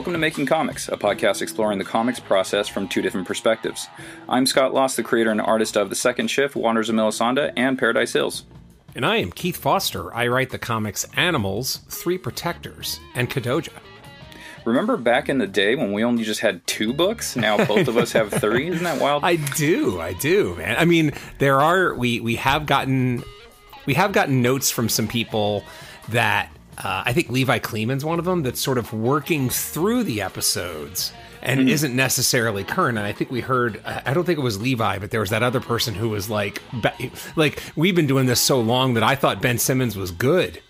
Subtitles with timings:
[0.00, 3.86] Welcome to Making Comics, a podcast exploring the comics process from two different perspectives.
[4.30, 7.78] I'm Scott Lost, the creator and artist of The Second Shift, Wanderers of Melisande, and
[7.78, 8.46] Paradise Hills.
[8.94, 10.10] And I am Keith Foster.
[10.14, 13.74] I write the comics Animals, Three Protectors, and Kadoja.
[14.64, 17.36] Remember back in the day when we only just had two books?
[17.36, 18.68] Now both of us have three.
[18.68, 19.22] Isn't that wild?
[19.26, 20.76] I do, I do, man.
[20.78, 23.22] I mean, there are we we have gotten
[23.84, 25.62] we have gotten notes from some people
[26.08, 26.50] that
[26.82, 31.12] uh, I think Levi Kleeman's one of them that's sort of working through the episodes
[31.42, 31.68] and mm-hmm.
[31.68, 32.98] isn't necessarily current.
[32.98, 35.42] And I think we heard, I don't think it was Levi, but there was that
[35.42, 36.62] other person who was like,
[37.36, 40.60] like we've been doing this so long that I thought Ben Simmons was good.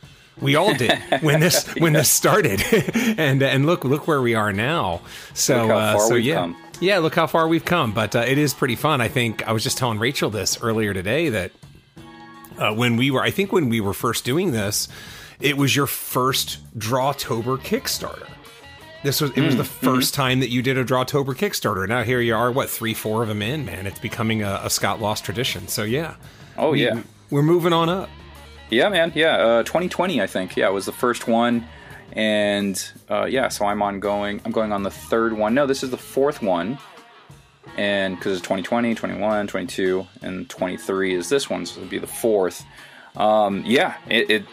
[0.41, 2.63] We all did when this when this started,
[3.19, 5.03] and and look look where we are now.
[5.35, 6.37] So uh, so yeah.
[6.37, 6.57] Come.
[6.81, 7.93] Yeah, look how far we've come.
[7.93, 9.03] But uh, it is pretty fun.
[9.03, 11.53] I think I was just telling Rachel this earlier today that
[12.59, 14.89] uh, when we were, I think when we were first doing this,
[15.41, 18.29] it was your first Drawtober Kickstarter.
[19.03, 20.15] This was it was mm, the 1st mm-hmm.
[20.15, 21.89] time that you did a Drawtober Kickstarter.
[21.89, 23.87] Now here you are, what three, four of them in, man.
[23.87, 25.69] It's becoming a, a Scott Lost tradition.
[25.69, 26.17] So yeah.
[26.59, 27.03] Oh we, yeah.
[27.31, 28.11] We're moving on up.
[28.71, 29.13] Yeah, man.
[29.15, 30.57] Yeah, uh, 2020, I think.
[30.57, 31.67] Yeah, it was the first one,
[32.13, 34.41] and uh, yeah, so I'm on going.
[34.45, 35.55] I'm going on the third one.
[35.55, 36.79] No, this is the fourth one,
[37.77, 42.07] and because it's 2020, 21, 22, and 23 is this one, so it'll be the
[42.07, 42.65] fourth.
[43.17, 44.47] Um, yeah, it, it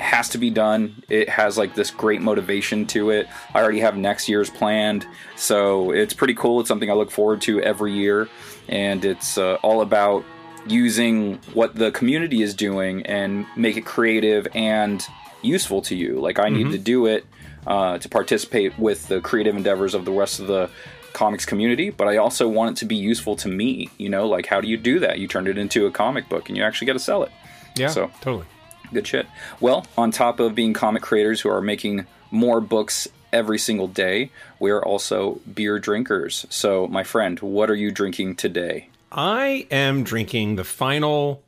[0.00, 1.02] has to be done.
[1.08, 3.28] It has like this great motivation to it.
[3.54, 5.06] I already have next year's planned,
[5.36, 6.60] so it's pretty cool.
[6.60, 8.28] It's something I look forward to every year,
[8.68, 10.24] and it's uh, all about
[10.66, 15.06] using what the community is doing and make it creative and
[15.42, 16.20] useful to you.
[16.20, 16.56] Like I mm-hmm.
[16.56, 17.26] need to do it
[17.66, 20.70] uh, to participate with the creative endeavors of the rest of the
[21.12, 23.90] comics community, but I also want it to be useful to me.
[23.98, 25.18] You know, like how do you do that?
[25.18, 27.32] You turn it into a comic book and you actually get to sell it.
[27.76, 28.46] Yeah, so totally.
[28.92, 29.26] Good shit.
[29.60, 34.30] Well, on top of being comic creators who are making more books every single day,
[34.58, 36.46] we are also beer drinkers.
[36.50, 38.88] So, my friend, what are you drinking today?
[39.12, 41.42] I am drinking the final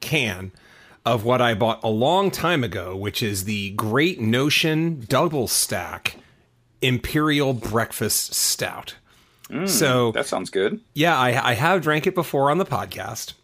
[0.00, 0.52] can
[1.04, 6.16] of what I bought a long time ago, which is the Great Notion Double Stack
[6.80, 8.96] Imperial Breakfast Stout.
[9.48, 10.80] Mm, so that sounds good.
[10.94, 13.34] Yeah, I, I have drank it before on the podcast.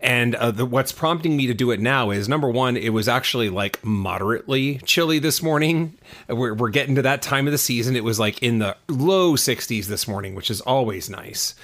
[0.00, 3.08] And uh, the, what's prompting me to do it now is number one, it was
[3.08, 5.96] actually like moderately chilly this morning.
[6.28, 7.96] We're, we're getting to that time of the season.
[7.96, 11.54] It was like in the low 60s this morning, which is always nice.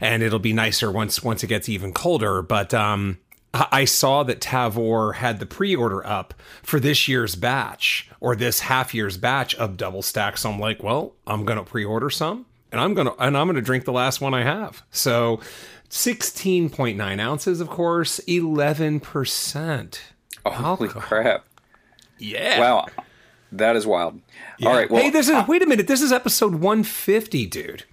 [0.00, 2.42] And it'll be nicer once once it gets even colder.
[2.42, 3.18] But um,
[3.72, 8.92] I saw that Tavour had the pre-order up for this year's batch or this half
[8.94, 10.42] year's batch of double stacks.
[10.42, 13.84] So I'm like, well, I'm gonna pre-order some, and I'm gonna and I'm gonna drink
[13.86, 14.82] the last one I have.
[14.90, 15.40] So
[15.88, 20.00] 16.9 ounces, of course, 11%.
[20.44, 21.46] Holy crap.
[22.18, 22.60] Yeah.
[22.60, 22.86] Wow.
[23.52, 24.20] That is wild.
[24.58, 24.68] Yeah.
[24.68, 24.90] All right.
[24.90, 25.86] Well, hey, this is, uh, wait a minute.
[25.86, 27.84] This is episode 150, dude.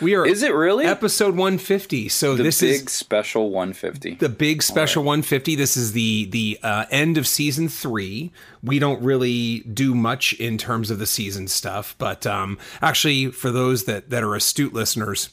[0.00, 0.26] We are.
[0.26, 2.08] Is it really episode 150?
[2.08, 4.14] So this is the this big is special 150.
[4.14, 5.08] The big special right.
[5.08, 5.54] 150.
[5.56, 8.32] This is the the uh, end of season three.
[8.62, 13.50] We don't really do much in terms of the season stuff, but um, actually, for
[13.50, 15.30] those that that are astute listeners,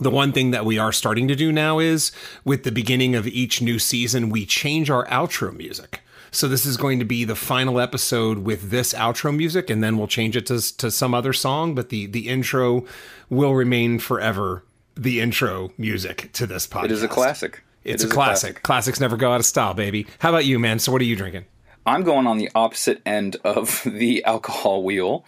[0.00, 2.12] the one thing that we are starting to do now is
[2.44, 6.02] with the beginning of each new season, we change our outro music.
[6.30, 9.96] So this is going to be the final episode with this outro music, and then
[9.96, 11.74] we'll change it to, to some other song.
[11.74, 12.84] But the the intro
[13.30, 14.64] will remain forever
[14.96, 16.84] the intro music to this podcast.
[16.84, 17.62] It is a classic.
[17.84, 18.54] It's it a, classic.
[18.54, 18.62] classic.
[18.62, 20.06] Classics never go out of style, baby.
[20.18, 20.78] How about you, man?
[20.78, 21.44] So what are you drinking?
[21.84, 25.24] I'm going on the opposite end of the alcohol wheel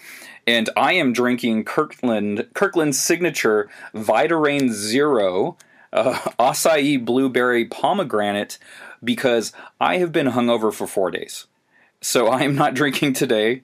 [0.49, 5.59] and I am drinking Kirkland Kirkland's signature Vita Zero
[5.93, 8.59] uh, acai blueberry pomegranate
[9.03, 11.47] because I have been hungover for four days,
[12.01, 13.63] so I am not drinking today.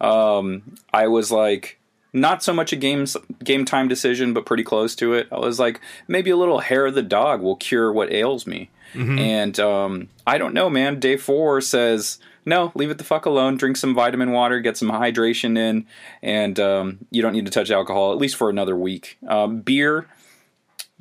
[0.00, 1.78] Um, I was like
[2.12, 3.06] not so much a game
[3.44, 5.28] game time decision, but pretty close to it.
[5.30, 8.70] I was like maybe a little hair of the dog will cure what ails me,
[8.94, 9.18] mm-hmm.
[9.18, 11.00] and um, I don't know, man.
[11.00, 13.56] Day four says no, leave it the fuck alone.
[13.56, 15.84] Drink some vitamin water, get some hydration in,
[16.22, 19.18] and um, you don't need to touch alcohol at least for another week.
[19.26, 20.06] Um, beer,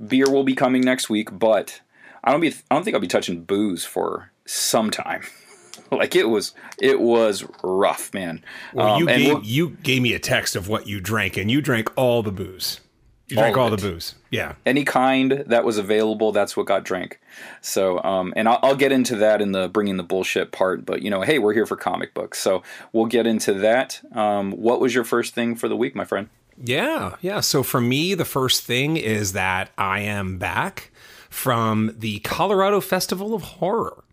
[0.05, 1.81] beer will be coming next week, but
[2.25, 2.49] I don't be.
[2.49, 5.21] I don't think I'll be touching booze for some time.
[5.91, 8.43] like it was, it was rough, man.
[8.73, 11.49] Well, you um, gave we'll, you gave me a text of what you drank, and
[11.51, 12.81] you drank all the booze.
[13.27, 14.13] You drank all, all the booze.
[14.29, 14.53] Yeah.
[14.67, 17.19] Any kind that was available, that's what got drank.
[17.59, 20.85] So, um, and I'll, I'll, get into that in the bringing the bullshit part.
[20.85, 22.61] But you know, hey, we're here for comic books, so
[22.93, 23.99] we'll get into that.
[24.15, 26.29] Um, what was your first thing for the week, my friend?
[26.63, 27.39] Yeah, yeah.
[27.39, 30.91] So for me, the first thing is that I am back
[31.35, 34.05] from the Colorado Festival of Horror.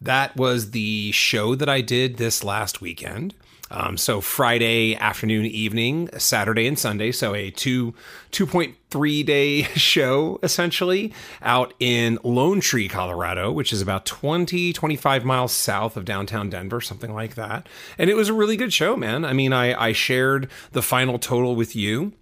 [0.00, 3.34] That was the show that I did this last weekend.
[3.70, 7.12] Um, so Friday afternoon, evening, Saturday and Sunday.
[7.12, 7.94] So a two
[8.30, 11.12] two point three day show essentially
[11.42, 16.80] out in Lone Tree, Colorado, which is about 20, 25 miles south of downtown Denver,
[16.80, 17.68] something like that.
[17.98, 19.26] And it was a really good show, man.
[19.26, 22.14] I mean, I, I shared the final total with you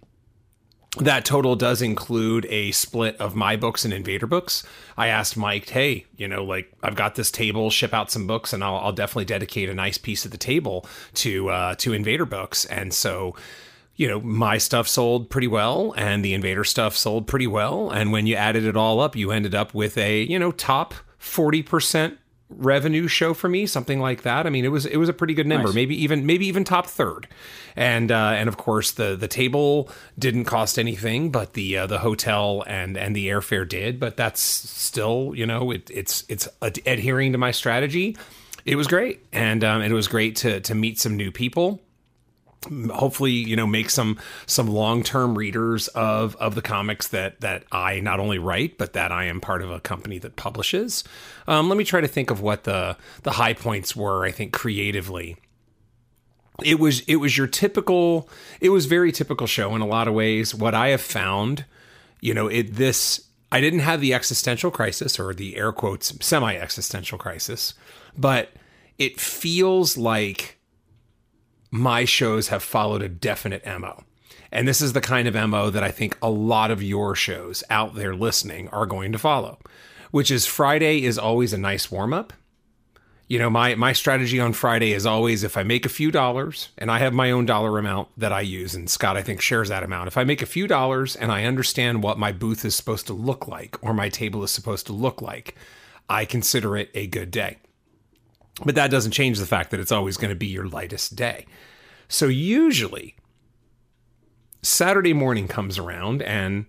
[0.97, 4.63] that total does include a split of my books and invader books.
[4.97, 8.53] I asked mike hey you know like i've got this table ship out some books
[8.53, 12.25] and i'll, I'll definitely dedicate a nice piece of the table to uh, to invader
[12.25, 12.65] books.
[12.65, 13.35] And so
[13.95, 17.91] you know my stuff sold pretty well and the invader stuff sold pretty well.
[17.91, 20.95] And when you added it all up you ended up with a you know top
[21.21, 22.17] 40%
[22.49, 24.45] revenue show for me, something like that.
[24.45, 25.75] I mean, it was it was a pretty good number, nice.
[25.75, 27.27] maybe even maybe even top third.
[27.75, 31.99] And uh, and of course the the table didn't cost anything, but the uh, the
[31.99, 33.99] hotel and and the airfare did.
[33.99, 38.17] But that's still you know it, it's it's adhering to my strategy.
[38.65, 41.81] It was great, and um, it was great to to meet some new people
[42.93, 48.01] hopefully you know make some some long-term readers of of the comics that that I
[48.01, 51.03] not only write but that I am part of a company that publishes.
[51.47, 54.25] Um, let me try to think of what the the high points were.
[54.25, 55.37] I think creatively,
[56.63, 58.29] it was it was your typical.
[58.59, 60.53] It was very typical show in a lot of ways.
[60.53, 61.65] What I have found,
[62.19, 66.55] you know, it this I didn't have the existential crisis or the air quotes semi
[66.55, 67.73] existential crisis,
[68.17, 68.51] but
[68.97, 70.58] it feels like
[71.71, 74.03] my shows have followed a definite MO.
[74.51, 77.63] And this is the kind of MO that I think a lot of your shows
[77.69, 79.59] out there listening are going to follow,
[80.11, 82.33] which is Friday is always a nice warm up.
[83.27, 86.69] You know, my my strategy on Friday is always if I make a few dollars
[86.79, 89.69] and I have my own dollar amount that I use and Scott I think shares
[89.69, 90.07] that amount.
[90.07, 93.13] If I make a few dollars and I understand what my booth is supposed to
[93.13, 95.53] look like or my table is supposed to look like,
[96.09, 97.57] I consider it a good day.
[98.65, 101.45] But that doesn't change the fact that it's always going to be your lightest day.
[102.07, 103.15] So usually,
[104.61, 106.65] Saturday morning comes around and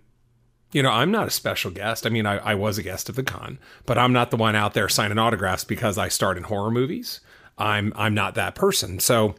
[0.71, 2.05] you know, I'm not a special guest.
[2.05, 4.55] I mean, I, I, was a guest of the con, but I'm not the one
[4.55, 7.19] out there signing autographs because I starred in horror movies.
[7.57, 8.99] I'm I'm not that person.
[8.99, 9.35] So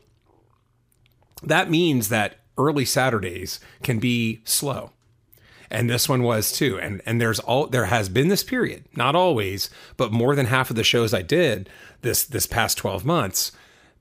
[1.42, 4.92] that means that early Saturdays can be slow.
[5.72, 6.78] And this one was too.
[6.78, 10.70] And and there's all there has been this period, not always, but more than half
[10.70, 11.68] of the shows I did
[12.02, 13.52] this this past 12 months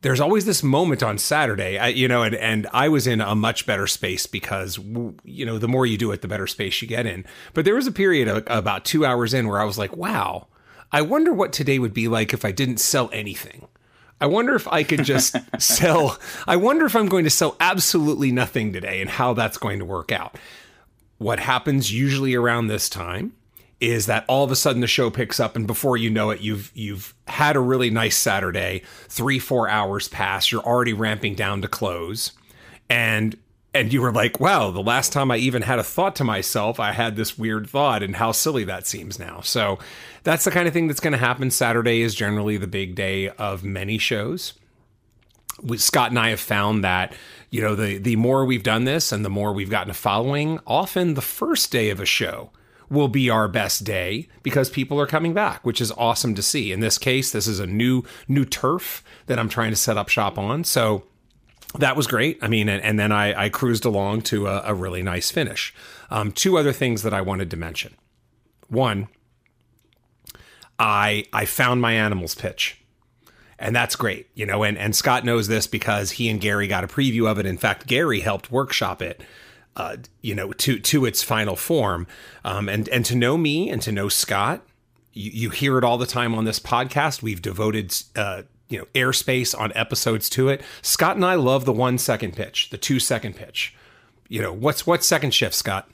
[0.02, 3.36] there's always this moment on Saturday, I, you know, and, and I was in a
[3.36, 4.80] much better space because,
[5.24, 7.24] you know, the more you do it, the better space you get in.
[7.54, 10.48] But there was a period of, about two hours in where I was like, wow,
[10.92, 13.68] I wonder what today would be like if I didn't sell anything.
[14.20, 16.18] I wonder if I could just sell.
[16.48, 19.86] I wonder if I'm going to sell absolutely nothing today and how that's going to
[19.86, 20.36] work out.
[21.22, 23.34] What happens usually around this time
[23.80, 26.42] is that all of a sudden the show picks up and before you know it
[26.42, 31.68] you've you've had a really nice Saturday, 3-4 hours pass, you're already ramping down to
[31.68, 32.32] close
[32.90, 33.38] and
[33.72, 36.80] and you were like, wow, the last time I even had a thought to myself,
[36.80, 39.42] I had this weird thought, and how silly that seems now.
[39.42, 39.78] So
[40.24, 41.52] that's the kind of thing that's going to happen.
[41.52, 44.54] Saturday is generally the big day of many shows.
[45.78, 47.14] Scott and I have found that,
[47.52, 50.60] you know, the, the more we've done this and the more we've gotten a following,
[50.66, 52.50] often the first day of a show
[52.90, 56.72] will be our best day because people are coming back, which is awesome to see.
[56.72, 60.10] In this case, this is a new new turf that I'm trying to set up
[60.10, 60.64] shop on.
[60.64, 61.04] So
[61.78, 62.40] that was great.
[62.42, 65.74] I mean, and, and then I, I, cruised along to a, a really nice finish.
[66.10, 67.96] Um, two other things that I wanted to mention.
[68.68, 69.08] One,
[70.78, 72.81] I I found my animals pitch.
[73.62, 76.84] And that's great, you know, and, and Scott knows this because he and Gary got
[76.84, 77.46] a preview of it.
[77.46, 79.22] In fact, Gary helped workshop it
[79.76, 82.08] uh, you know, to to its final form.
[82.44, 84.62] Um, and and to know me and to know Scott,
[85.14, 87.22] you, you hear it all the time on this podcast.
[87.22, 90.62] We've devoted uh, you know airspace on episodes to it.
[90.82, 93.76] Scott and I love the one second pitch, the two second pitch.
[94.28, 95.90] You know, what's what's second shift, Scott?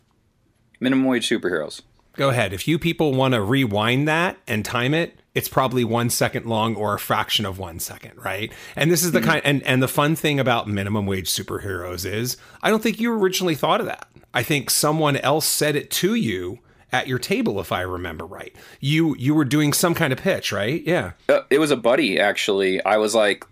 [0.79, 1.81] Minimum wage superheroes.
[2.13, 2.53] Go ahead.
[2.53, 6.75] If you people want to rewind that and time it, it's probably one second long
[6.75, 8.51] or a fraction of one second, right?
[8.75, 9.29] And this is the mm-hmm.
[9.29, 13.13] kind and and the fun thing about minimum wage superheroes is I don't think you
[13.13, 14.08] originally thought of that.
[14.34, 16.58] I think someone else said it to you
[16.91, 18.56] at your table if I remember right.
[18.79, 20.82] You you were doing some kind of pitch, right?
[20.84, 21.12] Yeah.
[21.29, 22.84] Uh, it was a buddy actually.
[22.84, 23.46] I was like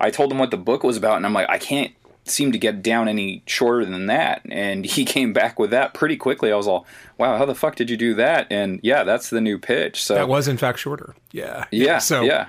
[0.00, 1.92] I told him what the book was about and I'm like I can't
[2.26, 4.42] seem to get down any shorter than that.
[4.50, 6.52] And he came back with that pretty quickly.
[6.52, 6.86] I was all,
[7.18, 8.46] wow, how the fuck did you do that?
[8.50, 10.02] And yeah, that's the new pitch.
[10.02, 11.14] So that was in fact shorter.
[11.32, 11.64] Yeah.
[11.70, 11.98] Yeah.
[11.98, 12.48] So yeah.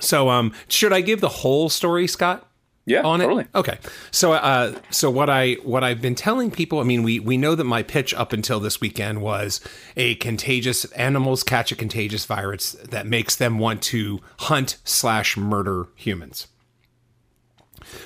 [0.00, 2.46] So um, should I give the whole story, Scott?
[2.88, 3.42] Yeah, on totally.
[3.42, 3.48] it.
[3.52, 3.78] Okay.
[4.12, 7.56] So uh, so what I what I've been telling people, I mean, we we know
[7.56, 9.60] that my pitch up until this weekend was
[9.96, 15.88] a contagious animals catch a contagious virus that makes them want to hunt slash murder
[15.96, 16.46] humans.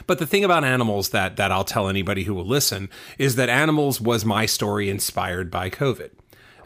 [0.06, 3.48] But the thing about animals that that I'll tell anybody who will listen is that
[3.48, 6.10] animals was my story inspired by COVID.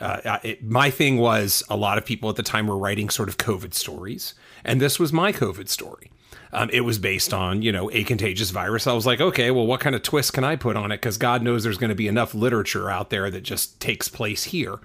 [0.00, 3.28] Uh, it, my thing was a lot of people at the time were writing sort
[3.28, 6.10] of COVID stories, and this was my COVID story.
[6.52, 8.86] Um, it was based on you know a contagious virus.
[8.86, 10.96] I was like, okay, well, what kind of twist can I put on it?
[10.96, 14.44] Because God knows there's going to be enough literature out there that just takes place
[14.44, 14.78] here.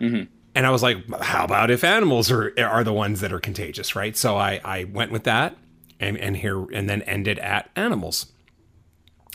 [0.00, 0.24] Mm-hmm.
[0.54, 3.94] And I was like, how about if animals are are the ones that are contagious,
[3.96, 4.16] right?
[4.16, 5.56] So I I went with that,
[6.00, 8.32] and and here and then ended at animals.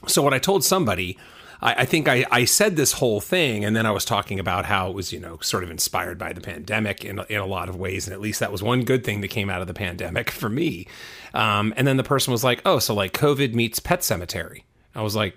[0.08, 1.18] So what I told somebody
[1.64, 4.66] I, I think I, I said this whole thing, and then I was talking about
[4.66, 7.70] how it was, you know, sort of inspired by the pandemic in, in a lot
[7.70, 8.06] of ways.
[8.06, 10.50] And at least that was one good thing that came out of the pandemic for
[10.50, 10.86] me.
[11.34, 15.02] Um, and then the person was like, oh, so like COVID meets Pet Sematary." I
[15.02, 15.36] was like,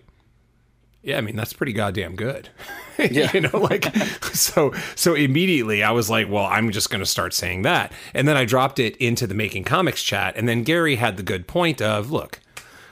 [1.02, 2.50] yeah, I mean that's pretty goddamn good.
[3.10, 3.30] Yeah.
[3.32, 7.34] you know, like so so immediately I was like, well, I'm just going to start
[7.34, 7.92] saying that.
[8.14, 11.22] And then I dropped it into the making comics chat and then Gary had the
[11.22, 12.40] good point of, look,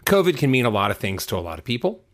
[0.05, 2.05] COVID can mean a lot of things to a lot of people.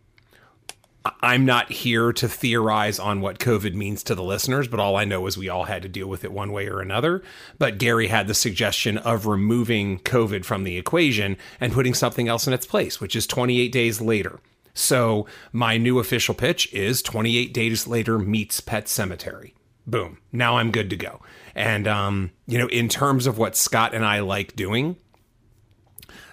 [1.22, 5.04] I'm not here to theorize on what COVID means to the listeners, but all I
[5.04, 7.22] know is we all had to deal with it one way or another.
[7.58, 12.46] But Gary had the suggestion of removing COVID from the equation and putting something else
[12.46, 14.40] in its place, which is 28 days later.
[14.80, 19.52] So my new official pitch is 28 days later meets Pet Sematary.
[19.86, 20.18] Boom.
[20.32, 21.20] Now I'm good to go.
[21.54, 24.96] And, um, you know, in terms of what Scott and I like doing,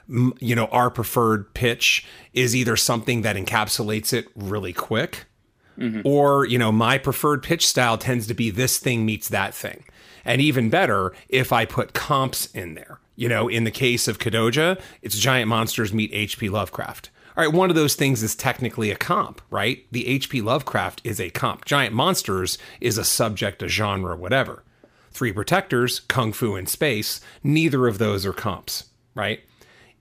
[0.08, 5.26] you know, our preferred pitch is either something that encapsulates it really quick,
[5.78, 6.02] mm-hmm.
[6.06, 9.84] or, you know, my preferred pitch style tends to be this thing meets that thing.
[10.24, 13.00] And even better, if I put comps in there.
[13.16, 16.50] You know, in the case of Kadoja, it's giant monsters meet H.P.
[16.50, 17.10] Lovecraft.
[17.38, 19.86] All right, one of those things is technically a comp, right?
[19.92, 20.42] The H.P.
[20.42, 21.66] Lovecraft is a comp.
[21.66, 24.64] Giant monsters is a subject, a genre, whatever.
[25.12, 29.42] Three protectors, kung fu in space, neither of those are comps, right?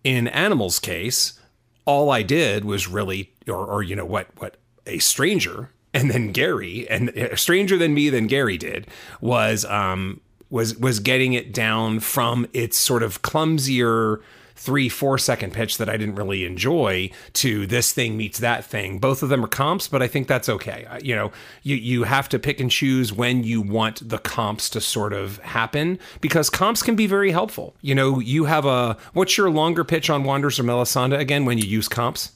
[0.03, 1.39] In Animal's case,
[1.85, 6.33] all I did was really, or, or you know what, what a stranger and then
[6.33, 8.87] Gary and a stranger than me than Gary did
[9.21, 14.21] was um was was getting it down from its sort of clumsier
[14.57, 18.99] three, four second pitch that I didn't really enjoy to this thing meets that thing.
[18.99, 20.87] Both of them are comps, but I think that's okay.
[21.03, 21.33] You know,
[21.63, 25.39] you, you have to pick and choose when you want the comps to sort of
[25.39, 27.77] happen because comps can be very helpful.
[27.83, 31.59] You know, you have a, what's your longer pitch on Wanderers or Melisande again when
[31.59, 32.33] you use comps?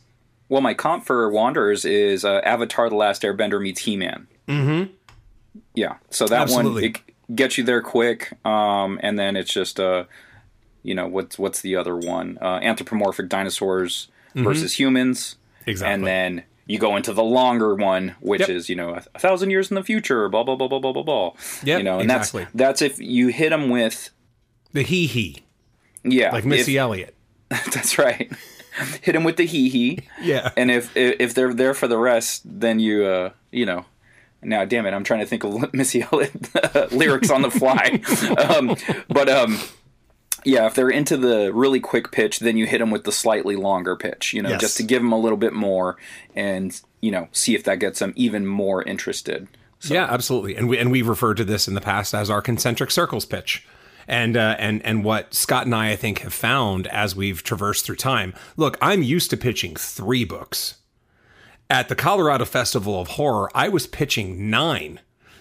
[0.49, 4.27] Well, my comp for Wanderers is uh, Avatar The Last Airbender meets He Man.
[4.47, 4.93] Mm-hmm.
[5.75, 5.97] Yeah.
[6.11, 6.83] So that Absolutely.
[6.83, 8.37] one, it gets you there quick.
[8.45, 10.05] Um, and then it's just, uh,
[10.83, 12.39] you know what's what's the other one?
[12.41, 14.45] Uh, anthropomorphic dinosaurs mm-hmm.
[14.45, 15.37] versus humans.
[15.67, 15.95] Exactly.
[15.95, 18.49] And then you go into the longer one, which yep.
[18.49, 20.29] is you know a, a, thousand years in the future.
[20.29, 21.33] Blah blah blah blah blah blah blah.
[21.63, 21.79] Yeah.
[21.79, 22.45] You know, and exactly.
[22.55, 24.11] that's that's if you hit them with
[24.73, 25.43] the hee hee.
[26.05, 26.33] Yeah.
[26.33, 27.15] Like Missy if, Elliott.
[27.49, 28.31] that's right.
[29.03, 29.99] hit them with the hee hee.
[30.23, 30.51] Yeah.
[30.57, 33.85] And if if they're there for the rest, then you uh you know
[34.43, 38.01] now damn it i'm trying to think of missy elliott lyrics on the fly
[38.39, 38.75] um,
[39.09, 39.59] but um,
[40.45, 43.57] yeah, if they're into the really quick pitch, then you hit them with the slightly
[43.57, 44.61] longer pitch, you know, yes.
[44.61, 45.97] just to give them a little bit more
[46.35, 49.49] and, you know, see if that gets them even more interested.
[49.81, 49.95] So.
[49.95, 50.57] Yeah, absolutely.
[50.57, 53.67] And we and we've referred to this in the past as our concentric circles pitch.
[54.07, 57.87] And uh, and and what Scott and I I think have found as we've traversed
[57.87, 58.35] through time.
[58.57, 60.77] Look, I'm used to pitching 3 books.
[61.69, 65.01] At the Colorado Festival of Horror, I was pitching 9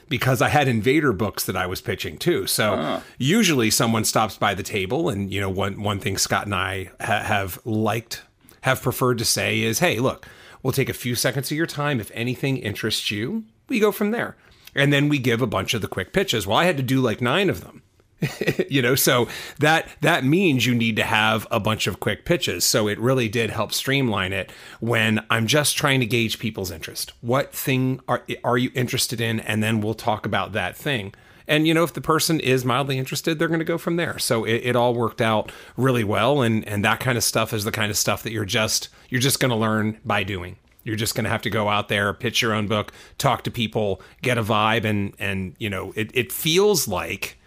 [0.09, 2.47] because I had Invader books that I was pitching too.
[2.47, 3.01] So uh.
[3.17, 6.91] usually someone stops by the table, and you know, one one thing Scott and I
[6.99, 8.23] ha- have liked,
[8.61, 10.27] have preferred to say is, "Hey, look,
[10.61, 11.99] we'll take a few seconds of your time.
[11.99, 14.35] If anything interests you, we go from there."
[14.75, 16.45] And then we give a bunch of the quick pitches.
[16.45, 17.81] Well, I had to do like nine of them
[18.69, 19.27] you know so
[19.59, 22.65] that that means you need to have a bunch of quick pitches.
[22.65, 27.13] So it really did help streamline it when i'm just trying to gauge people's interest.
[27.21, 29.39] What thing are are you interested in?
[29.41, 31.13] And then we'll talk about that thing.
[31.47, 34.19] And you know if the person is mildly interested they're going to go from there.
[34.19, 36.41] So it, it, all worked out really well.
[36.41, 39.21] And and that kind of stuff is the kind of stuff that you're just you're
[39.21, 40.57] just going to learn by doing.
[40.83, 43.51] You're just going to have to go out there pitch your own book talk to
[43.51, 44.83] people get a vibe.
[44.83, 47.38] And and you know it, it feels like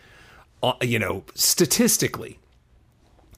[0.81, 2.39] you know, statistically,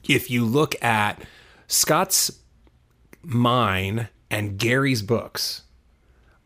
[0.07, 1.21] if you look at
[1.67, 2.39] Scott's
[3.23, 5.63] mine and Gary's books,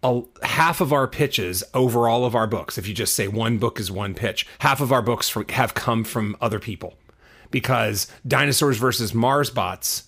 [0.02, 3.58] a, half of our pitches over all of our books, if you just say one
[3.58, 6.96] book is one pitch, half of our books have come from other people.
[7.52, 10.04] Because Dinosaurs versus Mars Bots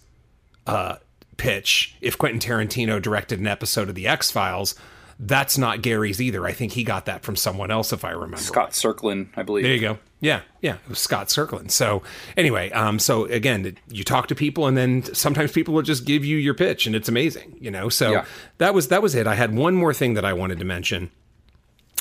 [0.68, 0.98] uh,
[1.38, 4.76] pitch, if Quentin Tarantino directed an episode of The X Files,
[5.24, 6.46] that's not Gary's either.
[6.48, 8.38] I think he got that from someone else, if I remember.
[8.38, 8.72] Scott.
[8.72, 9.64] Circlin, I believe.
[9.64, 10.00] There you go.
[10.20, 11.70] Yeah, yeah, it was Scott Circlin.
[11.72, 12.02] So
[12.36, 16.26] anyway, um, so again, you talk to people, and then sometimes people will just give
[16.26, 17.88] you your pitch, and it's amazing, you know.
[17.88, 18.26] So Yeah.
[18.58, 19.28] that was that was it.
[19.28, 21.12] I had one more thing that I wanted to mention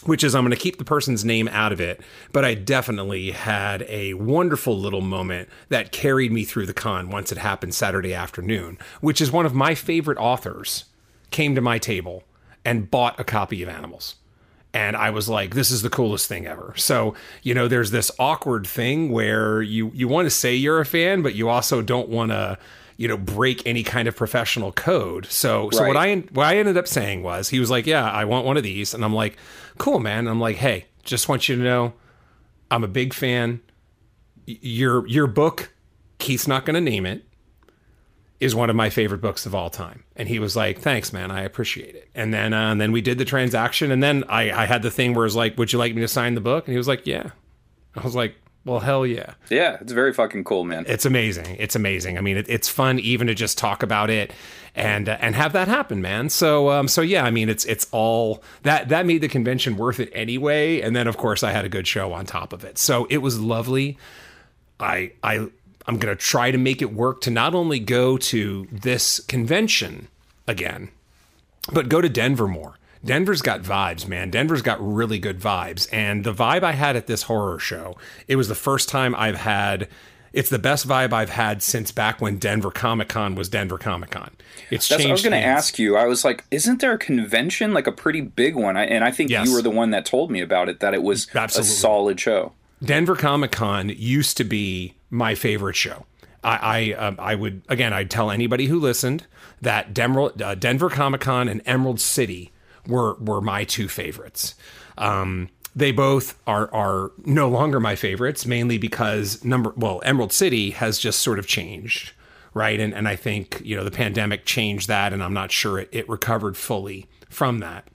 [0.05, 2.00] which is I'm going to keep the person's name out of it,
[2.33, 7.31] but I definitely had a wonderful little moment that carried me through the con once
[7.31, 10.87] it happened Saturday afternoon, which is one of my favorite authors
[11.31, 12.25] came to my table
[12.64, 14.17] and bought a copy of Animals.
[14.73, 16.75] And I was like, this is the coolest thing ever.
[16.76, 20.87] So, you know, there's this awkward thing where you you want to say you're a
[20.87, 22.57] fan, but you also don't want to
[22.97, 26.33] you know break any kind of professional code so so what i Right.
[26.33, 28.93] what i ended up saying was he was like yeah i want one of these
[28.93, 29.38] and i'm like
[29.79, 31.95] cool man and i'm like hey just want you to know
[32.71, 33.61] i'm a big fan
[34.45, 35.73] your your book
[36.19, 37.25] keith's not going to name it
[38.41, 41.31] is one of my favorite books of all time and he was like thanks man
[41.31, 44.51] i appreciate it and then uh, and then we did the transaction and then i
[44.51, 46.41] i had the thing where it was like would you like me to sign the
[46.41, 47.31] book and he was like yeah
[47.97, 50.85] i was like well hell yeah Yeah, it's very fucking cool, man.
[50.87, 51.57] it's amazing.
[51.59, 52.19] It's amazing.
[52.19, 54.33] I mean, it, it's fun even to just talk about it
[54.75, 56.29] and uh, and have that happen, man.
[56.29, 59.99] So um, so yeah, I mean, it's it's all that that made the convention worth
[59.99, 60.83] it anyway.
[60.83, 62.77] And then of course I had a good show on top of it.
[62.77, 63.97] So it was lovely.
[64.79, 65.49] I I
[65.87, 70.09] I'm gonna try to make it work to not only go to this convention
[70.47, 70.91] again,
[71.73, 72.75] but go to Denver more.
[73.05, 74.31] Denver's got vibes, man.
[74.31, 75.89] Denver's got really good vibes.
[75.93, 77.97] And the vibe I had at this horror show,
[78.29, 79.89] it was the first time I've had
[80.33, 84.11] it's the best vibe I've had since back when Denver Comic Con was Denver Comic
[84.11, 84.31] Con.
[84.71, 85.05] It's That's changed.
[85.07, 85.97] what I was going to ask you.
[85.97, 88.77] I was like, isn't there a convention, like a pretty big one?
[88.77, 89.49] I, and I think Yes.
[89.49, 91.69] you were the one that told me about it, that it was Absolutely.
[91.73, 92.53] a solid show.
[92.81, 96.07] Denver Comic Con used to be my favorite show.
[96.43, 99.27] I I, um, I would again I'd tell anybody who listened
[99.61, 102.53] that Denver uh, Denver Comic Con and Emerald City
[102.87, 104.55] were were my two favorites.
[104.97, 110.71] Um, they both are are no longer my favorites, mainly because number well Emerald City
[110.71, 112.13] has just sort of changed,
[112.55, 112.81] right?
[112.81, 115.89] And and I think you know the pandemic changed that, and I'm not sure it,
[115.93, 117.87] it recovered fully from that.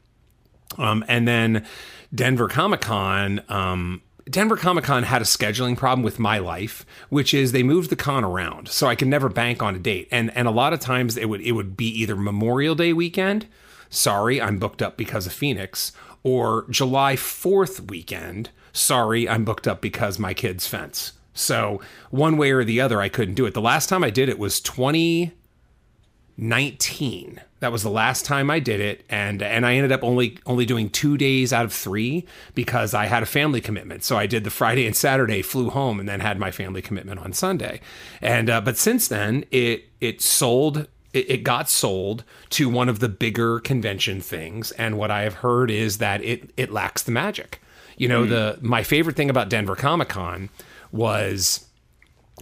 [0.78, 1.66] Um, and then
[2.14, 7.34] Denver Comic Con, um, Denver Comic Con had a scheduling problem with my life, which
[7.34, 10.08] is they moved the con around, so I could never bank on a date.
[10.12, 13.46] And and a lot of times it would it would be either Memorial Day weekend,
[13.90, 15.92] sorry, I'm booked up because of Phoenix,
[16.24, 21.14] or July Fourth weekend, sorry, I'm booked up because my kid's fence.
[21.36, 23.54] So one way or the other, I couldn't do it.
[23.54, 25.34] The last time I did it was 20-
[26.38, 30.38] 19 that was the last time i did it and and i ended up only
[30.46, 34.04] only doing two days out of three because i had a family commitment.
[34.04, 37.20] So i did the friday and saturday flew home and then had my family commitment
[37.22, 37.80] on sunday.
[38.22, 43.00] And uh, but since then it it sold it, it got sold to one of
[43.00, 44.72] the bigger convention things.
[44.74, 47.62] And what i have heard is that it it lacks the magic.
[47.98, 50.50] You know the my favorite thing about denver comic-con
[50.92, 51.66] was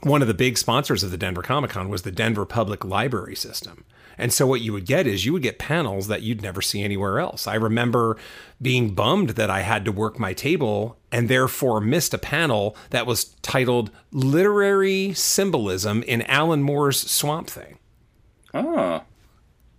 [0.04, 3.36] one of the big sponsors of the Denver Comic Con was the Denver Public Library
[3.36, 3.86] System.
[4.18, 6.84] And so what you would get is you would get panels that you'd never see
[6.84, 7.48] anywhere else.
[7.48, 8.18] I remember
[8.62, 13.08] being bummed that I had to work my table and therefore missed a panel that
[13.08, 17.80] was titled Literary Symbolism in Alan Moore's Swamp Thing.
[18.54, 19.02] Oh,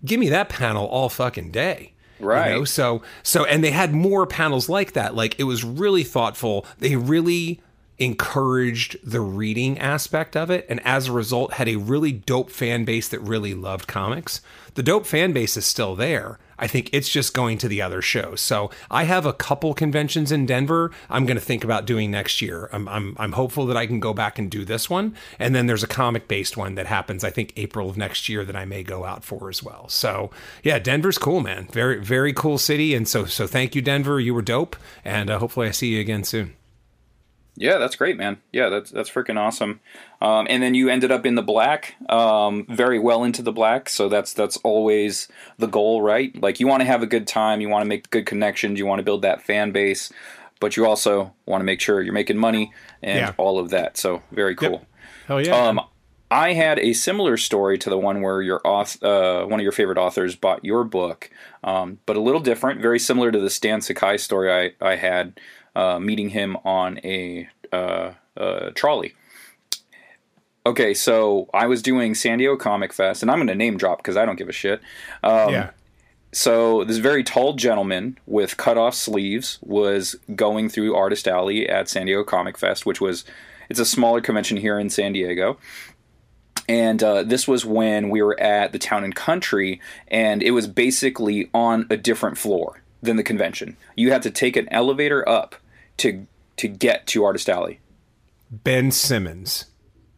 [0.04, 1.92] Give me that panel all fucking day.
[2.20, 2.50] Right.
[2.50, 2.64] You know?
[2.64, 5.14] So so and they had more panels like that.
[5.14, 6.66] Like it was really thoughtful.
[6.78, 7.60] They really
[7.98, 12.84] encouraged the reading aspect of it and as a result had a really dope fan
[12.84, 14.40] base that really loved comics.
[14.74, 16.38] The dope fan base is still there.
[16.58, 18.40] I think it's just going to the other shows.
[18.40, 22.40] So I have a couple conventions in Denver I'm going to think about doing next
[22.42, 22.68] year.
[22.72, 25.14] I'm, I'm, I'm hopeful that I can go back and do this one.
[25.38, 28.44] And then there's a comic based one that happens, I think, April of next year
[28.44, 29.88] that I may go out for as well.
[29.88, 30.30] So
[30.62, 31.68] yeah, Denver's cool, man.
[31.72, 32.94] Very, very cool city.
[32.94, 34.18] And so, so thank you, Denver.
[34.18, 34.76] You were dope.
[35.04, 36.54] And uh, hopefully I see you again soon.
[37.56, 38.38] Yeah, that's great, man.
[38.52, 39.80] Yeah, that's that's freaking awesome.
[40.20, 43.88] Um, and then you ended up in the black, um, very well into the black.
[43.88, 46.34] So that's that's always the goal, right?
[46.40, 48.86] Like you want to have a good time, you want to make good connections, you
[48.86, 50.12] want to build that fan base,
[50.60, 53.32] but you also want to make sure you're making money and Yeah.
[53.36, 53.96] all of that.
[53.96, 54.86] So very cool.
[55.28, 55.54] Hell yeah.
[55.54, 55.80] Um,
[56.30, 59.72] I had a similar story to the one where your auth- uh, one of your
[59.72, 61.30] favorite authors bought your book,
[61.62, 62.80] um, but a little different.
[62.80, 65.38] Very similar to the Stan Sakai story I I had
[65.74, 69.14] uh, meeting him on a uh, uh, trolley.
[70.66, 73.98] Okay, so I was doing San Diego Comic Fest, and I'm going to name drop
[73.98, 74.80] because I don't give a shit.
[75.22, 75.70] Um, yeah.
[76.32, 81.88] so this very tall gentleman with cut off sleeves was going through Artist Alley at
[81.88, 83.24] San Diego Comic Fest, which was
[83.68, 85.58] it's a smaller convention here in San Diego.
[86.66, 90.66] And uh, this was when we were at the Town and Country, and it was
[90.66, 92.80] basically on a different floor.
[93.02, 93.76] than the convention.
[93.96, 95.56] You had to take an elevator up
[95.98, 96.26] to
[96.56, 97.80] to get to Artist Alley.
[98.50, 99.66] Ben Simmons.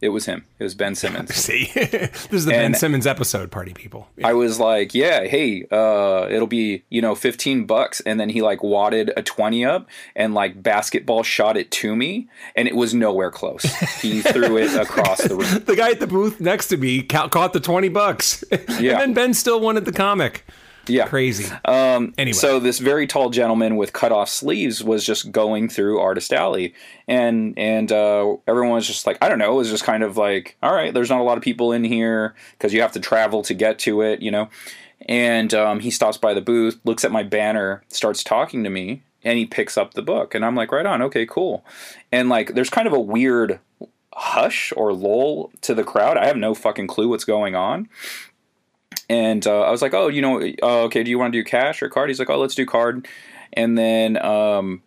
[0.03, 0.45] It was him.
[0.59, 1.35] It was Ben Simmons.
[1.35, 4.09] See, this is the And- Ben Simmons episode, party people.
[4.23, 8.01] I was like, yeah, hey, uh, it'll be, you know, 15 bucks.
[8.03, 12.29] And then he like wadded a 20 up and like basketball shot it to me
[12.55, 13.62] and it was nowhere close.
[14.03, 15.65] He threw it across the room.
[15.65, 18.45] The guy at the booth next to me ca- caught the twenty bucks,
[18.79, 18.93] Yeah.
[18.93, 20.45] and then Ben still wanted the comic.
[20.88, 21.09] Yeah.
[21.09, 21.53] Crazy.
[21.64, 25.99] Um, anyway, So this very tall gentleman with cut off sleeves was just going through
[25.99, 26.75] Artist Alley,
[27.09, 30.16] and and uh, everyone was just like, I don't know, it was just kind of
[30.16, 33.01] like, all right, there's not a lot of people in here because you have to
[33.01, 34.49] travel to get to it, you know.
[35.09, 39.03] And um, he stops by the booth, looks at my banner, starts talking to me,
[39.22, 41.64] and he picks up the book, and I'm like, right on, okay, cool.
[42.11, 43.61] And like, there's kind of a weird
[44.14, 46.16] hush or lull to the crowd.
[46.16, 47.88] I have no fucking clue what's going on
[49.09, 51.03] and uh, I was like, "Oh, you know, uh, okay.
[51.03, 53.07] Do you want to do cash or card?" He's like, "Oh, let's do card."
[53.53, 54.83] And then um,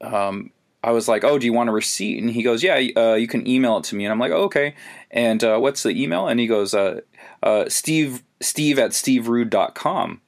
[0.00, 0.50] um,
[0.84, 3.26] I was like, "Oh, do you want a receipt?" And he goes, "Yeah, uh, you
[3.26, 4.74] can email it to me." And I'm like, oh, "Okay."
[5.10, 6.28] And uh, what's the email?
[6.28, 7.00] And he goes, uh,
[7.42, 10.20] uh, "Steve Steve at steverude.com.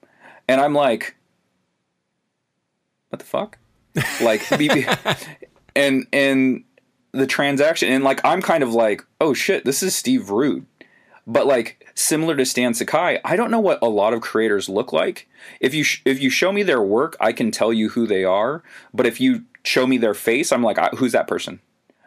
[0.49, 1.17] And I'm like,
[3.11, 3.59] "What the fuck?"
[4.23, 4.51] like,
[5.77, 6.65] and and
[7.13, 10.67] the transaction, and like, I'm kind of like, "Oh shit, this is Steve Rude."
[11.31, 14.95] But like similar to Stan Sakai, I don't know what a lot of creators look
[14.95, 15.29] like.
[15.61, 18.25] If you sh- if you show me their work, I can tell you who they
[18.25, 18.63] are.
[18.95, 21.61] But if you show me their face, I'm like, "I- who's that person?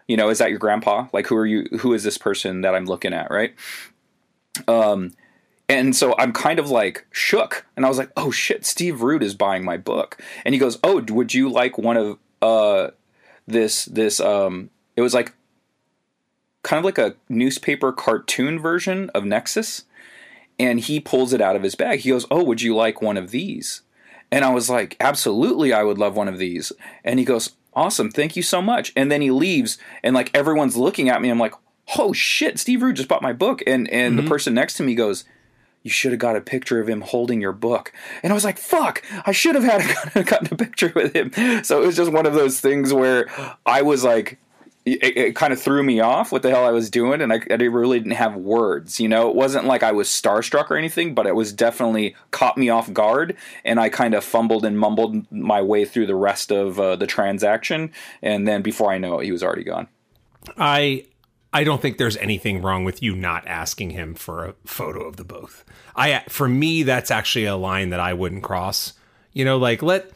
[0.08, 1.08] You know, is that your grandpa?
[1.14, 1.68] Like, who are you?
[1.82, 3.30] Who is this person that I'm looking at?
[3.30, 3.54] Right?
[4.68, 5.14] Um,
[5.70, 9.24] and so I'm kind of like shook, and I was like, oh shit, Steve Rude
[9.24, 12.90] is buying my book, and he goes, oh, would you like one of uh
[13.48, 14.72] this this um?
[14.96, 15.34] It was like
[16.64, 19.86] kind of like a newspaper cartoon version of Nexus.
[20.60, 22.00] And he pulls it out of his bag.
[22.00, 23.82] He goes, Oh, would you like one of these?
[24.32, 26.72] And I was like, Absolutely, I would love one of these.
[27.04, 28.92] And he goes, Awesome, thank you so much.
[28.96, 31.30] And then he leaves, and like everyone's looking at me.
[31.30, 31.54] I'm like,
[31.98, 33.64] Oh shit, Steve Rude just bought my book.
[33.66, 34.30] And and the mm-hmm.
[34.30, 35.24] person next to me goes,
[35.84, 37.92] you should have got a picture of him holding your book.
[38.22, 39.82] And I was like, fuck, I should have had
[40.16, 41.32] a, gotten a picture with him.
[41.64, 43.28] So it was just one of those things where
[43.66, 44.38] I was like,
[44.86, 47.42] it, it kind of threw me off what the hell I was doing, and I,
[47.50, 49.00] I really didn't have words.
[49.00, 52.58] You know, it wasn't like I was starstruck or anything, but it was definitely caught
[52.58, 56.52] me off guard, and I kind of fumbled and mumbled my way through the rest
[56.52, 57.92] of uh, the transaction,
[58.22, 59.88] and then before I know it, he was already gone.
[60.58, 61.06] I
[61.54, 65.18] I don't think there's anything wrong with you not asking him for a photo of
[65.18, 65.66] the both.
[65.96, 68.94] I for me that's actually a line that I wouldn't cross.
[69.34, 70.12] You know, like let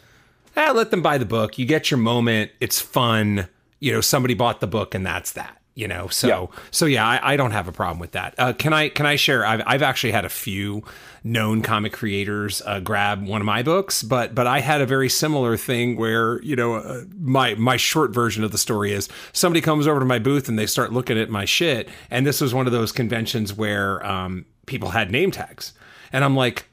[0.56, 1.58] eh, let them buy the book.
[1.58, 2.52] You get your moment.
[2.60, 3.48] It's fun.
[3.80, 5.62] You know, somebody bought the book and that's that.
[5.78, 6.60] You know, so Yeah.
[6.72, 8.34] so yeah, I, I don't have a problem with that.
[8.38, 9.46] Uh, can I can I share?
[9.46, 10.86] I've I've actually had a few
[11.22, 15.10] known comic creators uh, grab one of my books, but but I had a very
[15.10, 19.60] similar thing where you know uh, my my short version of the story is somebody
[19.60, 22.54] comes over to my booth and they start looking at my shit, and this was
[22.54, 25.74] one of those conventions where um, people had name tags,
[26.14, 26.68] and I'm like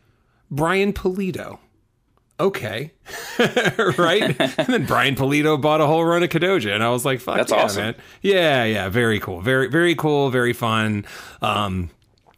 [0.49, 1.59] Brian Pulido.
[2.43, 2.91] Okay,
[3.99, 4.23] right.
[4.41, 7.37] and then Brian Pulido bought a whole run of Kadoja, and I was like, "Fuck
[7.37, 7.83] That's yeah, awesome.
[7.85, 7.95] man!
[8.21, 11.05] Yeah, yeah, very cool, very very cool, very fun."
[11.41, 11.91] Um,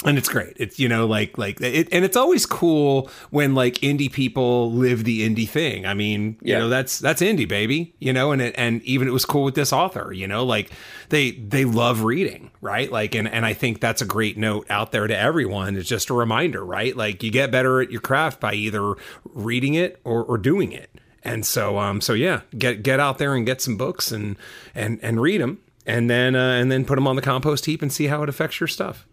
[0.05, 0.55] and it's great.
[0.59, 5.05] It's you know like like it, and it's always cool when like indie people live
[5.05, 5.87] the indie thing.
[5.87, 6.59] I mean, you Yeah.
[6.61, 9.55] know that's that's indie baby, you know, and it, and even it was cool with
[9.55, 10.71] this author, you know, like
[11.09, 12.91] they they love reading, right?
[12.93, 15.77] Like and and I think that's a great note out there to everyone.
[15.77, 16.97] It's just a reminder, right?
[16.97, 18.95] Like you get better at your craft by either
[19.33, 20.91] reading it or or doing it.
[21.23, 24.37] And so um so yeah, get get out there and get some books and
[24.75, 27.81] and and read them and then uh, and then put them on the compost heap
[27.83, 29.07] and see how it affects your stuff.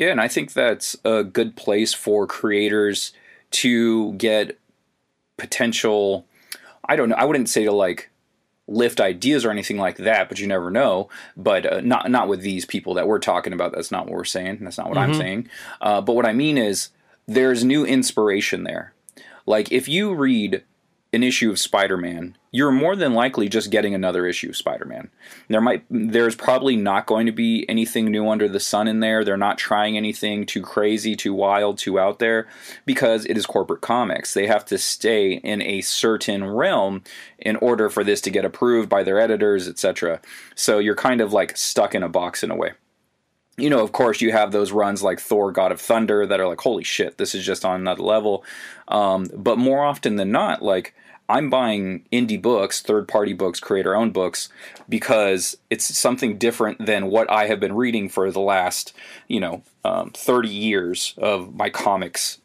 [0.00, 3.12] Yeah, and I think that's a good place for creators
[3.50, 4.58] to get
[5.36, 6.24] potential.
[6.88, 7.16] I don't know.
[7.16, 8.08] I wouldn't say to like
[8.66, 11.10] lift ideas or anything like that, but you never know.
[11.36, 13.72] But uh, not not with these people that we're talking about.
[13.72, 14.60] That's not what we're saying.
[14.62, 15.50] That's not what I'm saying.
[15.82, 16.88] Uh, but what I mean is
[17.26, 18.94] there's new inspiration there.
[19.44, 20.62] Like if you read
[21.12, 25.10] an issue of Spider-Man, you're more than likely just getting another issue of Spider-Man.
[25.48, 29.24] There might there's probably not going to be anything new under the sun in there.
[29.24, 32.46] They're not trying anything too crazy, too wild, too out there
[32.86, 34.34] because it is corporate comics.
[34.34, 37.02] They have to stay in a certain realm
[37.38, 40.20] in order for this to get approved by their editors, etc.
[40.54, 42.72] So you're kind of like stuck in a box in a way
[43.60, 46.48] you know, of course, you have those runs like Thor, God of Thunder, that are
[46.48, 48.44] like, holy shit, this is just on another level.
[48.88, 50.94] Um, but more often than not, like,
[51.28, 54.48] I'm buying indie books, third party books, creator owned books,
[54.88, 58.92] because it's something different than what I have been reading for the last,
[59.28, 62.39] you know, um, 30 years of my comics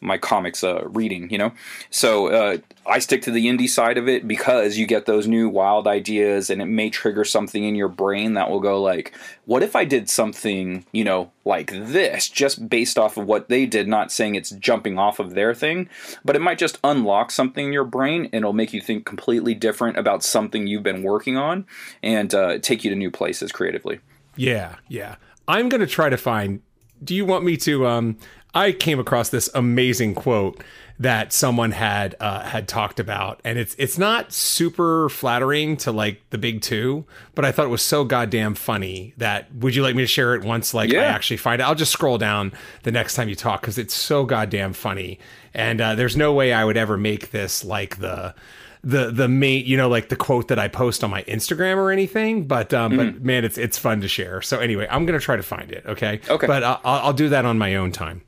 [0.00, 1.52] my comics uh, reading, you know.
[1.90, 5.48] So uh, I stick to the indie side of it because you get those new
[5.48, 9.12] wild ideas, and it may trigger something in your brain that will go like,
[9.44, 13.66] "What if I did something, you know, like this?" Just based off of what they
[13.66, 15.88] did, not saying it's jumping off of their thing,
[16.24, 19.54] but it might just unlock something in your brain, and it'll make you think completely
[19.54, 21.66] different about something you've been working on,
[22.02, 24.00] and uh, take you to new places creatively.
[24.36, 25.16] Yeah, yeah.
[25.46, 26.62] I'm gonna try to find.
[27.02, 27.86] Do you want me to?
[27.86, 28.18] Um,
[28.54, 30.62] I came across this amazing quote
[30.98, 36.20] that someone had uh, had talked about, and it's it's not super flattering to like
[36.28, 39.94] the big two, but I thought it was so goddamn funny that would you like
[39.94, 41.00] me to share it once like Yeah.
[41.00, 41.64] I actually find it?
[41.64, 45.18] I'll just scroll down the next time you talk because it's so goddamn funny,
[45.54, 48.34] and uh, there's no way I would ever make this like the
[48.82, 51.90] the the main you know like the quote that I post on my Instagram or
[51.90, 54.42] anything, but um, but man, it's it's fun to share.
[54.42, 55.84] So anyway, I'm gonna try to find it.
[55.86, 56.20] Okay.
[56.28, 56.46] Okay.
[56.46, 58.20] But uh, I'll, I'll do that on my own time.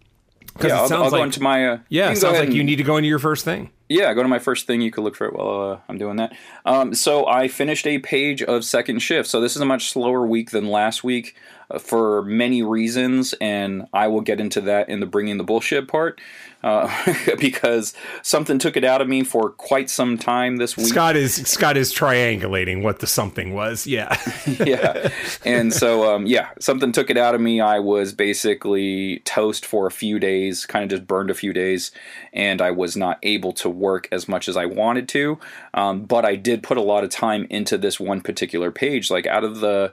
[0.61, 1.67] Yeah, it I'll, sounds I'll go like- into my.
[1.67, 3.71] Uh, Yeah, you it sounds like you need to go into your first thing.
[3.89, 4.81] Yeah, go to my first thing.
[4.81, 6.35] You could look for it while uh, I'm doing that.
[6.65, 9.29] Um, so I finished a page of second shift.
[9.29, 11.35] So this is a much slower week than last week
[11.79, 16.21] for many reasons, and I will get into that in the bringing the bullshit part
[16.63, 16.89] uh,
[17.39, 20.87] because something took it out of me for quite some time this week.
[20.87, 23.87] Scott is Scott is triangulating what the something was.
[23.87, 24.17] Yeah.
[24.65, 25.11] yeah.
[25.45, 27.61] And so, um, yeah, something took it out of me.
[27.61, 31.91] I was basically toast for a few days, kind of just burned a few days,
[32.33, 35.39] and I was not able to work as much as I wanted to.
[35.75, 39.11] Um, but I did put a lot of time into this one particular page.
[39.11, 39.93] Like, out of the,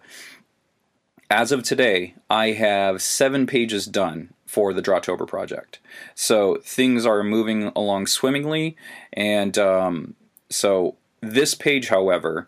[1.29, 5.79] as of today, I have seven pages done for the Drawtober project.
[6.15, 8.75] So things are moving along swimmingly.
[9.13, 10.15] And um,
[10.49, 12.47] so this page, however,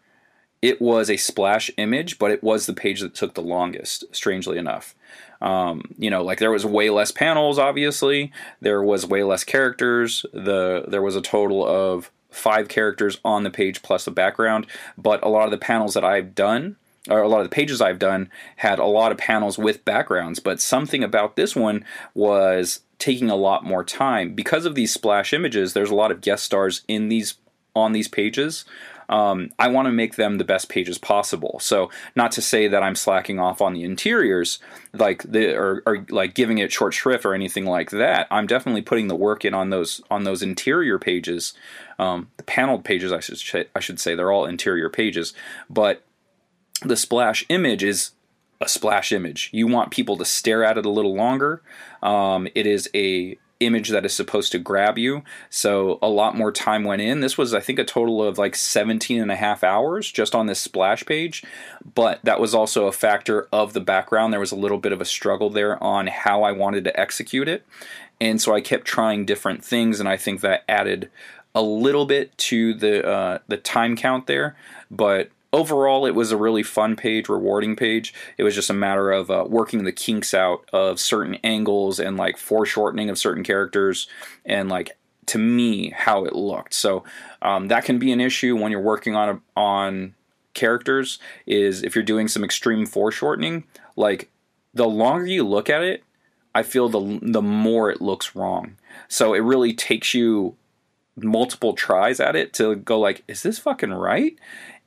[0.62, 4.58] it was a splash image, but it was the page that took the longest, strangely
[4.58, 4.96] enough.
[5.42, 8.32] Um, you know, like there was way less panels, obviously.
[8.62, 10.26] There was way less characters.
[10.34, 14.68] The there was a total of five characters on the page plus the background,
[14.98, 16.78] but a lot of the panels that I've done
[17.10, 20.62] a lot of the pages I've done had a lot of panels with backgrounds, but
[20.62, 21.84] something about this one
[22.14, 25.74] was taking a lot more time because of these splash images.
[25.74, 27.36] There's a lot of guest stars in these
[27.76, 28.66] on these pages.
[29.10, 31.60] Um, I want to make them the best pages possible.
[31.60, 34.60] So, not to say that I'm slacking off on the interiors,
[34.94, 38.28] like the or, or like giving it short shrift or anything like that.
[38.32, 41.54] I'm definitely putting the work in on those on those interior pages,
[42.00, 43.12] um, the paneled pages.
[43.12, 45.34] I should I should say they're all interior pages,
[45.70, 46.04] but
[46.82, 48.12] the splash image is
[48.60, 49.50] a splash image.
[49.52, 51.62] You want people to stare at it a little longer.
[52.02, 55.24] Um, it is a image that is supposed to grab you.
[55.50, 57.20] So a lot more time went in.
[57.20, 60.48] This was I think a total of like 17 and a half hours just on
[60.48, 61.44] this splash page,
[61.94, 64.34] but that was also a factor of the background.
[64.34, 67.48] There was a little bit of a struggle there on how I wanted to execute
[67.48, 67.64] it.
[68.20, 71.10] And so I kept trying different things and I think that added
[71.54, 74.56] a little bit to the uh, the time count there,
[74.90, 78.14] but overall it was a really fun page rewarding page.
[78.38, 82.18] It was just a matter of uh, working the kinks out of certain angles and
[82.18, 84.08] like foreshortening of certain characters
[84.46, 86.74] and like to me how it looked.
[86.74, 87.04] So
[87.42, 90.16] um, that can be an issue when you're working on a, on
[90.54, 93.64] characters is if you're doing some extreme foreshortening
[93.96, 94.30] like
[94.74, 96.04] the longer you look at it
[96.54, 98.76] i feel the the more it looks wrong.
[99.08, 100.56] So it really takes you
[101.18, 104.38] multiple tries at it to go like is this fucking right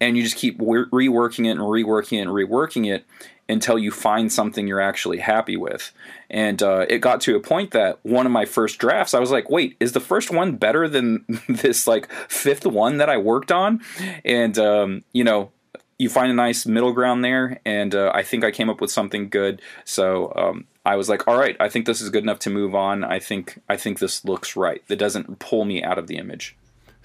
[0.00, 3.04] and you just keep re- reworking it and reworking it and reworking it
[3.48, 5.92] until you find something you're actually happy with.
[6.30, 9.30] And uh, it got to a point that one of my first drafts i was
[9.30, 13.52] like wait is the first one better than this like fifth one that i worked
[13.52, 13.80] on?
[14.24, 15.50] And um, you know
[15.98, 18.90] you find a nice middle ground there and uh, i think i came up with
[18.90, 19.60] something good.
[19.84, 22.74] So um, i was like all right i think this is good enough to move
[22.74, 23.04] on.
[23.04, 24.82] I think i think this looks right.
[24.88, 26.56] That doesn't pull me out of the image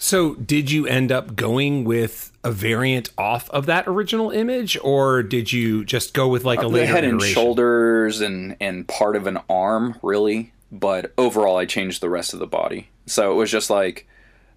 [0.01, 5.21] So, did you end up going with a variant off of that original image, or
[5.21, 9.15] did you just go with like a the later head and shoulders and and part
[9.15, 10.53] of an arm really.
[10.71, 12.89] But overall i changed the rest of the body.
[13.07, 14.07] So it was just like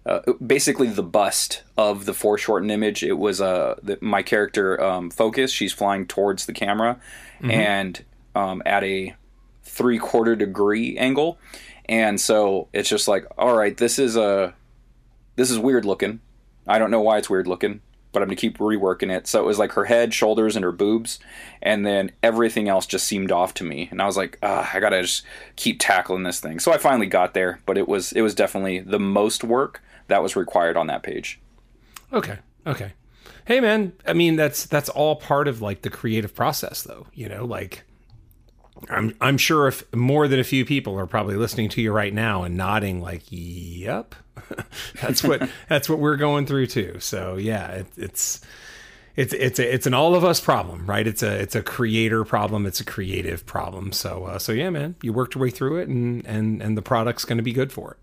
[0.05, 3.03] uh, basically the bust of the foreshortened image.
[3.03, 6.99] It was uh, the, my character um, focus she's flying towards the camera
[7.41, 8.03] and
[8.35, 9.15] um, at a
[9.63, 11.37] three quarter degree angle.
[11.89, 14.53] And so it's just like all right this is a
[15.35, 16.19] this is weird looking
[16.67, 19.27] I don't know why it's weird looking, but I'm gonna keep reworking it.
[19.27, 21.19] So it was like her head, shoulders, and her boobs,
[21.61, 23.87] and then everything else just seemed off to me.
[23.91, 25.23] And I was like, I gotta just
[25.55, 26.59] keep tackling this thing.
[26.59, 30.23] So I finally got there, but it was it was definitely the most work that
[30.23, 31.39] was required on that page.
[32.11, 32.39] Okay.
[32.65, 32.93] Okay.
[33.45, 37.27] Hey man, I mean that's that's all part of like the creative process though, you
[37.27, 37.83] know, like
[38.89, 42.13] I'm I'm sure if more than a few people are probably listening to you right
[42.13, 44.15] now and nodding like, "Yep."
[45.01, 46.97] that's what that's what we're going through too.
[46.99, 48.41] So, yeah, it, it's
[49.15, 51.05] it's it's a, it's an all of us problem, right?
[51.05, 53.91] It's a it's a creator problem, it's a creative problem.
[53.91, 56.81] So uh, so yeah, man, you worked your way through it and and and the
[56.81, 57.97] product's going to be good for it.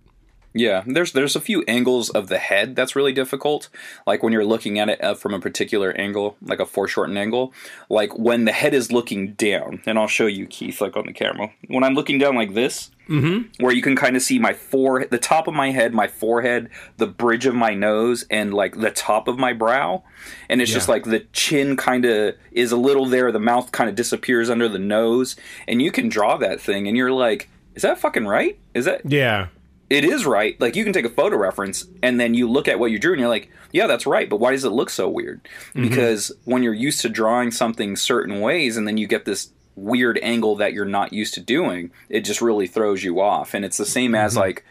[0.53, 3.69] Yeah, there's there's a few angles of the head that's really difficult.
[4.07, 7.53] Like when you're looking at it uh, from a particular angle, like a foreshortened angle,
[7.89, 11.13] like when the head is looking down, and I'll show you Keith like on the
[11.13, 11.53] camera.
[11.69, 13.63] When I'm looking down like this, mm-hmm.
[13.63, 16.69] where you can kind of see my forehead, the top of my head, my forehead,
[16.97, 20.03] the bridge of my nose, and like the top of my brow,
[20.49, 20.77] and it's yeah.
[20.77, 24.51] just like the chin kind of is a little there, the mouth kind of disappears
[24.51, 25.37] under the nose,
[25.69, 28.59] and you can draw that thing, and you're like, is that fucking right?
[28.75, 29.47] Is that yeah?
[29.91, 30.59] It is right.
[30.61, 33.13] Like you can take a photo reference and then you look at what you drew
[33.13, 34.31] and you're like, yeah, that's right.
[34.31, 35.43] But why does it look so weird?
[35.75, 35.83] Mm-hmm.
[35.83, 40.19] Because when you're used to drawing something certain ways and then you get this weird
[40.23, 43.53] angle that you're not used to doing, it just really throws you off.
[43.53, 44.43] And it's the same as mm-hmm.
[44.43, 44.65] like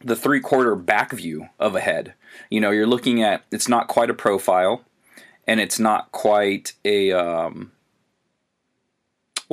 [0.00, 2.14] the three quarter back view of a head.
[2.50, 4.84] You know, you're looking at it's not quite a profile
[5.46, 7.72] and it's not quite a um,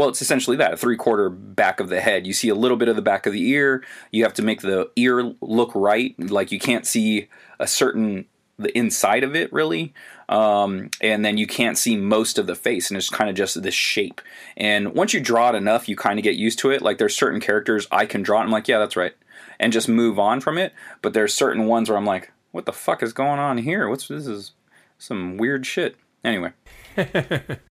[0.01, 2.25] well, it's essentially that a three quarter back of the head.
[2.25, 3.83] You see a little bit of the back of the ear.
[4.09, 6.15] You have to make the ear look right.
[6.17, 8.25] Like you can't see a certain
[8.57, 9.93] the inside of it really.
[10.27, 13.61] Um, and then you can't see most of the face and it's kind of just
[13.61, 14.21] this shape.
[14.57, 16.81] And once you draw it enough you kind of get used to it.
[16.81, 19.13] Like there's certain characters i can draw i'm like yeah that's right
[19.59, 20.73] and just move on from it.
[21.03, 23.87] But there's certain ones where i'm like what the fuck is going on here?
[23.87, 24.53] What's this is
[24.97, 25.95] some weird shit.
[26.23, 26.53] Anyway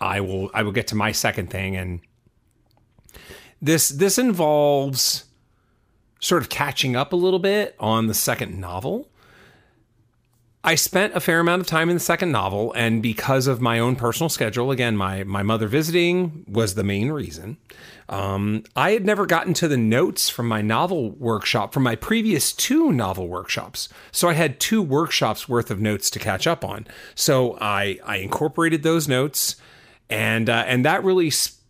[0.00, 2.00] I will I will get to my second thing and
[3.60, 5.24] this this involves
[6.20, 9.08] sort of catching up a little bit on the second novel.
[10.64, 13.78] I spent a fair amount of time in the second novel, and because of my
[13.78, 17.58] own personal schedule, again, my my mother visiting was the main reason.
[18.08, 22.52] Um, I had never gotten to the notes from my novel workshop from my previous
[22.52, 26.86] two novel workshops, so I had two workshops worth of notes to catch up on.
[27.14, 29.56] So I I incorporated those notes
[30.10, 31.60] and uh, and that really sp-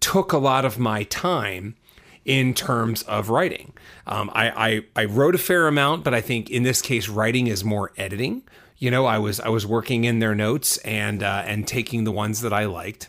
[0.00, 1.76] took a lot of my time
[2.24, 3.72] in terms of writing.
[4.06, 7.46] Um, I, I I wrote a fair amount, but I think in this case, writing
[7.46, 8.42] is more editing.
[8.76, 12.12] You know, I was I was working in their notes and uh, and taking the
[12.12, 13.08] ones that I liked,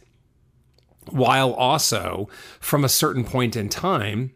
[1.10, 4.34] while also from a certain point in time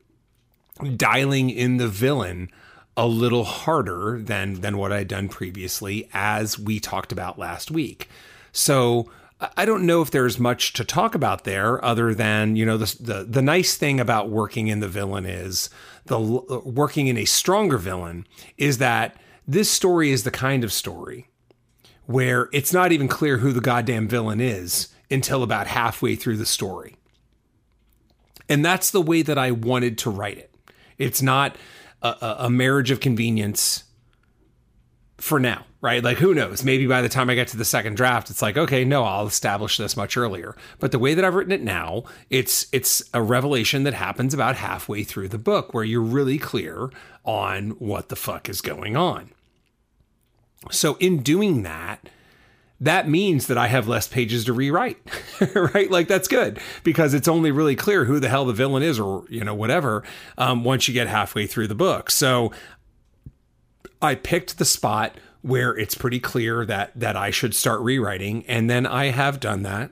[0.96, 2.50] dialing in the villain
[2.96, 8.10] a little harder than than what I'd done previously, as we talked about last week.
[8.52, 12.78] So I don't know if there's much to talk about there other than, you know,
[12.78, 15.70] the, the, the nice thing about working in the villain is
[16.06, 19.16] the uh, working in a stronger villain is that
[19.48, 21.30] this story is the kind of story
[22.06, 26.46] where it's not even clear who the goddamn villain is until about halfway through the
[26.46, 26.98] story.
[28.50, 30.54] And that's the way that I wanted to write it.
[30.98, 31.56] It's not
[32.02, 33.84] a, a marriage of convenience
[35.20, 36.04] for now, right?
[36.04, 36.64] Like, who knows?
[36.64, 39.28] Maybe by the time I get to the second draft, it's like, okay, no, I'll
[39.28, 40.56] establish this much earlier.
[40.80, 44.56] But the way that I've written it now, it's it's a revelation that happens about
[44.56, 46.90] halfway through the book, where you're really clear
[47.24, 49.32] on what the fuck is going on.
[50.72, 52.10] So, in doing that,
[52.82, 54.98] that means that I have less pages to rewrite,
[55.56, 55.92] right?
[55.92, 59.26] Like that's good because it's only really clear who the hell the villain is, or
[59.30, 60.04] you know whatever.
[60.38, 62.52] Um, once you get halfway through the book, so
[64.02, 68.70] I picked the spot where it's pretty clear that that I should start rewriting and
[68.70, 69.92] then I have done that.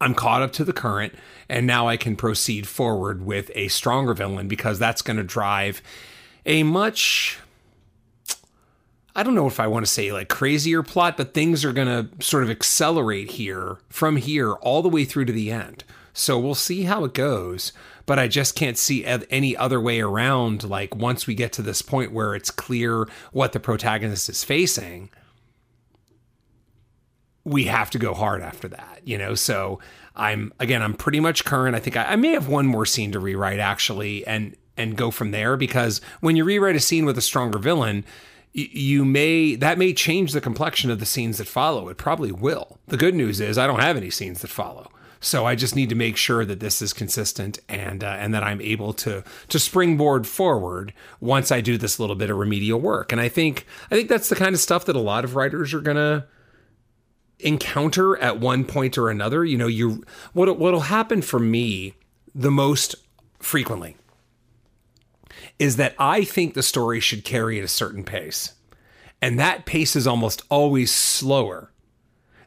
[0.00, 1.14] I'm caught up to the current
[1.48, 5.82] and now I can proceed forward with a stronger villain because that's going to drive
[6.46, 7.38] a much
[9.14, 11.88] I don't know if I want to say like crazier plot, but things are going
[11.88, 15.84] to sort of accelerate here from here all the way through to the end.
[16.12, 17.72] So we'll see how it goes
[18.10, 20.68] but I just can't see any other way around.
[20.68, 25.10] Like, once we get to this point where it's clear what the protagonist is facing,
[27.44, 29.36] we have to go hard after that, you know?
[29.36, 29.78] So
[30.16, 31.76] I'm, again, I'm pretty much current.
[31.76, 35.12] I think I, I may have one more scene to rewrite actually and, and go
[35.12, 38.04] from there because when you rewrite a scene with a stronger villain,
[38.52, 42.80] you may that may change the complexion of the scenes that follow it probably will
[42.88, 44.90] the good news is i don't have any scenes that follow
[45.20, 48.42] so I just need to make sure that this is consistent and uh, and that
[48.42, 53.12] I'm able to to springboard forward once I do this little bit of remedial work.
[53.12, 55.74] And I think I think that's the kind of stuff that a lot of writers
[55.74, 56.26] are gonna
[57.38, 59.44] encounter at one point or another.
[59.44, 61.94] You know, you what what'll happen for me
[62.34, 62.94] the most
[63.38, 63.96] frequently
[65.58, 68.54] is that I think the story should carry at a certain pace.
[69.20, 71.70] And that pace is almost always slower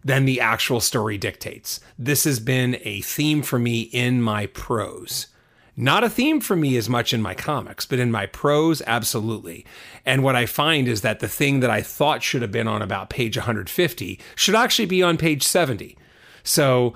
[0.03, 1.79] than the actual story dictates.
[1.97, 5.27] This has been a theme for me in my prose.
[5.75, 9.65] Not a theme for me as much in my comics, but in my prose, absolutely.
[10.05, 12.83] And what I find is that the thing that I thought should have been on
[12.83, 15.97] about page 150 should actually be on page 70.
[16.43, 16.93] So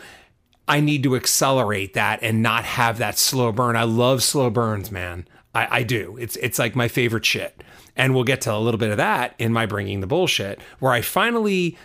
[0.67, 3.75] I need to accelerate that and not have that slow burn.
[3.75, 5.27] I love slow burns, man.
[5.55, 6.15] I, I do.
[6.19, 7.63] It's it's like my favorite shit.
[7.95, 10.91] And we'll get to a little bit of that in my bringing the bullshit, where
[10.91, 11.77] I finally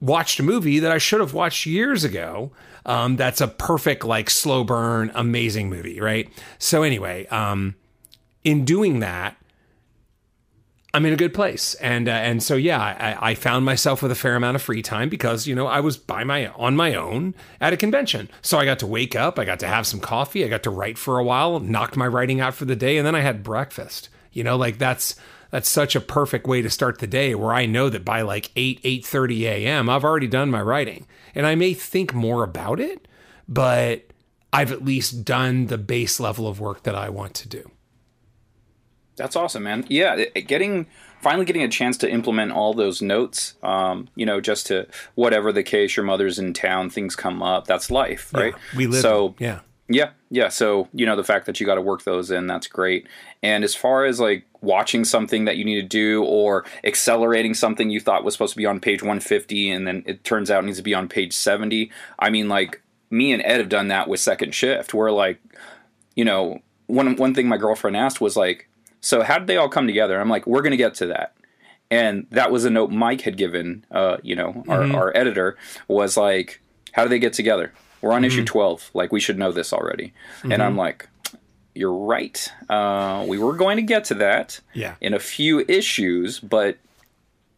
[0.00, 2.52] watched a movie that I should have watched years ago.
[2.86, 6.28] Um, that's a perfect, like, slow burn, amazing movie, right?
[6.58, 7.74] So, anyway, um,
[8.44, 9.36] in doing that,
[10.94, 14.10] I'm in a good place, and uh, and so yeah, I, I, found myself with
[14.10, 16.94] a fair amount of free time because you know I was by my on my
[16.94, 20.00] own at a convention, so I got to wake up, I got to have some
[20.00, 22.96] coffee, I got to write for a while, knocked my writing out for the day,
[22.96, 24.08] and then I had breakfast.
[24.32, 25.14] You know, like that's
[25.50, 28.50] that's such a perfect way to start the day where I know that by like
[28.56, 29.88] 8 8:30 a.m.
[29.88, 31.06] I've already done my writing.
[31.34, 33.06] And I may think more about it,
[33.48, 34.04] but
[34.52, 37.70] I've at least done the base level of work that I want to do.
[39.16, 39.84] That's awesome, man.
[39.88, 40.86] Yeah, getting
[41.20, 43.54] finally getting a chance to implement all those notes.
[43.62, 44.86] Um, you know, just to
[45.16, 47.66] whatever the case, your mother's in town, things come up.
[47.66, 48.54] That's life, right?
[48.54, 49.02] Yeah, we live.
[49.02, 50.48] So yeah, yeah, yeah.
[50.48, 53.06] So you know, the fact that you got to work those in, that's great.
[53.42, 57.90] And as far as like watching something that you need to do or accelerating something
[57.90, 60.66] you thought was supposed to be on page 150 and then it turns out it
[60.66, 64.08] needs to be on page 70, I mean, like me and Ed have done that
[64.08, 64.94] with second shift.
[64.94, 65.40] Where like,
[66.14, 68.68] you know, one one thing my girlfriend asked was like,
[69.00, 70.20] so how did they all come together?
[70.20, 71.34] I'm like, we're gonna get to that.
[71.90, 74.94] And that was a note Mike had given, uh, you know, our, mm-hmm.
[74.94, 75.56] our editor
[75.86, 76.60] was like,
[76.92, 77.72] how do they get together?
[78.02, 78.26] We're on mm-hmm.
[78.26, 78.90] issue 12.
[78.92, 80.12] Like, we should know this already.
[80.38, 80.52] Mm-hmm.
[80.52, 80.80] And I'm mm-hmm.
[80.80, 81.08] like,
[81.74, 82.50] you're right.
[82.68, 84.94] Uh, we were going to get to that yeah.
[85.00, 86.78] in a few issues, but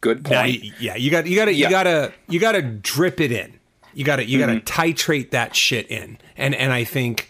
[0.00, 0.62] good point.
[0.62, 1.66] Now, yeah, you got you got to yeah.
[1.66, 3.58] you got to you got to drip it in.
[3.94, 4.54] You got to you mm-hmm.
[4.54, 6.18] got to titrate that shit in.
[6.36, 7.29] And and I think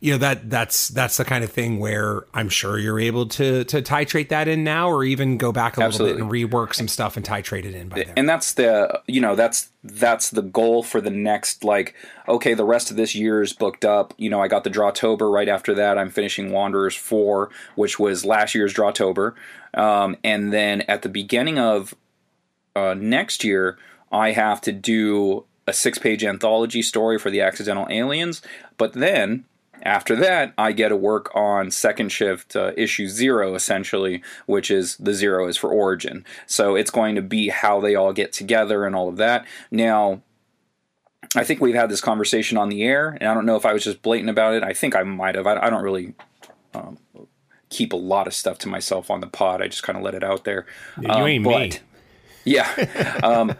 [0.00, 3.64] you know that that's that's the kind of thing where I'm sure you're able to
[3.64, 6.14] to titrate that in now, or even go back a Absolutely.
[6.14, 8.14] little bit and rework some stuff and titrate it in by there.
[8.16, 11.94] And that's the you know that's that's the goal for the next like
[12.28, 14.14] okay the rest of this year is booked up.
[14.18, 15.98] You know I got the Drawtober right after that.
[15.98, 19.34] I'm finishing Wanderers four, which was last year's Drawtober,
[19.74, 21.94] um, and then at the beginning of
[22.76, 23.76] uh, next year
[24.12, 28.42] I have to do a six page anthology story for the Accidental Aliens,
[28.76, 29.44] but then
[29.82, 34.96] after that, I get to work on second shift uh, issue zero, essentially, which is
[34.96, 36.24] the zero is for Origin.
[36.46, 39.46] So it's going to be how they all get together and all of that.
[39.70, 40.22] Now,
[41.36, 43.72] I think we've had this conversation on the air, and I don't know if I
[43.72, 44.62] was just blatant about it.
[44.62, 45.46] I think I might have.
[45.46, 46.14] I, I don't really
[46.74, 46.98] um,
[47.68, 49.60] keep a lot of stuff to myself on the pod.
[49.62, 50.66] I just kind of let it out there.
[51.00, 51.72] you um, ain't but, me.
[52.44, 53.20] Yeah.
[53.22, 53.54] um,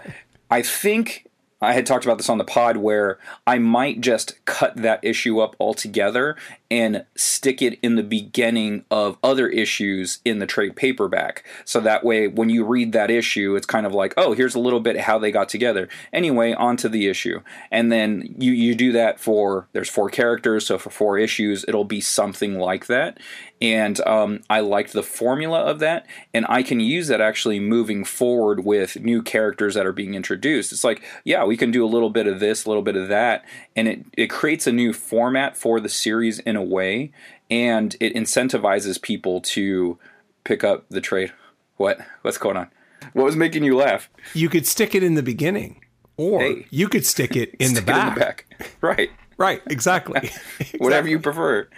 [0.50, 1.27] I think
[1.60, 5.40] I had talked about this on the pod where I might just cut that issue
[5.40, 6.36] up altogether
[6.70, 11.44] and stick it in the beginning of other issues in the trade paperback.
[11.64, 14.60] So that way, when you read that issue, it's kind of like, oh, here's a
[14.60, 15.88] little bit how they got together.
[16.12, 17.40] Anyway, onto the issue.
[17.70, 21.84] And then you, you do that for, there's four characters, so for four issues, it'll
[21.84, 23.18] be something like that.
[23.60, 28.04] And um, I liked the formula of that, and I can use that actually moving
[28.04, 30.72] forward with new characters that are being introduced.
[30.72, 33.08] It's like, yeah, we can do a little bit of this, a little bit of
[33.08, 33.44] that,
[33.74, 37.10] and it, it creates a new format for the series in a way,
[37.50, 39.98] and it incentivizes people to
[40.44, 41.32] pick up the trade.
[41.76, 41.98] What?
[42.22, 42.70] What's going on?
[43.12, 44.08] What was making you laugh?
[44.34, 45.84] You could stick it in the beginning,
[46.16, 46.66] or hey.
[46.70, 48.08] you could stick it in, the, back.
[48.08, 48.76] in the back.
[48.80, 49.10] Right.
[49.38, 49.62] Right.
[49.66, 50.18] Exactly.
[50.60, 50.78] exactly.
[50.78, 51.68] Whatever you prefer,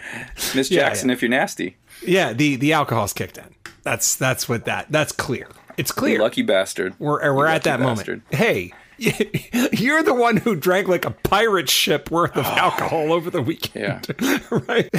[0.54, 1.08] Miss Jackson.
[1.08, 1.14] Yeah, yeah.
[1.14, 1.76] If you're nasty.
[2.04, 2.32] Yeah.
[2.32, 3.54] The the alcohol's kicked in.
[3.82, 4.86] That's that's what that.
[4.90, 5.48] That's clear.
[5.76, 6.16] It's clear.
[6.16, 6.94] You lucky bastard.
[6.98, 8.22] We're we're at that bastard.
[8.30, 8.34] moment.
[8.34, 8.72] Hey,
[9.72, 14.14] You're the one who drank like a pirate ship worth of alcohol over the weekend.
[14.20, 14.38] Yeah.
[14.50, 14.90] right?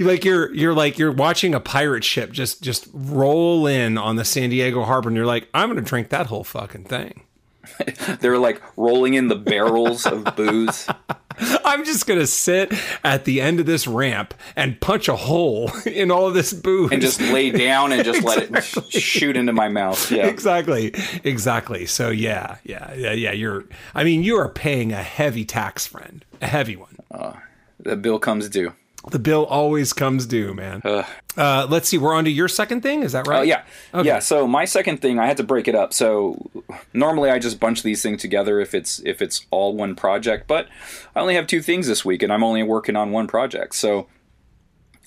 [0.00, 4.24] Like you're you're like you're watching a pirate ship just just roll in on the
[4.24, 7.24] San Diego harbor and you're like, I'm gonna drink that whole fucking thing.
[8.20, 10.88] They're like rolling in the barrels of booze.
[11.64, 16.10] I'm just gonna sit at the end of this ramp and punch a hole in
[16.10, 18.48] all of this booze and just lay down and just exactly.
[18.48, 20.10] let it shoot into my mouth.
[20.10, 20.94] Yeah, exactly,
[21.24, 21.86] exactly.
[21.86, 23.32] So yeah, yeah, yeah, yeah.
[23.32, 23.64] You're.
[23.94, 26.96] I mean, you are paying a heavy tax, friend, a heavy one.
[27.10, 27.34] Uh,
[27.78, 28.74] the bill comes due.
[29.08, 30.82] The bill always comes due, man.
[30.84, 31.96] Uh, let's see.
[31.96, 33.02] We're on to your second thing.
[33.02, 33.38] Is that right?
[33.38, 33.62] Oh, uh, yeah.
[33.94, 34.06] Okay.
[34.06, 34.18] Yeah.
[34.18, 35.94] So my second thing, I had to break it up.
[35.94, 36.50] So
[36.92, 40.68] normally I just bunch these things together if it's if it's all one project, but
[41.16, 43.74] I only have two things this week, and I'm only working on one project.
[43.74, 44.06] So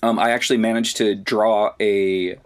[0.02, 2.36] um, I actually managed to draw a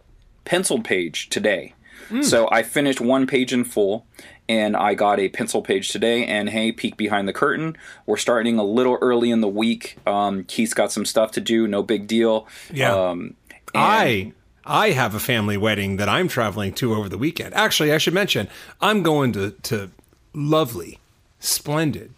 [0.44, 1.74] penciled page today.
[2.10, 2.24] Mm.
[2.24, 4.06] So I finished one page in full,
[4.48, 6.24] and I got a pencil page today.
[6.26, 7.76] And hey, peek behind the curtain.
[8.06, 9.98] We're starting a little early in the week.
[10.06, 11.66] Um, Keith's got some stuff to do.
[11.68, 12.46] No big deal.
[12.72, 12.94] Yeah.
[12.94, 13.34] Um,
[13.74, 14.32] and- I
[14.64, 17.54] I have a family wedding that I'm traveling to over the weekend.
[17.54, 18.48] Actually, I should mention
[18.80, 19.90] I'm going to to
[20.34, 20.98] lovely,
[21.40, 22.12] splendid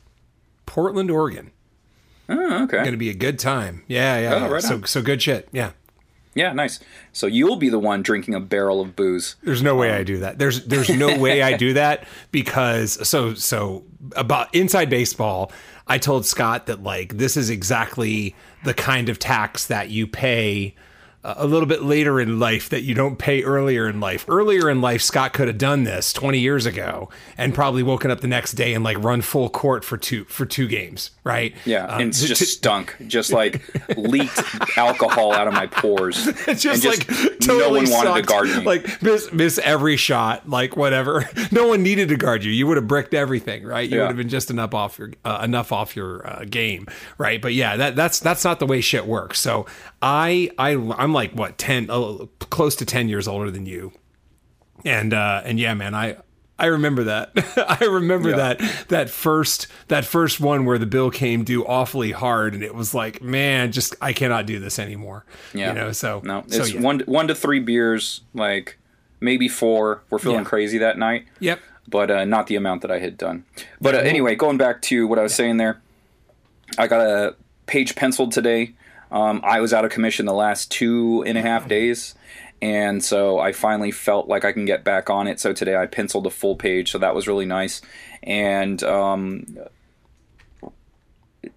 [0.66, 1.50] Portland, Oregon.
[2.28, 2.76] Oh, okay.
[2.78, 3.82] Going to be a good time.
[3.88, 4.46] Yeah, yeah.
[4.46, 4.84] Oh, right so on.
[4.86, 5.48] so good shit.
[5.52, 5.72] Yeah.
[6.34, 6.78] Yeah, nice.
[7.12, 9.36] So you'll be the one drinking a barrel of booze.
[9.42, 10.38] There's no way um, I do that.
[10.38, 15.50] There's there's no way I do that because so so about inside baseball,
[15.86, 20.74] I told Scott that like this is exactly the kind of tax that you pay
[21.22, 24.24] a little bit later in life that you don't pay earlier in life.
[24.28, 28.20] Earlier in life, Scott could have done this 20 years ago and probably woken up
[28.20, 31.54] the next day and like run full court for two for two games, right?
[31.66, 33.62] Yeah, Um, and just stunk, just like
[33.98, 34.40] leaked
[34.78, 36.26] alcohol out of my pores.
[36.48, 37.06] It's just, And like
[37.40, 38.60] totally no one wanted to guard me.
[38.64, 41.28] Like miss miss every shot, like whatever.
[41.52, 42.52] No one needed to guard you.
[42.52, 43.88] You would have bricked everything, right?
[43.88, 44.02] You Yeah.
[44.02, 46.86] would have been just enough off your uh, enough off your uh, game,
[47.18, 47.42] right?
[47.42, 49.40] But yeah, that that's that's not the way shit works.
[49.40, 49.66] So
[50.02, 53.92] I I I'm like what ten, uh, close to ten years older than you,
[54.84, 56.16] and uh and yeah, man, I.
[56.58, 57.30] I remember that.
[57.80, 58.36] I remember Yeah.
[58.36, 62.74] that that first that first one where the bill came due awfully hard, and it
[62.74, 65.24] was like, man, just I cannot do this anymore.
[65.54, 65.92] yeah, you know.
[65.92, 66.82] So no, so, it's yeah.
[66.82, 68.76] one one to three beers, like
[69.20, 70.02] maybe four.
[70.10, 70.44] We're feeling Yeah.
[70.44, 71.24] crazy that night.
[71.38, 71.60] Yep.
[71.88, 73.44] but uh, not the amount that I had done.
[73.80, 75.80] But uh, anyway, going back to what I was saying there,
[76.76, 78.74] I got a page penciled today.
[79.10, 82.14] Um, I was out of commission the last two and a half days,
[82.62, 85.40] and so I finally felt like I can get back on it.
[85.40, 87.80] So today I penciled a full page, so that was really nice.
[88.22, 89.46] And um,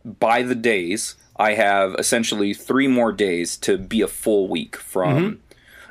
[0.06, 5.39] by the days, I have essentially three more days to be a full week from,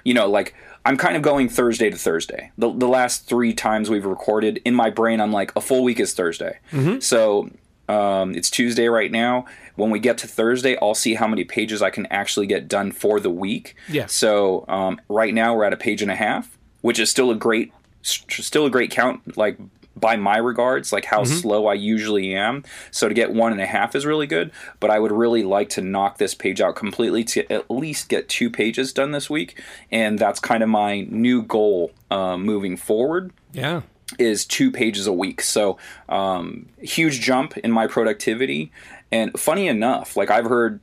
[0.05, 0.55] you know, like
[0.85, 2.51] I'm kind of going Thursday to Thursday.
[2.59, 6.01] The, the last three times we've recorded, in my brain, I'm like, a full week
[6.01, 6.59] is Thursday.
[7.01, 7.51] So
[7.89, 9.45] um, it's Tuesday right now.
[9.77, 12.93] When we get to Thursday, I'll see how many pages I can actually get done
[12.93, 13.75] for the week.
[13.89, 14.07] Yeah.
[14.07, 17.35] So um, right now we're at a page and a half, which is still a
[17.37, 19.37] great, still a great count.
[19.37, 19.59] Like
[19.95, 22.65] by my regards, like how slow I usually am.
[22.91, 24.51] So to get one and a half is really good.
[24.81, 28.29] But I would really like to knock this page out completely to at least get
[28.29, 33.33] two pages done this week, and that's kind of my new goal uh, moving forward
[33.53, 33.83] Yeah.
[34.19, 35.41] is two pages a week.
[35.43, 38.73] So um, huge jump in my productivity.
[39.13, 40.81] And funny enough, like I've heard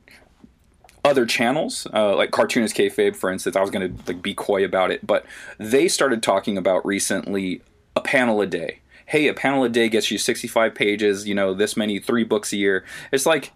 [1.04, 4.64] other channels, uh, like Cartoonist Kayfabe, for instance, I was going to like be coy
[4.64, 5.26] about it, but
[5.58, 7.60] they started talking about recently
[7.96, 8.80] a panel a day.
[9.06, 12.52] Hey, a panel a day gets you 65 pages, you know, this many, three books
[12.52, 12.84] a year.
[13.10, 13.52] It's like,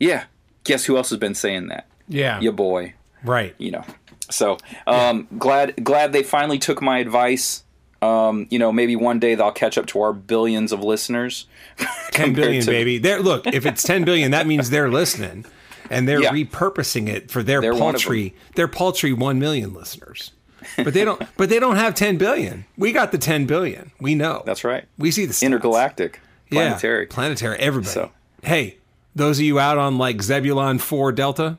[0.00, 0.24] yeah,
[0.64, 1.86] guess who else has been saying that?
[2.08, 2.40] Yeah.
[2.40, 3.54] Your boy Right.
[3.58, 3.84] you know.
[4.30, 7.64] So um, glad glad they finally took my advice.
[8.02, 11.46] Um, you know, maybe one day they'll catch up to our billions of listeners.
[12.10, 12.98] 10 billion, to- baby.
[12.98, 15.44] There look, if it's 10 billion, that means they're listening
[15.88, 16.30] and they're Yeah.
[16.32, 20.32] repurposing it for their They're paltry their paltry 1 million listeners.
[20.76, 22.64] But they don't but they don't have 10 billion.
[22.76, 23.92] We got the 10 billion.
[24.00, 24.42] We know.
[24.44, 24.84] That's right.
[24.98, 25.42] We see the stats.
[25.42, 27.06] Intergalactic, Yeah, planetary.
[27.06, 27.92] planetary everybody.
[27.94, 28.10] So-
[28.42, 28.78] Hey,
[29.14, 31.58] those of you out on like Zebulon 4 Delta,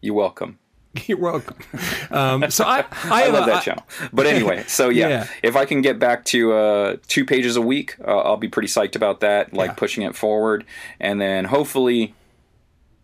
[0.00, 0.59] You're welcome.
[1.06, 1.56] you're welcome.
[2.10, 3.84] Um, so I I, I love that channel.
[4.12, 5.26] But anyway, so yeah, Yeah.
[5.42, 8.68] if I can get back to uh, two pages a week, uh, I'll be pretty
[8.68, 9.52] psyched about that.
[9.52, 9.74] Like Yeah.
[9.74, 10.64] pushing it forward,
[10.98, 12.14] and then hopefully.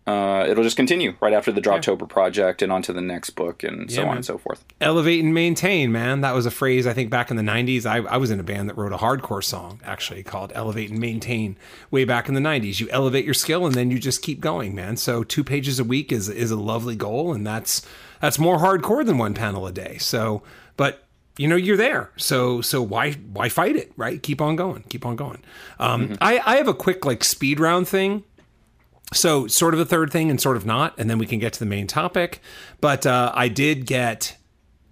[0.07, 3.91] Uh, it'll just continue right after the Drawtober project and onto the next book and
[3.91, 4.15] so Yeah, on man.
[4.17, 4.63] and so forth.
[4.79, 6.21] elevate and maintain, man.
[6.21, 7.85] That was a phrase I think back in the 90s.
[7.85, 10.99] I, I was in a band that wrote a hardcore song actually called Elevate and
[10.99, 11.57] Maintain
[11.91, 12.79] way back in the 90s.
[12.79, 14.95] You elevate your skill and then you just keep going, man.
[14.95, 17.85] So 2 pages a week is is a lovely goal and that's
[18.21, 19.97] that's more hardcore than one panel a day.
[19.97, 20.41] So,
[20.77, 21.03] but
[21.37, 25.05] you know you're there so so why why fight it right keep on going keep
[25.05, 25.37] on going
[25.77, 28.23] um i i have a quick like speed round thing
[29.13, 31.53] so sort of a third thing and sort of not and then we can get
[31.53, 32.41] to the main topic.
[32.81, 34.35] But uh, i did get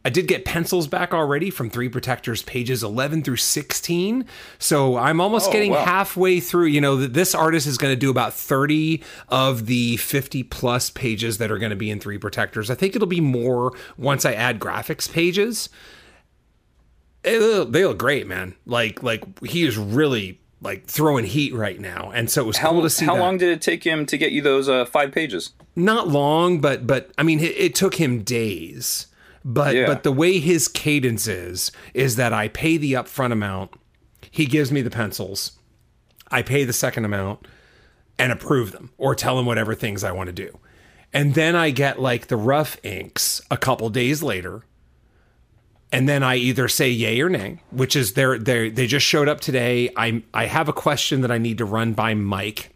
[0.05, 4.23] i did get pencils back already from three protectors pages 11 through 16
[4.59, 5.83] so i'm almost Oh, getting wow.
[5.83, 10.43] halfway through you know this artist is going to do about 30 of the 50
[10.43, 12.69] plus pages that are going to be in three protectors.
[12.69, 15.69] I think it'll be more once i add graphics pages.
[17.23, 18.53] They look, they look great man.
[18.67, 22.71] Like like he is really like throwing heat right now and so it was How,
[22.71, 24.85] cool to see how that long did it take him to get you those uh,
[24.85, 25.51] five pages?
[25.75, 29.07] not long, but but I mean, it, it took him days.
[29.43, 29.85] But Yeah.
[29.85, 33.71] but the way his cadence is is that I pay the upfront amount,
[34.31, 35.51] he gives me the pencils,
[36.31, 37.45] I pay the second amount,
[38.17, 40.57] and approve them or tell him whatever things I want to do,
[41.13, 44.63] and then I get like the rough inks a couple days later.
[45.95, 49.29] And then I either say yay or nay, which is they're they they just showed
[49.29, 49.89] up today.
[49.95, 52.75] I I have a question that I need to run by Mike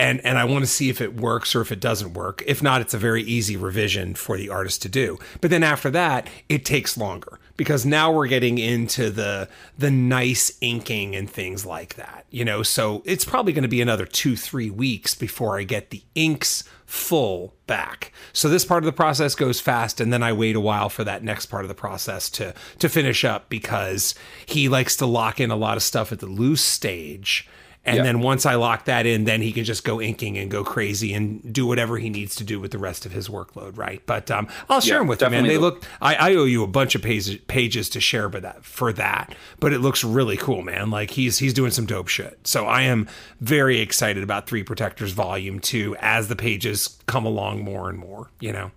[0.00, 2.42] and and I want to see if it works or if it doesn't work.
[2.46, 5.18] If not, it's a very easy revision for the artist to do.
[5.40, 10.56] But then after that, it takes longer because now we're getting into the the nice
[10.62, 12.24] inking and things like that.
[12.30, 16.02] You know, so it's probably going to be another 2-3 weeks before I get the
[16.14, 18.12] inks full back.
[18.32, 21.04] So this part of the process goes fast and then I wait a while for
[21.04, 24.12] that next part of the process to to finish up because
[24.44, 27.48] he likes to lock in a lot of stuff at the loose stage
[27.84, 30.62] and then once I lock that in, then he can just go inking and go
[30.62, 34.02] crazy and do whatever he needs to do with the rest of his workload, right?
[34.04, 35.46] But um, I'll share yeah, them with you, man.
[35.46, 35.82] They look.
[36.00, 39.34] I, I, owe you a bunch of pages pages to share, but that for that.
[39.60, 40.90] But it looks really cool, man.
[40.90, 42.46] Like he's he's doing some dope shit.
[42.46, 43.08] So I am
[43.40, 48.30] very excited about Three Protectors Volume Two as the pages come along more and more.
[48.40, 48.70] You know.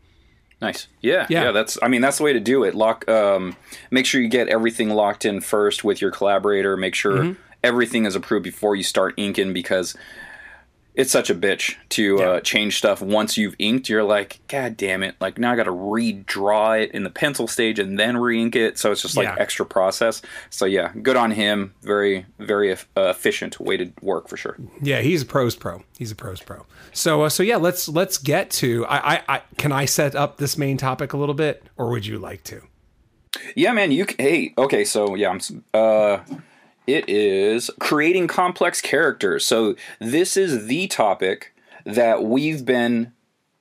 [0.61, 0.87] Nice.
[1.01, 1.43] Yeah, yeah.
[1.43, 1.51] Yeah.
[1.51, 1.77] That's.
[1.81, 2.73] I mean, that's the way to do it.
[2.73, 3.07] Lock.
[3.09, 3.57] Um,
[3.91, 6.77] make sure you get everything locked in first with your collaborator.
[6.77, 9.95] Make sure mm-hmm everything is approved before you start inking because
[10.95, 12.25] it's such a bitch to yeah.
[12.25, 13.89] uh, change stuff once you've inked.
[13.89, 15.15] You're like, God damn it!
[15.19, 18.77] Like now I got to redraw it in the pencil stage and then re-ink it.
[18.77, 19.35] So it's just like yeah.
[19.39, 20.21] extra process.
[20.49, 21.73] So yeah, good on him.
[21.81, 24.57] Very very uh, efficient way to work for sure.
[24.81, 25.83] Yeah, he's a pros pro.
[25.97, 26.65] He's a pros pro.
[26.91, 28.85] So uh, so yeah, let's let's get to.
[28.85, 32.05] I, I I can I set up this main topic a little bit, or would
[32.05, 32.61] you like to?
[33.55, 33.91] Yeah, man.
[33.91, 34.83] You hey okay.
[34.83, 36.19] So yeah, I'm uh
[36.87, 39.45] it is creating complex characters.
[39.45, 41.53] So, this is the topic
[41.85, 43.13] that we've been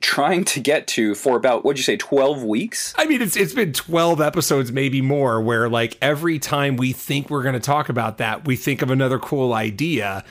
[0.02, 2.92] trying to get to for about what'd you say 12 weeks?
[2.98, 7.30] I mean it's it's been 12 episodes maybe more where like every time we think
[7.30, 10.24] we're going to talk about that we think of another cool idea.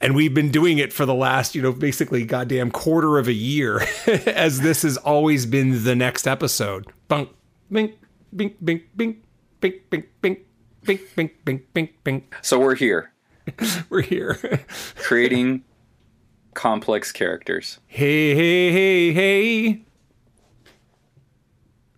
[0.00, 3.32] And we've been doing it for the last you know basically goddamn quarter of a
[3.32, 3.82] year
[4.26, 6.86] as this has always been the next episode.
[7.08, 7.30] Bunk
[7.70, 7.94] bink
[8.34, 9.18] bink bink bink
[9.60, 10.38] bink bink bink
[10.84, 12.34] bink, bink, bink, bink, bink.
[12.42, 13.12] So we're here.
[13.90, 14.64] we're here.
[14.96, 15.64] Creating
[16.54, 17.78] complex characters.
[17.86, 19.82] Hey, hey, hey, hey.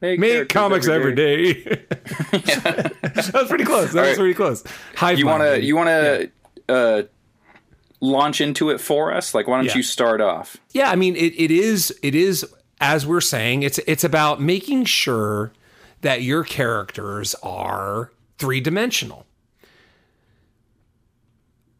[0.01, 1.63] Make, Make comics every day.
[1.63, 2.63] Every day.
[3.03, 3.93] that was pretty close.
[3.93, 4.17] That All was right.
[4.17, 4.65] pretty close.
[4.97, 6.31] High you want to you want to
[6.69, 6.75] yeah.
[6.75, 7.03] uh,
[8.01, 9.35] launch into it for us?
[9.35, 9.77] Like, why don't yeah.
[9.77, 10.57] you start off?
[10.71, 12.47] Yeah, I mean, it, it is it is
[12.81, 15.53] as we're saying, it's it's about making sure
[16.01, 18.11] that your characters are
[18.41, 19.27] three dimensional.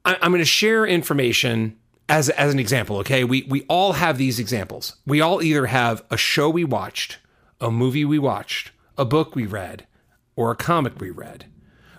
[0.05, 1.77] I'm going to share information
[2.09, 3.23] as, as an example, okay?
[3.25, 4.97] We, we all have these examples.
[5.07, 7.19] We all either have a show we watched,
[7.61, 9.87] a movie we watched, a book we read,
[10.37, 11.47] or a comic we read,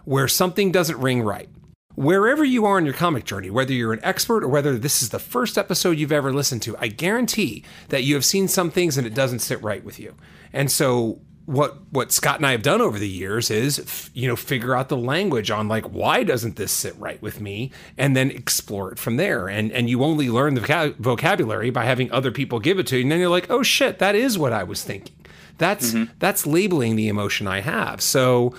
[0.03, 1.49] where something doesn't ring right.
[1.95, 5.09] Wherever you are in your comic journey, whether you're an expert or whether this is
[5.09, 8.97] the first episode you've ever listened to, I guarantee that you have seen some things
[8.97, 10.16] and it doesn't sit right with you.
[10.51, 11.22] And so
[11.52, 14.88] what what Scott and I have done over the years is you know figure out
[14.88, 17.72] the language on like why doesn't this sit right with me?
[17.97, 19.47] And then explore it from there.
[19.47, 23.04] And and you only learn the vocabulary by having other people give it to you.
[23.04, 25.16] And then you're like oh shit that is what I was thinking.
[25.58, 26.14] That's mm-hmm.
[26.20, 28.02] that's labeling the emotion I have.
[28.02, 28.56] So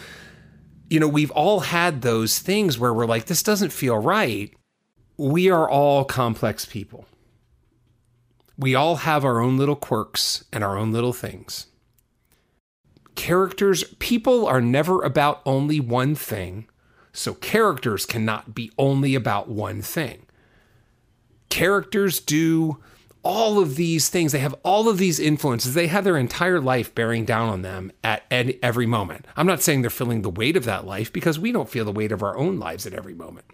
[0.91, 4.53] you know we've all had those things where we're like this doesn't feel right.
[5.17, 7.07] We are all complex people.
[8.59, 11.67] We all have our own little quirks and our own little things
[13.15, 16.69] characters, people are never about only one thing,
[17.13, 20.27] so characters cannot be only about one thing.
[21.49, 22.79] Characters do
[23.23, 24.33] all of these things.
[24.33, 25.75] They have all of these influences.
[25.75, 29.27] They have their entire life bearing down on them at every moment.
[29.37, 31.93] I'm not saying they're feeling the weight of that life because we don't feel the
[31.93, 33.47] weight of our own lives at every moment.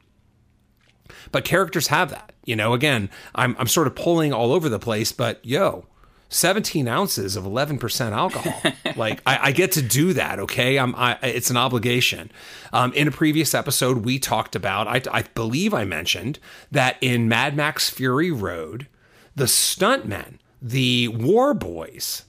[1.33, 2.33] But characters have that.
[2.45, 5.87] You know, again, I'm, I'm sort of pulling all over the place, but yo,
[6.29, 8.63] 17 ounces of 11% alcohol.
[8.97, 10.39] like I, I, get to do that.
[10.39, 10.79] Okay.
[10.79, 12.31] I'm, I, it's an obligation.
[12.73, 16.39] Um, in a previous episode, we talked about, I, I believe I mentioned
[16.71, 18.89] that in Mad Max Fury Road,
[19.35, 22.25] the stuntmen, the war boys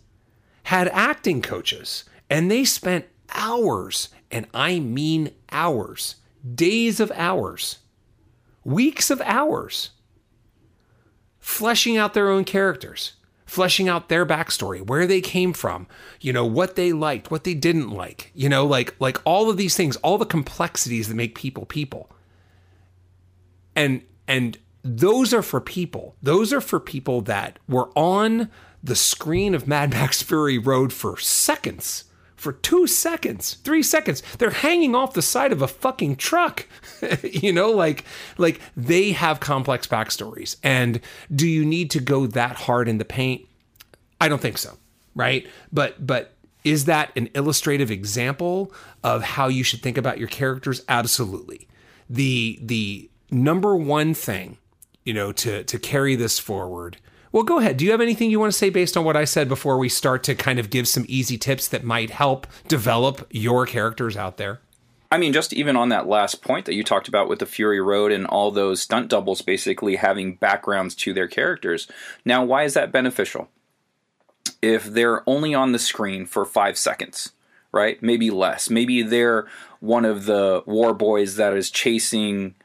[0.63, 6.15] had acting coaches and they spent hours and I mean hours,
[6.55, 7.79] days of hours,
[8.63, 9.89] weeks of hours
[11.39, 13.13] fleshing out their own characters
[13.49, 15.87] fleshing out their backstory, where they came from,
[16.21, 19.57] you know, what they liked, what they didn't like, you know, like like all of
[19.57, 22.09] these things, all the complexities that make people people.
[23.75, 26.15] And and those are for people.
[26.21, 28.49] Those are for people that were on
[28.83, 32.05] the screen of Mad Max Fury Road for seconds.
[32.39, 36.67] For two seconds, three seconds, they're hanging off the side of a fucking truck.
[37.21, 38.05] you know, like
[38.37, 40.55] like they have complex backstories.
[40.63, 41.01] And
[41.35, 43.45] do you need to go that hard in the paint?
[44.21, 44.77] I don't think so,
[45.15, 45.45] right?
[45.73, 46.33] But but
[46.63, 48.71] is that an illustrative example
[49.03, 50.81] of how you should think about your characters?
[50.87, 51.67] Absolutely.
[52.09, 54.59] The the number one thing,
[55.03, 56.99] you know, to to carry this forward.
[57.31, 57.77] Well, go ahead.
[57.77, 59.87] Do you have anything you want to say based on what I said before we
[59.87, 64.37] start to kind of give some easy tips that might help develop your characters out
[64.37, 64.61] there?
[65.11, 67.81] I mean, just even on that last point that you talked about with the Fury
[67.81, 71.87] Road and all those stunt doubles basically having backgrounds to their characters.
[72.25, 73.49] Now, why is that beneficial?
[74.61, 77.31] If they're only on the screen for five seconds,
[77.71, 78.01] right?
[78.01, 78.69] Maybe less.
[78.69, 79.47] Maybe they're
[79.79, 82.55] one of the war boys that is chasing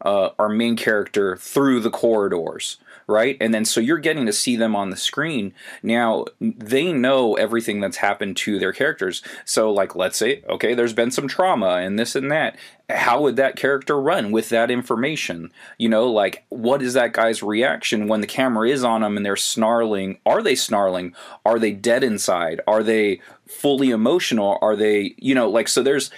[0.00, 3.36] uh, our main character through the corridors right?
[3.40, 5.52] And then so you're getting to see them on the screen.
[5.82, 9.22] Now, they know everything that's happened to their characters.
[9.44, 12.56] So, like, let's say, okay, there's been some trauma and this and that.
[12.90, 15.50] How would that character run with that information?
[15.78, 19.24] You know, like, what is that guy's reaction when the camera is on them and
[19.24, 20.18] they're snarling?
[20.26, 21.14] Are they snarling?
[21.46, 22.60] Are they dead inside?
[22.66, 24.58] Are they fully emotional?
[24.62, 26.10] Are they, you know, like, so there's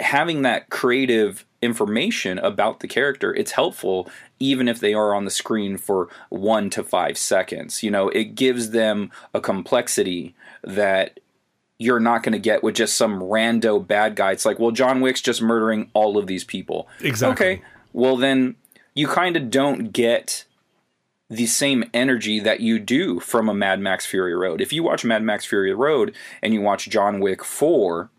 [0.00, 4.08] having that creative information about the character, it's helpful
[4.38, 7.82] even if they are on the screen for one to five seconds.
[7.82, 11.20] You know, it gives them a complexity that
[11.78, 14.32] you're not going to get with just some rando bad guy.
[14.32, 16.88] It's like, well, John Wick's just murdering all of these people.
[17.00, 17.46] Exactly.
[17.46, 17.62] Okay,
[17.92, 18.56] well, then
[18.94, 20.44] you kind of don't get
[21.36, 24.60] the same energy that you do from a Mad Max Fury Road.
[24.60, 28.10] If you watch Mad Max Fury Road and you watch John Wick 4,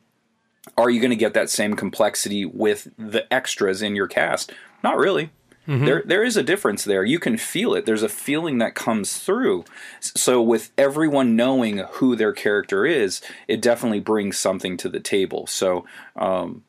[0.78, 4.51] are you going to get that same complexity with the extras in your cast?
[4.84, 5.30] Not really.
[5.68, 5.86] Mm-hmm.
[5.86, 7.03] There, there is a difference there.
[7.03, 7.86] You can feel it.
[7.86, 9.66] There's a feeling that comes through.
[9.99, 15.47] So, with everyone knowing who their character is, it definitely brings something to the table.
[15.47, 15.86] So,
[16.16, 16.63] um,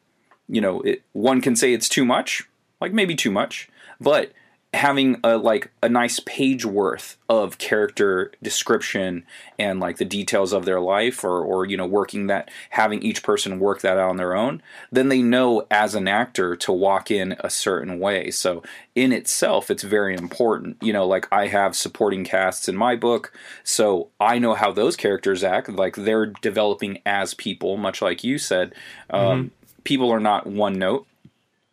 [0.48, 2.48] you know, it, one can say it's too much,
[2.80, 3.68] like maybe too much,
[4.00, 4.32] but
[4.74, 9.24] having a like a nice page worth of character description
[9.58, 13.22] and like the details of their life or or you know working that having each
[13.22, 14.60] person work that out on their own
[14.92, 18.30] then they know as an actor to walk in a certain way.
[18.30, 18.62] So
[18.94, 20.76] in itself it's very important.
[20.82, 23.32] You know like I have supporting casts in my book
[23.64, 25.70] so I know how those characters act.
[25.70, 28.74] Like they're developing as people much like you said.
[29.08, 29.48] Um, mm-hmm.
[29.84, 31.06] people are not one note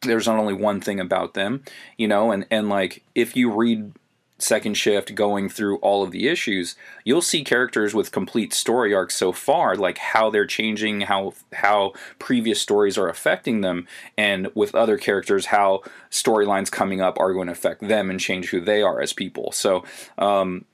[0.04, 1.64] there's not only one thing about them,
[1.97, 3.93] you know, and and like if you read
[4.39, 6.76] second shift going through all of the issues
[7.06, 11.93] you'll see characters with complete story arcs so far like how they're changing how how
[12.20, 13.88] previous stories are affecting them
[14.18, 15.82] and with other characters how
[16.12, 19.51] storylines coming up are going to affect them and change who they are as people.
[19.51, 19.84] So
[20.18, 20.66] um,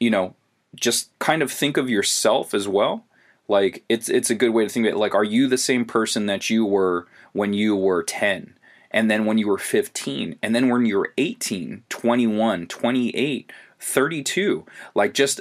[0.00, 0.34] you know
[0.74, 3.04] just kind of think of yourself as well.
[3.46, 4.98] Like it's it's a good way to think of it.
[4.98, 8.54] Like are you the same person that you were when you were 10
[8.92, 14.66] and then when you were 15 and then when you were 18 21 28 32
[14.94, 15.40] like just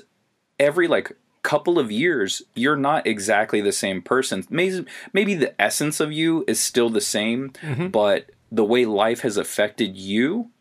[0.60, 4.46] every like couple of years you're not exactly the same person.
[4.50, 7.88] Maybe, maybe the essence of you is still the same mm-hmm.
[7.88, 10.52] but the way life has affected you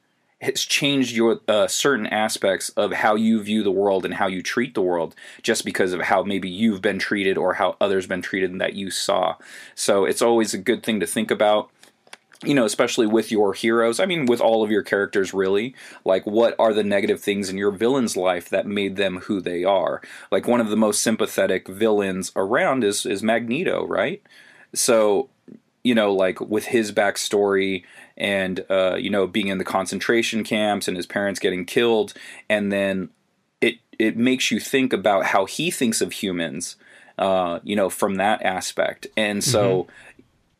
[0.41, 4.43] has changed your uh, certain aspects of how you view the world and how you
[4.43, 8.23] treat the world just because of how maybe you've been treated or how others been
[8.23, 9.37] treated that you saw.
[9.75, 11.71] So it's always a good thing to think about
[12.45, 14.01] you know, especially with your heroes.
[14.01, 15.75] I mean, with all of your characters, really.
[16.05, 19.65] Like, what are the negative things in your villain's life that made them who they
[19.65, 20.01] are?
[20.31, 24.23] Like, one of the most sympathetic villains around is is Magneto, right?
[24.75, 25.29] So,
[25.85, 27.85] you know, like with his backstory
[28.17, 32.15] and uh, you know being in the concentration camps and his parents getting killed,
[32.49, 33.11] and then
[33.61, 36.77] it it makes you think about how he thinks of humans.
[37.19, 39.83] Uh, you know, from that aspect, and so.
[39.83, 39.93] Mm-hmm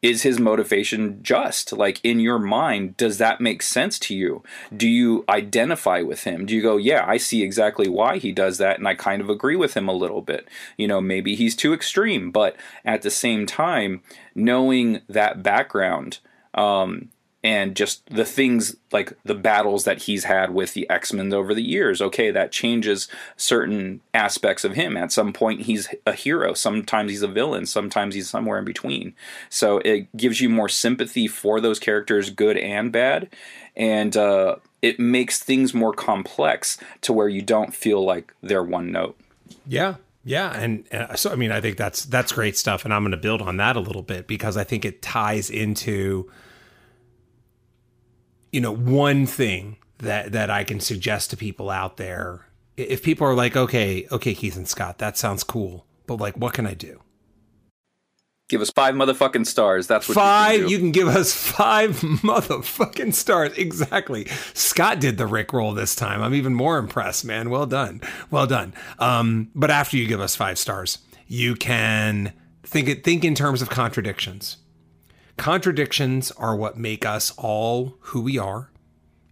[0.03, 1.73] is his motivation just?
[1.73, 4.43] Like in your mind, does that make sense to you?
[4.75, 6.47] Do you identify with him?
[6.47, 9.29] Do you go, yeah, I see exactly why he does that, and I kind of
[9.29, 10.49] agree with him a little bit?
[10.77, 14.03] You know, maybe he's too extreme, but at the same time,
[14.35, 16.19] knowing that background,
[16.55, 17.11] um,
[17.43, 21.63] and just the things like the battles that he's had with the X-Men over the
[21.63, 22.03] years.
[22.03, 24.97] Okay, that changes certain aspects of him.
[24.97, 29.15] At some point he's a hero, sometimes he's a villain, sometimes he's somewhere in between.
[29.49, 33.29] So it gives you more sympathy for those characters, good and bad,
[33.75, 38.93] and uh, it makes things more complex to where you don't feel like they're one
[38.93, 39.19] note.
[39.67, 43.03] Yeah, yeah, and uh, so I mean, I think that's that's great stuff, and I'm
[43.03, 46.31] going to build on that a little bit because I think it ties into
[48.53, 52.47] you know, one thing that that I can suggest to people out there.
[52.77, 56.55] If people are like, okay, okay, Keith and Scott, that sounds cool, but like, what
[56.55, 57.01] can I do?
[58.49, 59.87] Give us five motherfucking stars.
[59.87, 60.55] That's what five.
[60.55, 63.57] You can, you can, give us five motherfucking stars.
[63.57, 64.27] Exactly.
[64.55, 66.21] Scott did the Rick roll this time.
[66.21, 67.51] I'm even more impressed, man.
[67.51, 68.01] Well done.
[68.29, 68.75] Well done.
[68.99, 70.99] Um, but after you give us five stars,
[71.29, 72.33] You can
[72.65, 74.57] think it think in terms of contradictions.
[75.41, 78.71] Contradictions are what make us all who we are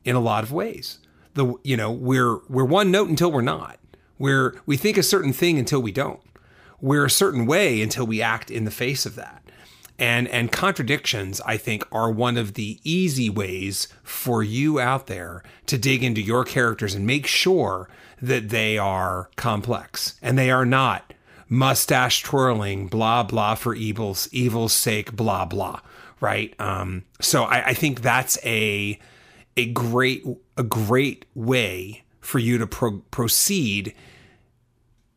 [0.07, 1.01] in a lot of ways.
[1.35, 3.79] The you know, we're we're one note until we're not.
[4.19, 6.23] We're we think a certain thing until we don't.
[6.81, 9.43] We're a certain way until we act in the face of that.
[9.99, 15.43] And and contradictions, I think, are one of the easy ways for you out there
[15.67, 17.87] to dig into your characters and make sure
[18.23, 21.13] that they are complex and they are not
[21.51, 25.81] mustache twirling, blah blah for evil's evil's sake, blah blah.
[26.21, 26.55] Right.
[26.61, 28.99] Um, so I, I think that's a
[29.57, 30.25] a great
[30.57, 33.95] a great way for you to pro- proceed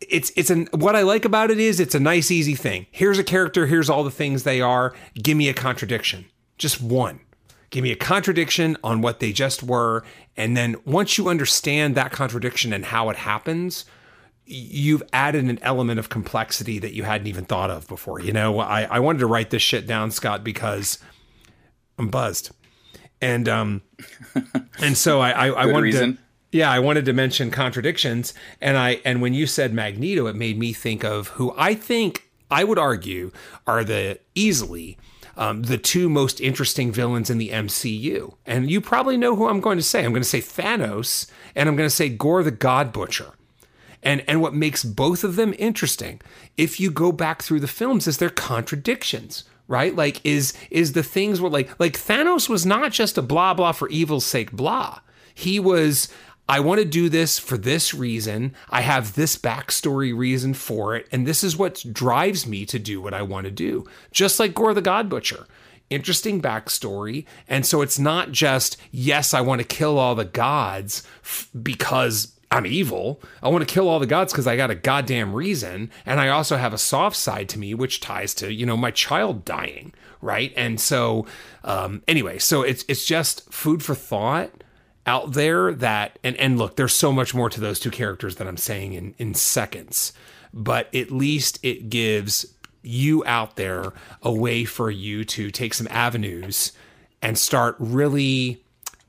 [0.10, 2.88] it's it's an what I like about it is it's a nice easy thing.
[2.92, 4.94] Here's a character, here's all the things they are.
[5.14, 6.26] Give me a contradiction.
[6.58, 7.22] Just one.
[7.70, 10.04] Give me a contradiction on what they just were
[10.36, 13.86] and then once you understand that contradiction and how it happens,
[14.52, 18.20] you've added an element of complexity that you hadn't even thought of before.
[18.20, 21.00] You know, I, I wanted to write this shit down, Scott, because
[21.98, 22.52] I'm buzzed.
[23.22, 23.82] And um
[24.80, 26.18] and so I I, I wanted reason.
[26.18, 26.22] to
[26.52, 30.60] yeah, I wanted to mention contradictions, and I and when you said Magneto, it made
[30.60, 33.32] me think of who I think I would argue
[33.66, 34.98] are the easily
[35.38, 38.36] um, the two most interesting villains in the MCU.
[38.46, 40.04] And you probably know who I'm going to say.
[40.04, 43.34] I'm going to say Thanos, and I'm going to say Gorr the God Butcher.
[44.04, 46.22] And and what makes both of them interesting,
[46.58, 49.96] if you go back through the films, is their contradictions right?
[49.96, 53.72] Like is is the things where like like Thanos was not just a blah blah
[53.72, 55.00] for evil's sake blah.
[55.34, 56.10] He was
[56.50, 58.54] I want to do this for this reason.
[58.70, 63.02] I have this backstory reason for it, and this is what drives me to do
[63.02, 63.86] what I want to do.
[64.12, 65.48] Just like Gorr the God Butcher.
[65.90, 67.26] Interesting backstory.
[67.48, 72.34] And so it's not just, yes, I want to kill all the gods f- because
[72.52, 73.22] I'm evil.
[73.42, 75.90] I want to kill all the gods because I got a goddamn reason.
[76.06, 78.92] And I also have a soft side to me, which ties to, you know, my
[78.92, 79.94] child dying.
[80.22, 80.54] Right.
[80.56, 81.26] And so,
[81.64, 84.52] um, anyway, so it's, it's just food for thought
[85.08, 88.48] out there that and and look there's so much more to those two characters that
[88.48, 90.14] I'm saying in in seconds
[90.54, 92.46] but at least it gives
[92.84, 96.72] you out there a way for you to take some avenues
[97.22, 98.61] and start really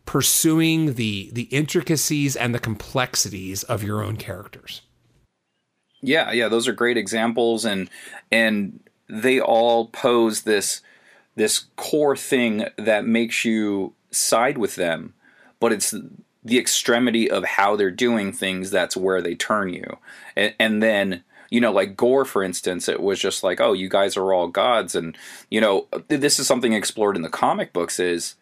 [0.06, 4.82] pursuing the the intricacies and the complexities of your own characters.
[6.00, 7.88] Yeah, yeah, those are great examples and
[8.30, 10.82] and they all pose this
[11.34, 15.14] this core thing that makes you side with them
[15.62, 15.94] but it's
[16.44, 19.98] the extremity of how they're doing things that's where they turn you.
[20.34, 23.88] And, and, then, you know, like Gorr, for instance, it was just like, oh, you
[23.88, 24.96] guys are all gods.
[24.96, 25.16] And,
[25.50, 28.34] you know, this is something explored in the comic books is,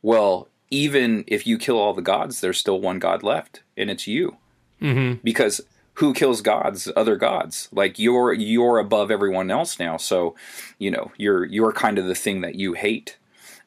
[0.00, 4.06] well, even if you kill all the gods, there's still one god left, and it's
[4.06, 4.36] you.
[4.80, 5.20] Mm-hmm.
[5.22, 5.60] Because
[5.94, 6.90] who kills gods?
[6.96, 7.68] Other gods.
[7.72, 9.96] Like you're you're above everyone else now.
[9.96, 10.34] So,
[10.78, 13.16] you know, you're you're kind of the thing that you hate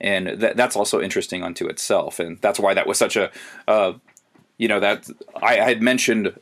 [0.04, 3.32] and that, that's also interesting unto itself, and that's why that was such a.
[3.68, 3.94] Uh,
[4.58, 5.10] you know that
[5.42, 6.34] I, I had mentioned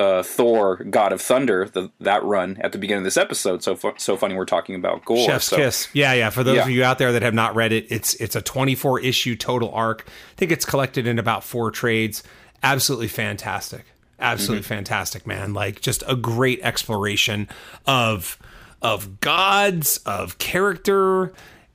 [0.00, 3.62] uh, Thor, God of Thunder, the, that run at the beginning of this episode.
[3.62, 5.26] So fu- so funny, we're talking about Gorr.
[5.26, 5.56] Chef's so.
[5.56, 6.30] Kiss, yeah, yeah.
[6.30, 6.62] For those yeah.
[6.62, 9.70] of you out there that have not read it, it's it's a 24 issue total
[9.72, 10.04] arc.
[10.06, 12.22] I think it's collected in about four trades.
[12.62, 13.84] Absolutely fantastic,
[14.18, 14.74] absolutely mm-hmm.
[14.74, 15.52] fantastic, man.
[15.52, 17.48] Like just a great exploration
[17.86, 18.38] of
[18.80, 21.32] of gods, of character,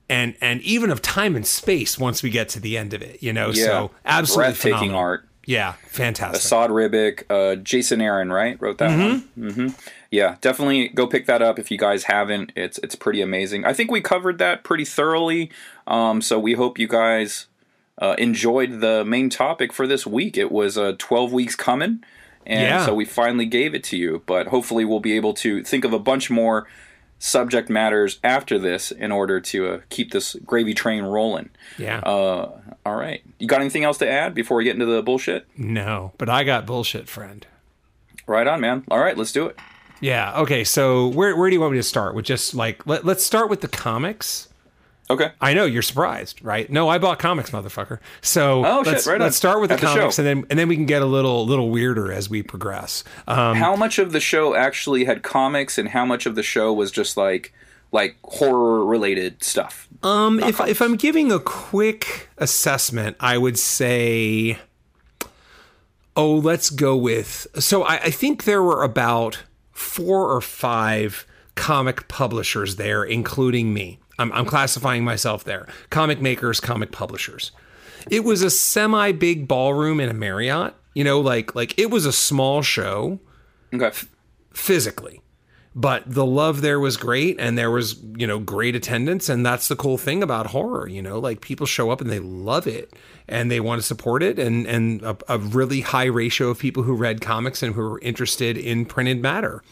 [0.10, 3.22] and and even of time and space once we get to the end of it.
[3.22, 3.66] You know, yeah.
[3.66, 5.00] so absolutely breathtaking phenomenal.
[5.00, 5.30] art.
[5.46, 6.42] Yeah, fantastic.
[6.42, 9.02] Esad Ribic, uh, Jason Aaron, right, wrote that mm-hmm.
[9.02, 9.52] one.
[9.52, 9.90] Mm-hmm.
[10.10, 12.52] Yeah, definitely go pick that up if you guys haven't.
[12.56, 13.66] It's it's pretty amazing.
[13.66, 15.52] I think we covered that pretty thoroughly.
[15.86, 17.48] Um, so we hope you guys
[17.98, 20.38] uh, enjoyed the main topic for this week.
[20.38, 22.04] It was uh, 12 weeks coming,
[22.46, 22.86] and yeah.
[22.86, 24.24] so we finally gave it to you.
[24.26, 26.68] But hopefully, we'll be able to think of a bunch more
[27.20, 31.50] subject matters after this in order to uh, keep this gravy train rolling.
[31.78, 32.00] Yeah.
[32.00, 33.22] Uh, all right.
[33.40, 35.48] You got anything else to add before we get into the bullshit?
[35.58, 37.46] No, but I got bullshit, friend.
[38.28, 38.84] Right on, man.
[38.90, 39.58] All right, let's do it.
[40.00, 40.40] Yeah.
[40.42, 40.64] Okay.
[40.64, 42.14] So where where do you want me to start?
[42.14, 44.50] With just like let, let's start with the comics.
[45.10, 45.32] Okay.
[45.42, 46.70] I know you're surprised, right?
[46.70, 48.00] No, I bought comics, motherfucker.
[48.22, 50.60] So oh, let's, shit, right let's start with the At comics, the and then and
[50.60, 53.04] then we can get a little little weirder as we progress.
[53.28, 56.74] Um, how much of the show actually had comics, and how much of the show
[56.74, 57.54] was just like
[57.94, 59.88] like horror related stuff?
[60.04, 60.72] Um, if comics.
[60.72, 64.58] if I'm giving a quick assessment, I would say,
[66.18, 67.48] oh, let's go with.
[67.56, 71.26] So I, I think there were about four or five
[71.56, 74.00] comic publishers there, including me.
[74.20, 75.68] I'm, I'm classifying myself there.
[75.90, 77.52] Comic makers, comic publishers.
[78.12, 80.74] It was a semi big ballroom in a Marriott.
[80.94, 83.20] You know, like like it was a small show.
[83.74, 83.88] Okay.
[83.88, 84.08] F-
[84.52, 85.23] physically,
[85.76, 89.30] but the love there was great and there was you know great attendance.
[89.30, 92.20] And that's the cool thing about horror you know like people show up and they
[92.20, 92.94] love it
[93.28, 94.40] and they want to support it.
[94.40, 98.00] And and a, a really high ratio of people who read comics and who are
[98.00, 99.64] interested in printed matter.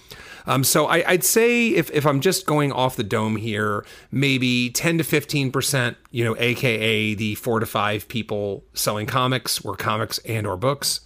[0.47, 4.72] Um, so I, would say if, if I'm just going off the dome here, maybe
[4.72, 9.76] 10 to 15 percent, you know, aka the four to five people selling comics or
[9.76, 11.02] comics and or books.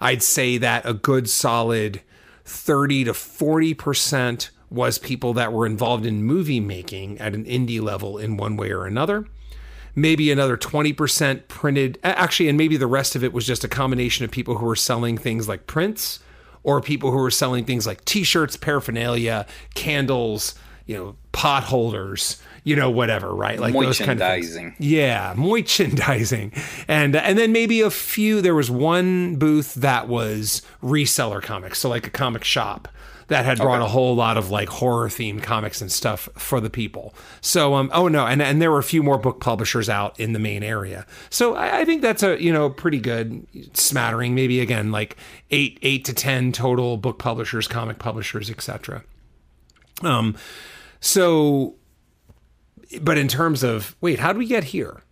[0.00, 2.02] I'd say that a good solid
[2.44, 8.18] 30 to 40% was people that were involved in movie making at an indie level
[8.18, 9.26] in one way or another.
[9.94, 14.24] Maybe another 20% printed, actually, and maybe the rest of it was just a combination
[14.24, 16.18] of people who were selling things like prints
[16.64, 22.42] or people who were selling things like t shirts, paraphernalia, candles, you know, pot holders,
[22.64, 23.60] you know, whatever, right?
[23.60, 24.74] Like those kind of things.
[24.78, 26.52] Yeah, merchandising,
[26.88, 28.40] and and then maybe a few.
[28.40, 32.88] There was one booth that was reseller comics, so like a comic shop
[33.28, 33.86] that had brought okay.
[33.86, 37.14] a whole lot of like horror themed comics and stuff for the people.
[37.40, 40.32] So um oh no, and and there were a few more book publishers out in
[40.32, 41.06] the main area.
[41.30, 43.46] So I, I think that's a you know pretty good
[43.76, 44.34] smattering.
[44.34, 45.16] Maybe again like
[45.50, 49.04] eight eight to ten total book publishers, comic publishers, etc.
[50.02, 50.36] Um,
[51.00, 51.76] so
[53.00, 55.02] but in terms of wait, how do we get here?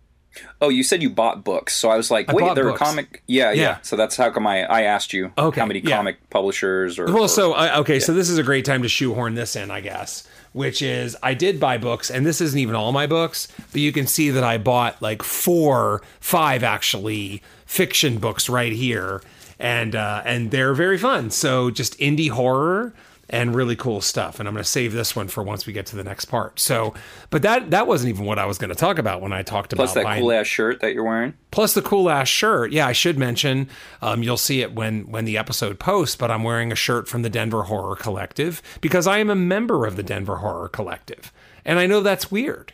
[0.61, 3.21] Oh, you said you bought books, so I was like, wait, there are comic.
[3.27, 5.97] Yeah, yeah, yeah, So that's how come I, I asked you okay, how many yeah.
[5.97, 7.05] comic publishers or.
[7.05, 7.99] Well, or, so uh, okay, yeah.
[7.99, 10.27] so this is a great time to shoehorn this in, I guess.
[10.53, 13.91] Which is, I did buy books, and this isn't even all my books, but you
[13.91, 19.23] can see that I bought like four, five actually fiction books right here,
[19.57, 21.31] and uh, and they're very fun.
[21.31, 22.93] So just indie horror
[23.29, 24.39] and really cool stuff.
[24.39, 26.59] And I'm going to save this one for once we get to the next part.
[26.59, 26.93] So,
[27.29, 29.73] but that that wasn't even what I was going to talk about when I talked
[29.75, 31.33] Plus about plus that cool ass shirt that you're wearing.
[31.51, 32.71] Plus the cool ass shirt.
[32.71, 33.69] Yeah, I should mention.
[34.01, 36.15] Um, you'll see it when when the episode posts.
[36.15, 39.85] But I'm wearing a shirt from the Denver Horror Collective because I am a member
[39.85, 41.31] of the Denver Horror Collective,
[41.65, 42.73] and I know that's weird.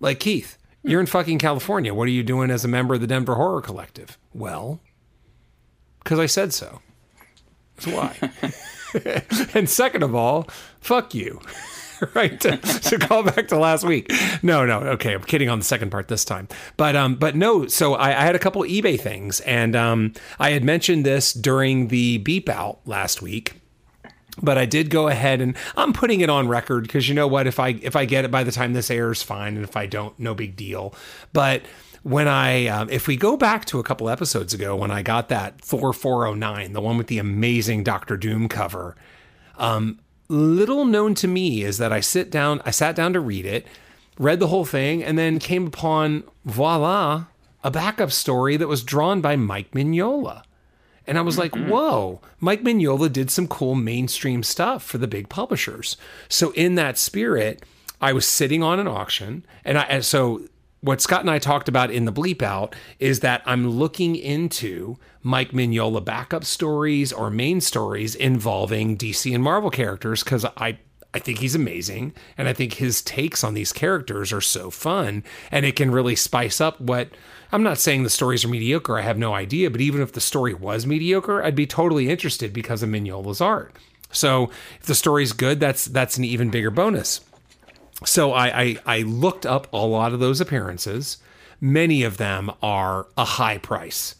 [0.00, 1.92] Like Keith, you're in fucking California.
[1.92, 4.16] What are you doing as a member of the Denver Horror Collective?
[4.32, 4.80] Well,
[6.04, 6.80] because I said so.
[7.76, 8.52] That's why.
[9.54, 10.48] and second of all,
[10.80, 11.40] fuck you.
[12.14, 14.12] right to, to call back to last week.
[14.42, 16.48] No, no, okay, I'm kidding on the second part this time.
[16.76, 17.66] But um, but no.
[17.66, 21.88] So I, I had a couple eBay things, and um, I had mentioned this during
[21.88, 23.54] the beep out last week
[24.40, 27.48] but I did go ahead and I'm putting it on record because you know what
[27.48, 29.86] if I if I get it by the time this airs fine and if I
[29.86, 30.94] don't no big deal
[31.32, 31.62] but
[32.02, 35.28] when I, um, if we go back to a couple episodes ago when I got
[35.28, 38.96] that Thor 409, the one with the amazing Doctor Doom cover,
[39.56, 43.46] um, little known to me is that I sit down, I sat down to read
[43.46, 43.66] it,
[44.18, 47.26] read the whole thing, and then came upon, voila,
[47.64, 50.42] a backup story that was drawn by Mike Mignola.
[51.06, 51.70] And I was like, mm-hmm.
[51.70, 55.96] whoa, Mike Mignola did some cool mainstream stuff for the big publishers.
[56.28, 57.64] So, in that spirit,
[58.00, 60.42] I was sitting on an auction, and I, and so
[60.80, 64.96] what Scott and I talked about in the bleep out is that I'm looking into
[65.22, 70.78] Mike Mignola backup stories or main stories involving DC and Marvel characters because I
[71.14, 75.24] I think he's amazing and I think his takes on these characters are so fun
[75.50, 77.08] and it can really spice up what
[77.50, 80.20] I'm not saying the stories are mediocre, I have no idea, but even if the
[80.20, 83.74] story was mediocre, I'd be totally interested because of Mignola's art.
[84.12, 84.50] So
[84.80, 87.20] if the story's good, that's that's an even bigger bonus
[88.04, 91.18] so I, I, I looked up a lot of those appearances.
[91.60, 94.14] Many of them are a high price.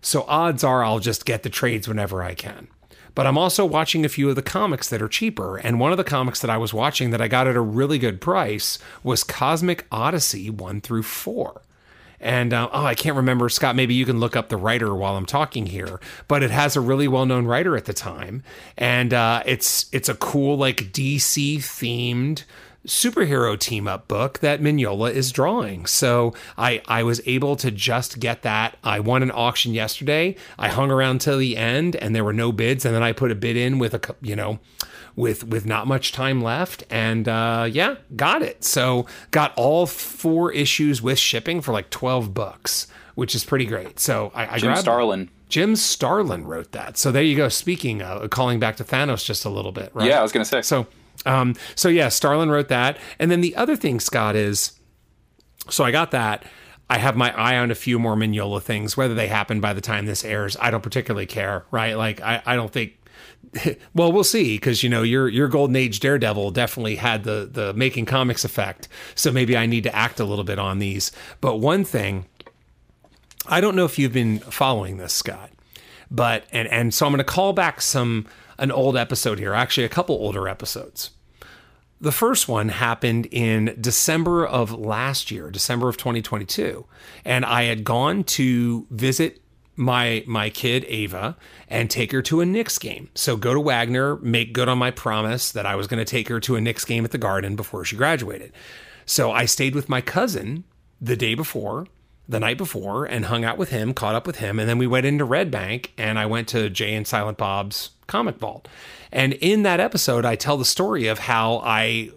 [0.00, 2.68] So odds are I'll just get the trades whenever I can.
[3.14, 5.56] But I'm also watching a few of the comics that are cheaper.
[5.56, 7.98] And one of the comics that I was watching that I got at a really
[7.98, 11.62] good price was Cosmic Odyssey 1 through 4.
[12.20, 13.76] And uh, oh, I can't remember, Scott.
[13.76, 16.00] Maybe you can look up the writer while I'm talking here.
[16.26, 18.42] But it has a really well-known writer at the time,
[18.76, 22.42] and uh, it's it's a cool like DC themed
[22.86, 25.86] superhero team up book that Mignola is drawing.
[25.86, 28.78] So I I was able to just get that.
[28.82, 30.36] I won an auction yesterday.
[30.58, 33.30] I hung around till the end and there were no bids and then I put
[33.30, 34.58] a bid in with a you know
[35.16, 40.52] with with not much time left and uh, yeah got it so got all four
[40.52, 44.68] issues with shipping for like 12 bucks which is pretty great so i, I jim
[44.68, 46.98] grabbed starlin Jim Starlin wrote that.
[46.98, 47.48] So there you go.
[47.48, 50.06] Speaking of calling back to Thanos just a little bit, right?
[50.06, 50.60] Yeah, I was going to say.
[50.60, 50.86] So
[51.26, 54.72] um, so yeah, Starlin wrote that, and then the other thing, Scott, is
[55.70, 56.44] so I got that.
[56.90, 58.96] I have my eye on a few more Mignola things.
[58.96, 61.96] Whether they happen by the time this airs, I don't particularly care, right?
[61.96, 62.94] Like I, I don't think.
[63.94, 67.72] Well, we'll see because you know your your Golden Age Daredevil definitely had the the
[67.74, 68.88] making comics effect.
[69.14, 71.10] So maybe I need to act a little bit on these.
[71.40, 72.26] But one thing,
[73.46, 75.50] I don't know if you've been following this, Scott,
[76.10, 78.26] but and and so I'm going to call back some
[78.58, 81.10] an old episode here, actually, a couple older episodes.
[82.00, 86.86] The first one happened in December of last year, December of 2022.
[87.24, 89.40] And I had gone to visit
[89.74, 91.36] my my kid Ava
[91.68, 93.10] and take her to a Knicks game.
[93.14, 96.28] So go to Wagner, make good on my promise that I was going to take
[96.28, 98.52] her to a Knicks game at the Garden before she graduated.
[99.06, 100.64] So I stayed with my cousin
[101.00, 101.86] the day before,
[102.28, 104.86] the night before, and hung out with him, caught up with him, and then we
[104.86, 108.68] went into Red Bank and I went to Jay and Silent Bob's Comic Vault.
[109.10, 112.10] And in that episode, I tell the story of how I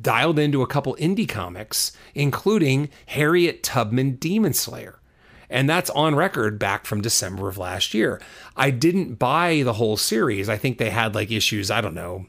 [0.00, 4.98] dialed into a couple indie comics, including Harriet Tubman Demon Slayer
[5.48, 8.20] and that's on record back from December of last year.
[8.56, 10.48] I didn't buy the whole series.
[10.48, 12.26] I think they had like issues, I don't know,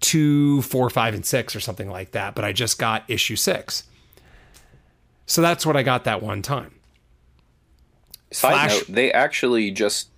[0.00, 3.84] two, four, five, and six or something like that, but I just got issue six.
[5.28, 6.74] So that's what I got that one time.
[8.32, 10.08] Side Flash, note, they actually just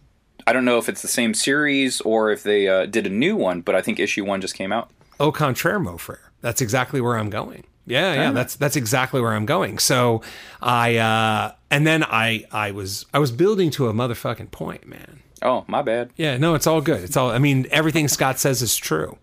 [0.47, 3.37] I don't know if it's the same series or if they uh, did a new
[3.37, 4.91] one, but I think issue one just came out.
[5.19, 6.31] Au contraire, mon frere.
[6.41, 7.65] That's exactly where I'm going.
[7.87, 9.79] Yeah, yeah, that's that's exactly where I'm going.
[9.79, 10.23] So
[10.63, 15.21] I uh and then I I was I was building to a motherfucking point, man.
[15.43, 16.11] Oh, my bad.
[16.17, 17.03] Yeah, no, it's all good.
[17.03, 19.19] It's all I mean, everything Scott says is true.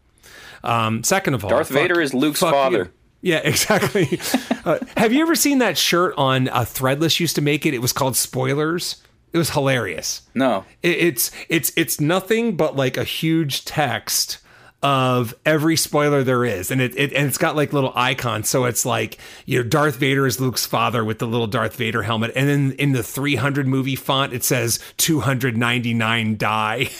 [0.63, 2.77] Um second of all, Darth fuck, Vader is Luke's father.
[2.77, 2.91] You.
[3.21, 4.19] Yeah, exactly.
[4.65, 7.73] uh, have you ever seen that shirt on uh, Threadless used to make it?
[7.73, 9.01] It was called Spoilers.
[9.33, 10.21] It was hilarious.
[10.33, 10.65] No.
[10.81, 14.39] It, it's it's it's nothing but like a huge text
[14.83, 18.47] of every spoiler there is, and it, it and it's got like little icons.
[18.47, 22.03] So it's like you know Darth Vader is Luke's father with the little Darth Vader
[22.03, 26.89] helmet, and then in the 300 movie font it says 299 die.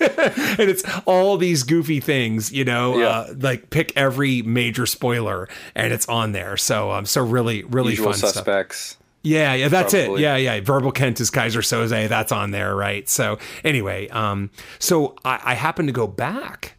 [0.58, 3.08] and it's all these goofy things, you know, yeah.
[3.08, 6.56] uh, like pick every major spoiler and it's on there.
[6.56, 8.78] So, um, so really, really Usual fun suspects.
[8.78, 9.02] Stuff.
[9.22, 10.20] Yeah, yeah, that's Probably.
[10.20, 10.24] it.
[10.24, 10.60] Yeah, yeah.
[10.60, 12.08] Verbal Kint is Kaiser Söze.
[12.08, 13.08] That's on there, right?
[13.08, 16.75] So anyway, um, so I, I happened to go back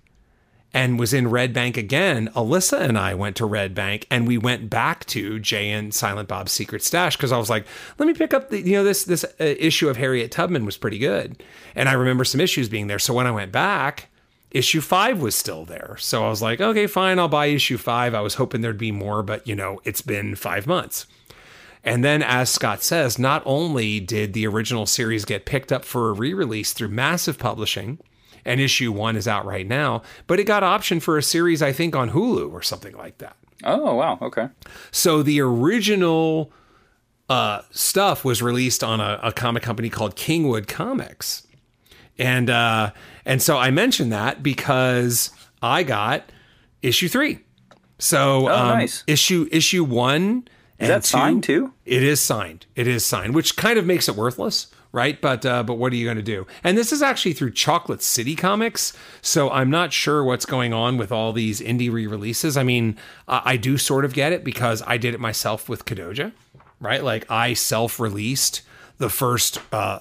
[0.74, 4.38] and was in Red Bank again, Alyssa and I went to Red Bank and we
[4.38, 7.66] went back to Jay and Silent Bob's Secret Stash because I was like,
[7.98, 10.78] let me pick up the you know this this uh, issue of Harriet Tubman was
[10.78, 11.42] pretty good,
[11.76, 13.00] and I remember some issues being there.
[13.00, 14.10] So when I went back,
[14.52, 15.96] issue five was still there.
[16.00, 18.14] So I was like, okay, fine, I'll buy issue five.
[18.14, 21.08] I was hoping there'd be more, but you know, it's been five months.
[21.84, 26.10] And then, as Scott says, not only did the original series get picked up for
[26.10, 28.00] a re release through massive publishing,
[28.48, 30.02] and issue one is out right now.
[30.26, 33.36] But it got option for a series, I think, on Hulu or something like that.
[33.64, 34.50] Oh wow, okay.
[34.92, 36.52] So the original
[37.30, 41.46] uh, stuff was released on a, a, comic company called Kingwood Comics,
[42.18, 42.92] and uh,
[43.26, 45.32] and so I mentioned that because
[45.62, 46.32] I got
[46.82, 47.40] issue three.
[48.00, 49.04] So oh, um, nice.
[49.08, 50.48] issue issue one.
[50.80, 51.74] Is that two, signed too?
[51.86, 52.68] It is signed.
[52.76, 55.20] It is signed, which kind of makes it worthless right?
[55.22, 56.48] But uh, but what are you going to do?
[56.64, 60.98] And this is actually through Chocolate City Comics, so I'm not sure what's going on
[60.98, 62.58] with all these indie re-releases.
[62.58, 66.32] I mean, I do sort of get it because I did it myself with Kodoja,
[66.80, 67.04] right?
[67.04, 68.62] Like I self-released
[68.98, 70.00] the first uh,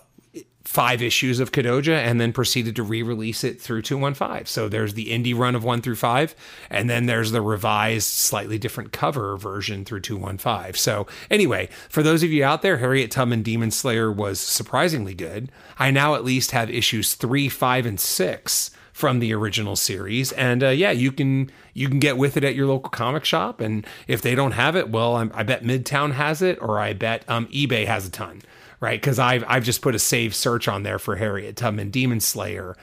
[0.77, 4.45] five issues of Kodoja and then proceeded to re-release it through 215.
[4.45, 6.35] So there's the indie run of 1 through 5
[6.68, 10.74] and then there's the revised slightly different cover version through 215.
[10.74, 15.51] So anyway, for those of you out there, Harriet Tubman Demon Slayer was surprisingly good.
[15.78, 20.65] I now at least have issues 3, 5 and 6 from the original series and
[20.65, 23.86] uh, yeah you can you can get with it at your local comic shop and
[24.09, 27.23] if they don't have it well I'm, i bet midtown has it or i bet
[27.28, 28.40] um, ebay has a ton
[28.86, 29.00] right?
[29.00, 32.76] Because I've I've just put a save search on there for Harriet Tubman Demon Slayer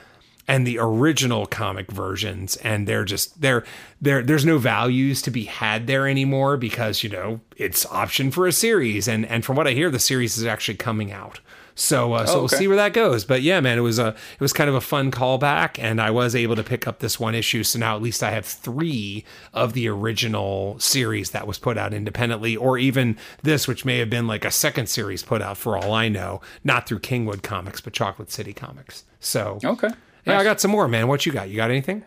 [0.49, 3.63] and the original comic versions and they're just they're
[4.01, 8.45] there there's no values to be had there anymore because you know it's option for
[8.45, 11.39] a series and and from what i hear the series is actually coming out
[11.75, 12.39] so, uh, so oh, okay.
[12.41, 13.25] we'll see where that goes.
[13.25, 16.11] But yeah, man, it was a it was kind of a fun callback, and I
[16.11, 17.63] was able to pick up this one issue.
[17.63, 21.93] So now at least I have three of the original series that was put out
[21.93, 25.77] independently, or even this, which may have been like a second series put out for
[25.77, 29.03] all I know, not through Kingwood Comics, but Chocolate City Comics.
[29.19, 29.89] So okay,
[30.25, 30.41] yeah, nice.
[30.41, 31.07] I got some more, man.
[31.07, 31.49] What you got?
[31.49, 32.03] You got anything?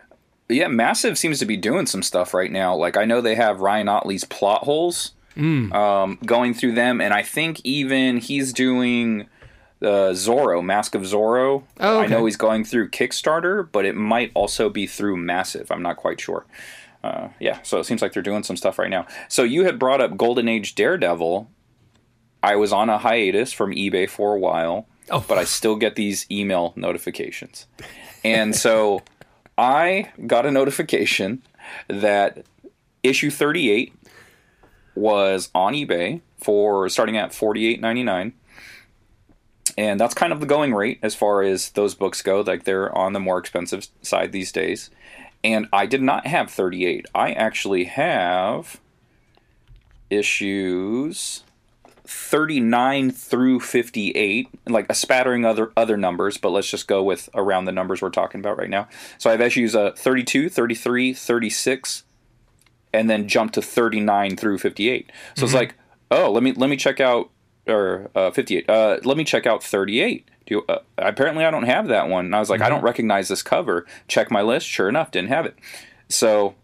[0.49, 2.73] Yeah, Massive seems to be doing some stuff right now.
[2.73, 5.11] Like I know they have Ryan Ottley's plot holes.
[5.35, 5.71] Mm.
[5.71, 9.27] Um, going through them, and I think even he's doing
[9.81, 11.63] uh, Zorro, Mask of Zorro.
[11.79, 12.05] Oh, okay.
[12.05, 15.71] I know he's going through Kickstarter, but it might also be through Massive.
[15.71, 16.45] I'm not quite sure.
[17.03, 19.05] Uh, yeah, so it seems like they're doing some stuff right now.
[19.27, 21.49] So you had brought up Golden Age Daredevil.
[22.43, 25.23] I was on a hiatus from eBay for a while, oh.
[25.27, 27.67] but I still get these email notifications.
[28.23, 29.03] And so
[29.57, 31.43] I got a notification
[31.87, 32.45] that
[33.03, 33.93] issue 38
[34.95, 38.33] was on eBay for starting at 48.99
[39.77, 42.41] and that's kind of the going rate as far as those books go.
[42.41, 44.89] Like they're on the more expensive side these days.
[45.43, 47.05] And I did not have 38.
[47.13, 48.81] I actually have
[50.09, 51.43] issues
[52.05, 57.65] 39 through 58 like a spattering other other numbers but let's just go with around
[57.65, 58.87] the numbers we're talking about right now
[59.17, 62.03] so i have issues uh, 32 33 36
[62.93, 65.43] and then jump to 39 through 58 so mm-hmm.
[65.43, 65.75] it's like
[66.09, 67.29] oh let me let me check out
[67.69, 71.63] or uh, 58 uh, let me check out 38 do you, uh, apparently i don't
[71.63, 72.67] have that one and i was like mm-hmm.
[72.67, 75.55] i don't recognize this cover check my list sure enough didn't have it
[76.09, 76.55] so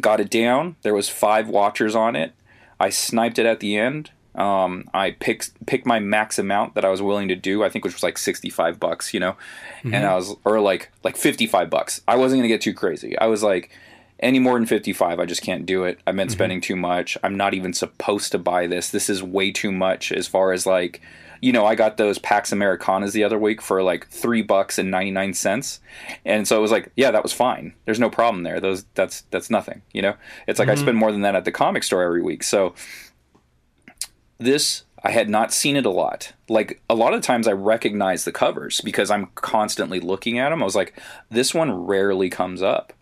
[0.00, 2.32] got it down there was five watchers on it
[2.80, 6.90] i sniped it at the end um, I picked picked my max amount that I
[6.90, 7.64] was willing to do.
[7.64, 9.32] I think which was like sixty five bucks, you know,
[9.78, 9.94] mm-hmm.
[9.94, 12.02] and I was or like like fifty five bucks.
[12.06, 13.18] I wasn't gonna get too crazy.
[13.18, 13.70] I was like
[14.20, 15.98] any more than fifty five, I just can't do it.
[16.06, 16.32] I've been mm-hmm.
[16.32, 17.18] spending too much.
[17.22, 18.90] I'm not even supposed to buy this.
[18.90, 21.00] This is way too much as far as like.
[21.42, 24.90] You know, I got those Pax Americanas the other week for like three bucks and
[24.90, 25.80] ninety nine cents,
[26.24, 27.74] and so it was like, yeah, that was fine.
[27.84, 28.58] There's no problem there.
[28.58, 29.82] Those that's that's nothing.
[29.92, 30.14] You know,
[30.48, 30.78] it's like mm-hmm.
[30.78, 32.42] I spend more than that at the comic store every week.
[32.42, 32.74] So
[34.38, 36.32] this I had not seen it a lot.
[36.48, 40.62] Like a lot of times I recognize the covers because I'm constantly looking at them.
[40.62, 40.98] I was like,
[41.30, 42.92] this one rarely comes up.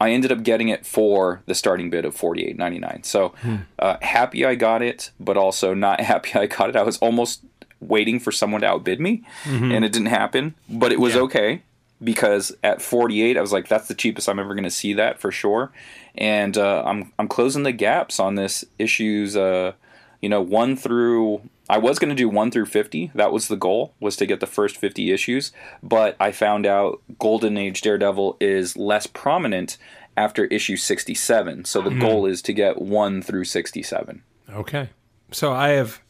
[0.00, 3.02] I ended up getting it for the starting bid of forty eight ninety nine.
[3.02, 3.56] So hmm.
[3.78, 6.76] uh, happy I got it, but also not happy I got it.
[6.76, 7.42] I was almost
[7.80, 9.72] waiting for someone to outbid me, mm-hmm.
[9.72, 10.54] and it didn't happen.
[10.68, 11.22] But it was yeah.
[11.22, 11.62] okay
[12.02, 14.92] because at forty eight, I was like, that's the cheapest I'm ever going to see
[14.94, 15.72] that for sure.
[16.14, 19.36] And uh, I'm I'm closing the gaps on this issues.
[19.36, 19.72] Uh,
[20.20, 23.10] you know, one through I was going to do 1 through 50.
[23.14, 25.52] That was the goal, was to get the first 50 issues,
[25.82, 29.76] but I found out Golden Age Daredevil is less prominent
[30.16, 31.64] after issue 67.
[31.64, 32.00] So the mm.
[32.00, 34.22] goal is to get 1 through 67.
[34.50, 34.90] Okay.
[35.32, 36.00] So I have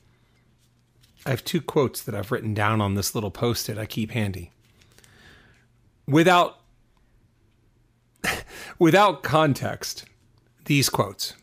[1.24, 4.52] I have two quotes that I've written down on this little post-it I keep handy.
[6.06, 6.60] Without
[8.78, 10.04] without context,
[10.66, 11.34] these quotes.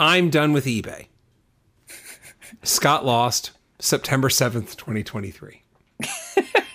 [0.00, 1.06] I'm done with eBay.
[2.62, 5.62] Scott lost September 7th, 2023.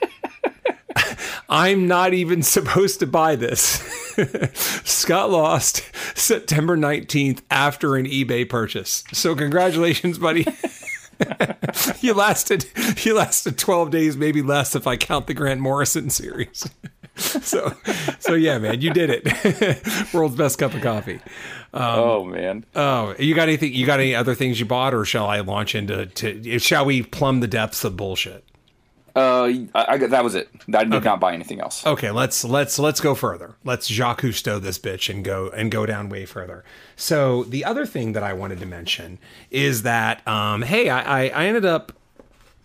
[1.49, 3.81] I'm not even supposed to buy this.
[4.85, 5.84] Scott lost
[6.18, 9.03] September 19th after an eBay purchase.
[9.11, 10.45] So congratulations, buddy.
[12.02, 12.65] you lasted
[13.03, 16.69] you lasted 12 days, maybe less if I count the Grant Morrison series.
[17.43, 17.73] so
[18.19, 20.14] so yeah, man, you did it.
[20.14, 21.19] World's best cup of coffee.
[21.73, 22.65] Um, oh man.
[22.76, 23.73] Oh, you got anything?
[23.73, 26.07] You got any other things you bought, or shall I launch into?
[26.07, 28.43] To, shall we plumb the depths of bullshit?
[29.15, 29.43] Uh,
[29.76, 30.49] I, I that was it.
[30.73, 31.06] I did okay.
[31.06, 31.85] not buy anything else.
[31.85, 33.56] Okay, let's let's let's go further.
[33.64, 36.64] Let's Jacques Cousteau this bitch and go and go down way further.
[36.95, 39.19] So the other thing that I wanted to mention
[39.49, 41.91] is that um, hey, I, I ended up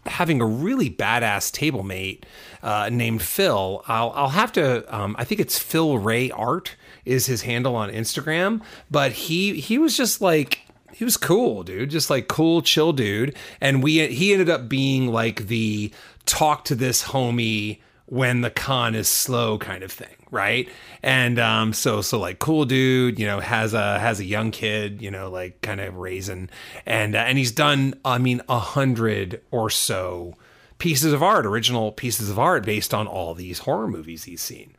[0.06, 2.24] having a really badass table mate
[2.66, 3.84] uh, named Phil.
[3.86, 4.84] I'll I'll have to.
[4.94, 6.74] Um, I think it's Phil Ray Art
[7.04, 8.60] is his handle on Instagram.
[8.90, 10.62] But he he was just like
[10.92, 11.90] he was cool, dude.
[11.90, 13.36] Just like cool, chill dude.
[13.60, 15.92] And we he ended up being like the
[16.24, 20.68] talk to this homie when the con is slow kind of thing, right?
[21.04, 25.00] And um, so so like cool dude, you know, has a has a young kid,
[25.00, 26.50] you know, like kind of raising,
[26.84, 30.34] and uh, and he's done, I mean, a hundred or so
[30.78, 34.74] pieces of art, original pieces of art based on all these horror movies he's seen.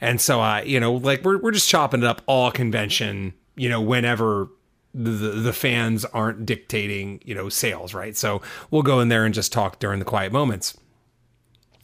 [0.00, 3.68] And so I, you know, like we're we're just chopping it up all convention, you
[3.68, 4.48] know, whenever
[4.94, 8.16] the the fans aren't dictating, you know, sales, right?
[8.16, 10.76] So we'll go in there and just talk during the quiet moments.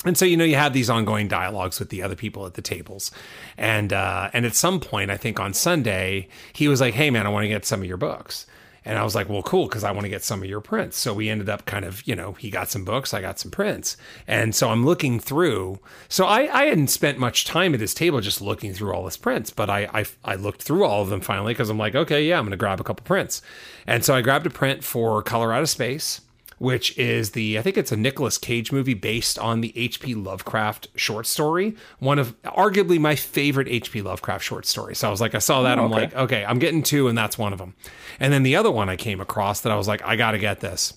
[0.04, 2.62] And so you know you have these ongoing dialogues with the other people at the
[2.62, 3.10] tables,
[3.56, 7.26] and uh, and at some point I think on Sunday he was like, "Hey man,
[7.26, 8.46] I want to get some of your books,"
[8.86, 10.96] And I was like, well, cool, because I want to get some of your prints.
[10.96, 13.50] So we ended up kind of, you know, he got some books, I got some
[13.50, 13.96] prints.
[14.28, 15.80] And so I'm looking through.
[16.08, 19.16] So I, I hadn't spent much time at his table just looking through all his
[19.16, 22.24] prints, but I, I, I looked through all of them finally because I'm like, okay,
[22.24, 23.42] yeah, I'm going to grab a couple prints.
[23.88, 26.20] And so I grabbed a print for Color Out of Space
[26.58, 30.14] which is the I think it's a Nicolas Cage movie based on the H.P.
[30.14, 31.76] Lovecraft short story.
[31.98, 34.02] One of arguably my favorite H.P.
[34.02, 34.98] Lovecraft short stories.
[34.98, 37.16] So I was like, I saw that, oh, I'm like, okay, I'm getting two, and
[37.16, 37.74] that's one of them.
[38.18, 40.38] And then the other one I came across that I was like, I got to
[40.38, 40.94] get this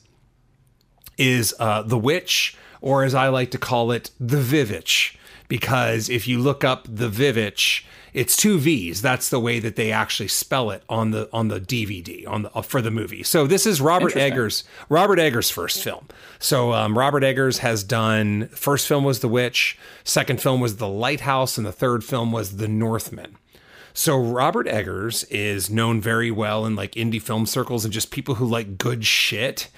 [1.18, 5.18] is uh, The Witch, or as I like to call it, The Vivitch.
[5.50, 9.02] Because if you look up The Vivitch, it's two V's.
[9.02, 12.54] That's the way that they actually spell it on the on the DVD on the
[12.54, 13.24] uh, for the movie.
[13.24, 16.08] So this is Robert Eggers Robert Eggers' first film.
[16.40, 20.88] So um, Robert Eggers has done first film was The Witch, second film was The
[20.88, 23.38] Lighthouse, and the third film was The Northman.
[23.94, 28.36] So Robert Eggers is known very well in like indie film circles and just people
[28.36, 29.70] who like good shit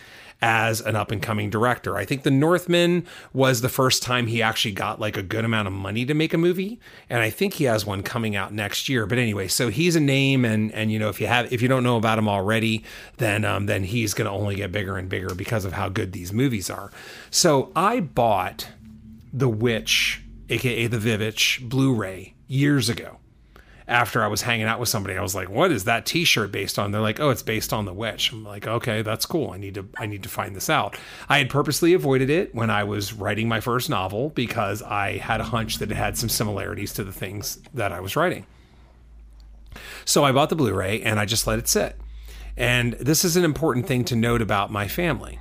[0.41, 1.97] as an up and coming director.
[1.97, 5.68] I think The Northman was the first time he actually got like a good amount
[5.68, 8.89] of money to make a movie, and I think he has one coming out next
[8.89, 9.05] year.
[9.05, 11.68] But anyway, so he's a name, and and you know if you have if you
[11.68, 12.84] don't know about him already,
[13.18, 16.11] then um, then he's going to only get bigger and bigger because of how good
[16.11, 16.91] these movies are.
[17.30, 18.68] So I bought
[19.31, 23.20] The Witch, aka The Vivitch, Blu-ray years ago
[23.91, 26.80] after I was hanging out with somebody, I was like, "What is that T-shirt based
[26.80, 29.51] on?" They're like, "Oh, it's based on The Witch." I'm like, "Okay, that's cool.
[29.51, 30.97] I need to I need to find this out."
[31.27, 35.41] I had purposely avoided it when I was writing my first novel because I had
[35.41, 38.45] a hunch that it had some similarities to the things that I was writing.
[40.05, 41.97] So I bought the Blu-ray and I just let it sit.
[42.57, 45.39] And this is an important thing to note about my family.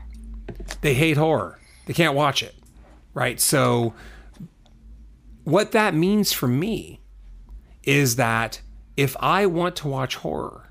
[0.81, 1.59] They hate horror.
[1.87, 2.55] They can't watch it.
[3.15, 3.41] Right?
[3.41, 3.95] So
[5.45, 7.00] what that means for me
[7.85, 8.61] is that
[8.97, 10.69] if I want to watch horror,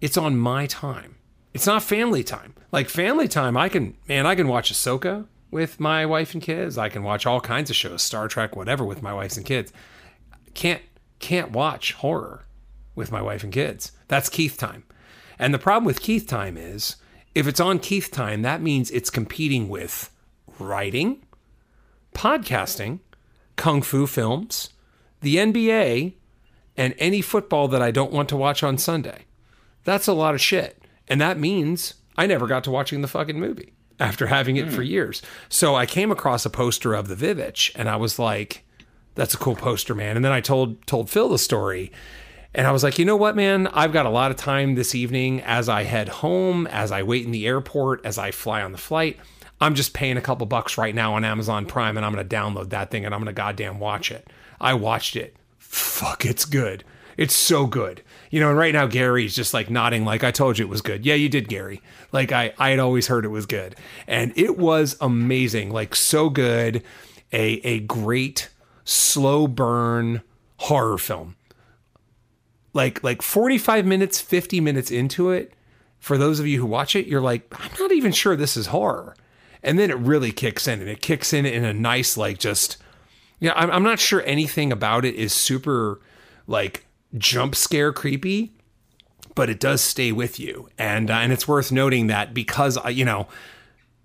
[0.00, 1.16] it's on my time.
[1.52, 2.54] It's not family time.
[2.72, 6.78] Like family time, I can man, I can watch Ahsoka with my wife and kids.
[6.78, 9.72] I can watch all kinds of shows, Star Trek, whatever, with my wife and kids.
[10.54, 10.82] Can't
[11.18, 12.46] can't watch horror
[12.94, 13.92] with my wife and kids.
[14.08, 14.84] That's Keith time.
[15.38, 16.96] And the problem with Keith time is
[17.34, 20.10] if it's on Keith time, that means it's competing with
[20.58, 21.24] writing,
[22.14, 23.00] podcasting,
[23.56, 24.70] kung fu films,
[25.20, 26.14] the NBA,
[26.76, 29.26] and any football that I don't want to watch on Sunday.
[29.84, 30.82] That's a lot of shit.
[31.08, 34.72] And that means I never got to watching the fucking movie after having it mm.
[34.72, 34.88] for hmm.
[34.88, 35.22] years.
[35.48, 38.64] So I came across a poster of the Vivitch and I was like,
[39.14, 40.16] that's a cool poster, man.
[40.16, 41.92] And then I told told Phil the story.
[42.52, 43.68] And I was like, you know what, man?
[43.68, 47.24] I've got a lot of time this evening as I head home, as I wait
[47.24, 49.18] in the airport, as I fly on the flight.
[49.60, 52.36] I'm just paying a couple bucks right now on Amazon Prime and I'm going to
[52.36, 54.28] download that thing and I'm going to goddamn watch it.
[54.60, 55.36] I watched it
[55.70, 56.82] fuck, it's good.
[57.16, 58.02] It's so good.
[58.30, 60.82] You know, and right now Gary's just like nodding like I told you it was
[60.82, 61.06] good.
[61.06, 61.80] Yeah, you did, Gary.
[62.12, 63.76] Like I I had always heard it was good.
[64.06, 65.70] And it was amazing.
[65.70, 66.82] Like so good.
[67.32, 68.50] A a great
[68.84, 70.22] slow burn
[70.58, 71.36] horror film.
[72.72, 75.52] Like like 45 minutes, 50 minutes into it,
[75.98, 78.68] for those of you who watch it, you're like, I'm not even sure this is
[78.68, 79.14] horror.
[79.62, 82.76] And then it really kicks in and it kicks in in a nice like just
[83.40, 86.00] yeah, I'm, I'm not sure anything about it is super
[86.46, 86.86] like
[87.16, 88.52] jump scare creepy,
[89.34, 90.68] but it does stay with you.
[90.78, 93.26] And uh, and it's worth noting that because uh, you know,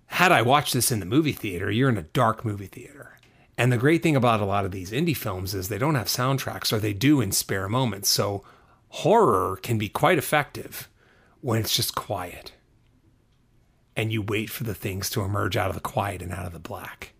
[0.06, 3.18] had I watched this in the movie theater, you're in a dark movie theater.
[3.58, 6.08] And the great thing about a lot of these indie films is they don't have
[6.08, 8.10] soundtracks or they do in spare moments.
[8.10, 8.44] So
[8.88, 10.90] horror can be quite effective
[11.40, 12.52] when it's just quiet.
[13.96, 16.52] And you wait for the things to emerge out of the quiet and out of
[16.52, 17.14] the black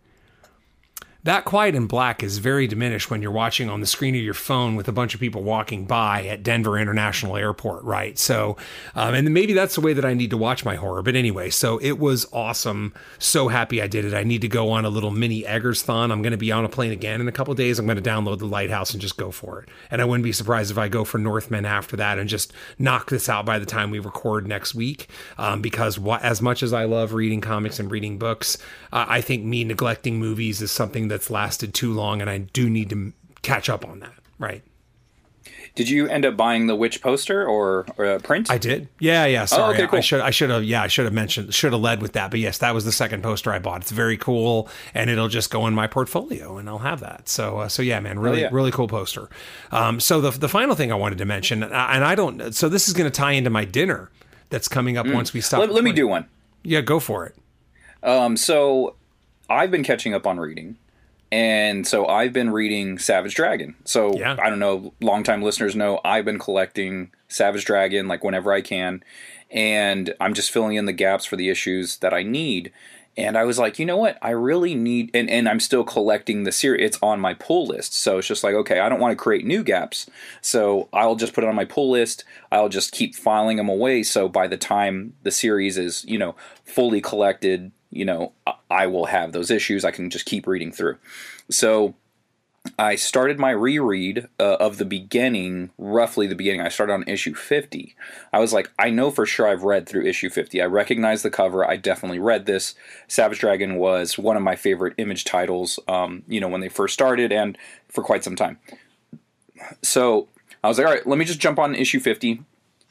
[1.27, 4.32] that quiet and black is very diminished when you're watching on the screen of your
[4.32, 8.16] phone with a bunch of people walking by at Denver International Airport, right?
[8.16, 8.57] So,
[8.94, 11.03] um, and maybe that's the way that I need to watch my horror.
[11.03, 12.94] But anyway, so it was awesome.
[13.19, 14.15] So happy I did it.
[14.15, 16.12] I need to go on a little mini Eggers thon.
[16.12, 17.78] I'm going to be on a plane again in a couple days.
[17.78, 19.69] I'm going to download the Lighthouse and just go for it.
[19.90, 23.11] And I wouldn't be surprised if I go for Northman after that and just knock
[23.11, 25.09] this out by the time we record next week.
[25.39, 28.59] Um, because as much as I love reading comics and reading books,
[28.93, 32.36] uh, I think me neglecting movies is something that that's lasted too long, and I
[32.36, 34.12] do need to catch up on that.
[34.38, 34.62] Right.
[35.74, 38.51] Did you end up buying the witch poster or, or print?
[38.51, 38.88] I did.
[38.98, 39.47] Yeah, yeah.
[39.47, 39.98] Sorry, oh, okay, cool.
[39.98, 42.30] I should I should have yeah I should have mentioned should have led with that.
[42.30, 43.80] But yes, that was the second poster I bought.
[43.80, 47.30] It's very cool, and it'll just go in my portfolio, and I'll have that.
[47.30, 48.48] So uh, so yeah, man, really oh, yeah.
[48.52, 49.30] really cool poster.
[49.70, 52.55] Um, so the the final thing I wanted to mention, and I don't.
[52.55, 54.10] So this is going to tie into my dinner
[54.51, 55.14] that's coming up mm.
[55.14, 55.60] once we stop.
[55.60, 56.26] Let, let, me do one.
[56.62, 57.36] Yeah, go for it.
[58.02, 58.97] Um, so
[59.48, 60.76] I've been catching up on reading.
[61.32, 63.74] And so I've been reading Savage Dragon.
[63.85, 64.36] So yeah.
[64.40, 69.03] I don't know, longtime listeners know I've been collecting Savage Dragon like whenever I can.
[69.51, 72.73] And I'm just filling in the gaps for the issues that I need.
[73.19, 74.19] And I was like, you know what?
[74.20, 76.85] I really need, and, and I'm still collecting the series.
[76.85, 77.94] It's on my pull list.
[77.94, 80.09] So it's just like, okay, I don't want to create new gaps.
[80.43, 82.24] So I'll just put it on my pull list.
[82.53, 84.03] I'll just keep filing them away.
[84.03, 88.32] So by the time the series is, you know, fully collected, you know,
[88.70, 89.85] I will have those issues.
[89.85, 90.98] I can just keep reading through.
[91.51, 91.94] So
[92.78, 96.60] I started my reread uh, of the beginning, roughly the beginning.
[96.60, 97.94] I started on issue 50.
[98.32, 100.60] I was like, I know for sure I've read through issue 50.
[100.60, 101.64] I recognize the cover.
[101.64, 102.74] I definitely read this.
[103.09, 106.94] Savage Dragon was one of my favorite image titles, um, you know, when they first
[106.94, 107.56] started and
[107.89, 108.59] for quite some time.
[109.82, 110.28] So
[110.62, 112.43] I was like, all right, let me just jump on issue 50,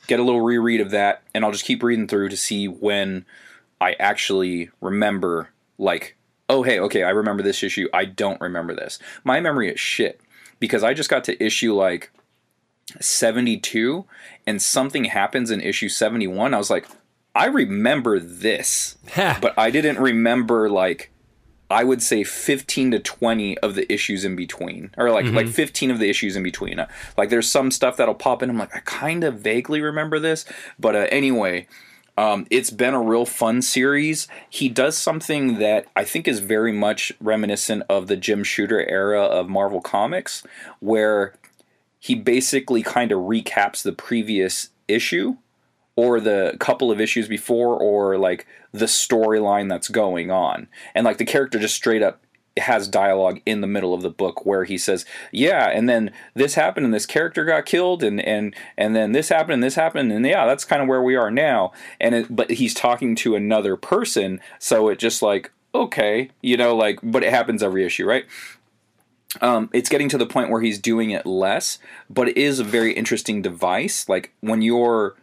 [0.07, 3.26] get a little reread of that, and I'll just keep reading through to see when
[3.81, 6.15] I actually remember, like,
[6.49, 7.88] oh, hey, okay, I remember this issue.
[7.93, 8.99] I don't remember this.
[9.23, 10.22] My memory is shit
[10.60, 12.11] because I just got to issue like
[13.02, 14.06] 72
[14.45, 16.85] and something happens in issue 71 i was like
[17.34, 18.97] i remember this
[19.41, 21.11] but i didn't remember like
[21.72, 25.89] i would say 15 to 20 of the issues in between or like like 15
[25.89, 26.80] of the issues in between.
[26.80, 26.88] Uh,
[27.18, 28.52] like there's some stuff that'll pop in.
[28.52, 30.45] I'm like i kind of vaguely remember this
[30.80, 31.68] but uh, anyway
[32.17, 34.27] um, it's been a real fun series.
[34.49, 39.21] He does something that I think is very much reminiscent of the Jim Shooter era
[39.21, 40.43] of Marvel Comics,
[40.79, 41.33] where
[41.99, 45.35] he basically kind of recaps the previous issue
[45.97, 50.67] or the couple of issues before or like the storyline that's going on.
[50.93, 52.21] And like the character just straight up
[52.57, 56.56] has dialogue in the middle of the book where he says, "Yeah, and then this
[56.56, 60.11] happened and this character got killed and and and then this happened and this happened
[60.11, 63.36] and yeah, that's kind of where we are now." And it, but he's talking to
[63.36, 68.06] another person, so it just like okay, you know, like but it happens every issue,
[68.06, 68.26] right?
[69.41, 71.80] um, it's getting to the point where he's doing it less,
[72.10, 74.07] but it is a very interesting device.
[74.07, 75.15] Like when you're,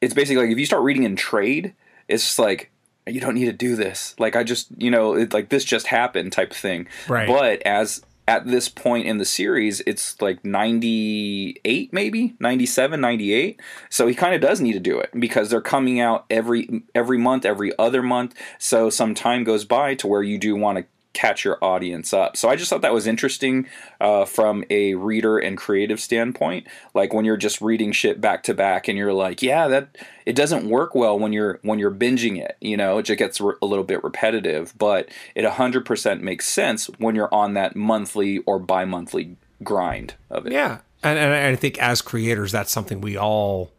[0.00, 1.74] it's basically like if you start reading in trade,
[2.08, 2.70] it's just like
[3.08, 4.14] you don't need to do this.
[4.18, 6.86] Like I just, you know, it, like this just happened type thing.
[7.08, 7.26] Right.
[7.26, 13.60] But as at this point in the series, it's like 98 maybe, 97, 98.
[13.88, 17.18] So he kind of does need to do it because they're coming out every every
[17.18, 18.34] month, every other month.
[18.58, 22.36] So some time goes by to where you do want to catch your audience up.
[22.36, 23.66] So I just thought that was interesting
[24.00, 26.66] uh, from a reader and creative standpoint.
[26.94, 30.36] Like when you're just reading shit back to back, and you're like, yeah, that it
[30.36, 32.56] doesn't work well when you're when you're binging it.
[32.60, 34.74] You know, it just gets re- a little bit repetitive.
[34.78, 40.52] But it 100% makes sense when you're on that monthly or bi-monthly grind of it.
[40.52, 40.78] Yeah.
[41.02, 43.72] And, and I think as creators, that's something we all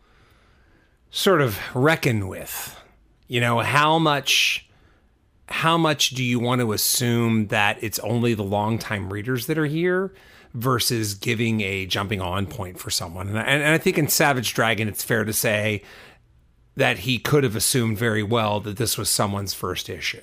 [1.11, 2.75] sort of reckon with.
[3.27, 4.68] You know, how much
[5.49, 9.65] how much do you want to assume that it's only the longtime readers that are
[9.65, 10.13] here
[10.53, 13.27] versus giving a jumping on point for someone?
[13.27, 15.81] And I, and I think in Savage Dragon, it's fair to say
[16.75, 20.21] that he could have assumed very well that this was someone's first issue.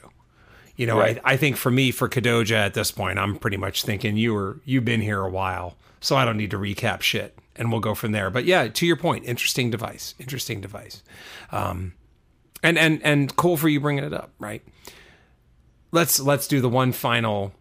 [0.77, 1.19] You know, Right.
[1.24, 4.35] I, I think for me, for Kodoja at this point, I'm pretty much thinking you
[4.35, 7.81] were you've been here a while, so I don't need to recap shit, and we'll
[7.81, 8.31] go from there.
[8.31, 11.03] But yeah, to your point, interesting device, interesting device,
[11.51, 11.94] um,
[12.62, 14.62] and and and cool for you bringing it up, right?
[15.97, 17.55] Let's let's do the one final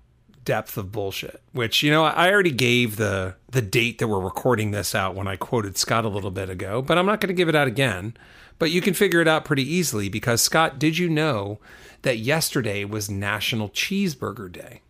[0.44, 4.72] depth of bullshit, which you know I already gave the the date that we're recording
[4.72, 7.34] this out when I quoted Scott a little bit ago, but I'm not going to
[7.34, 8.18] give it out again.
[8.60, 11.62] But you can figure it out pretty easily because Scott, did you know
[12.02, 14.82] that yesterday was National Cheeseburger Day?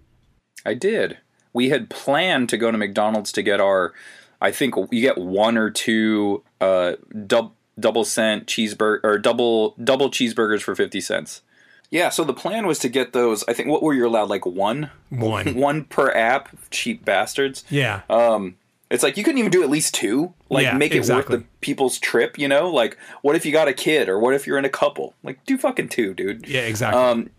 [0.66, 1.20] I did.
[1.54, 3.94] We had planned to go to McDonald's to get our.
[4.42, 6.94] I think you get one or two uh,
[7.28, 11.44] dub, double cent cheeseburger or double double cheeseburgers for fifty cents.
[11.92, 13.44] Yeah, so the plan was to get those.
[13.48, 15.56] I think what were you allowed like one, One.
[15.56, 16.50] one per app.
[16.72, 17.64] Cheap bastards.
[17.70, 18.02] Yeah.
[18.10, 18.56] Um,
[18.90, 20.34] it's like you couldn't even do at least two.
[20.50, 21.38] Like Yeah, make it exactly.
[21.38, 22.38] worth the people's trip.
[22.38, 24.70] You know, like what if you got a kid or what if you're in a
[24.70, 25.14] couple?
[25.24, 26.48] Like do fucking two, dude.
[26.48, 27.02] yeah, exactly.
[27.02, 27.30] Um,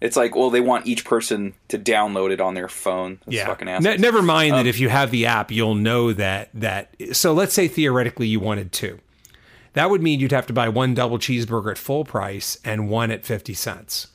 [0.00, 3.18] it's like well they want each person to download it on their phone.
[3.24, 3.46] That's yeah.
[3.46, 6.94] fucking Ne- never mind Um, that if you have the app, you'll know that that.
[7.12, 8.98] So let's say theoretically you wanted two.
[9.74, 13.10] That would mean you'd have to buy one double cheeseburger at full price and one
[13.10, 14.08] at 50 cents.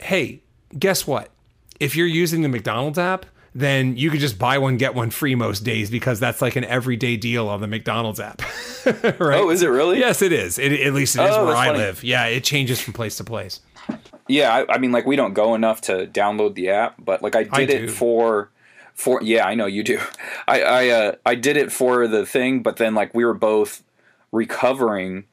[0.00, 0.42] Hey,
[0.78, 1.30] guess what?
[1.80, 5.34] If you're using the McDonald's app, then you could just buy one get one free
[5.34, 8.42] most days because that's like an everyday deal on the McDonald's app.
[8.86, 9.40] right?
[9.40, 9.98] Oh, is it really?
[9.98, 10.58] Yes, it is.
[10.58, 11.78] It, at least it is Oh, where I funny.
[11.78, 12.02] live.
[12.02, 13.60] Yeah, it changes from place to place.
[14.28, 17.36] Yeah, I, I mean, like we don't go enough to download the app, but like
[17.36, 18.50] I did I it for,
[18.94, 20.00] for yeah, I know you do.
[20.48, 23.82] I I uh, I did it for the thing, but then like we were both
[24.32, 25.24] recovering,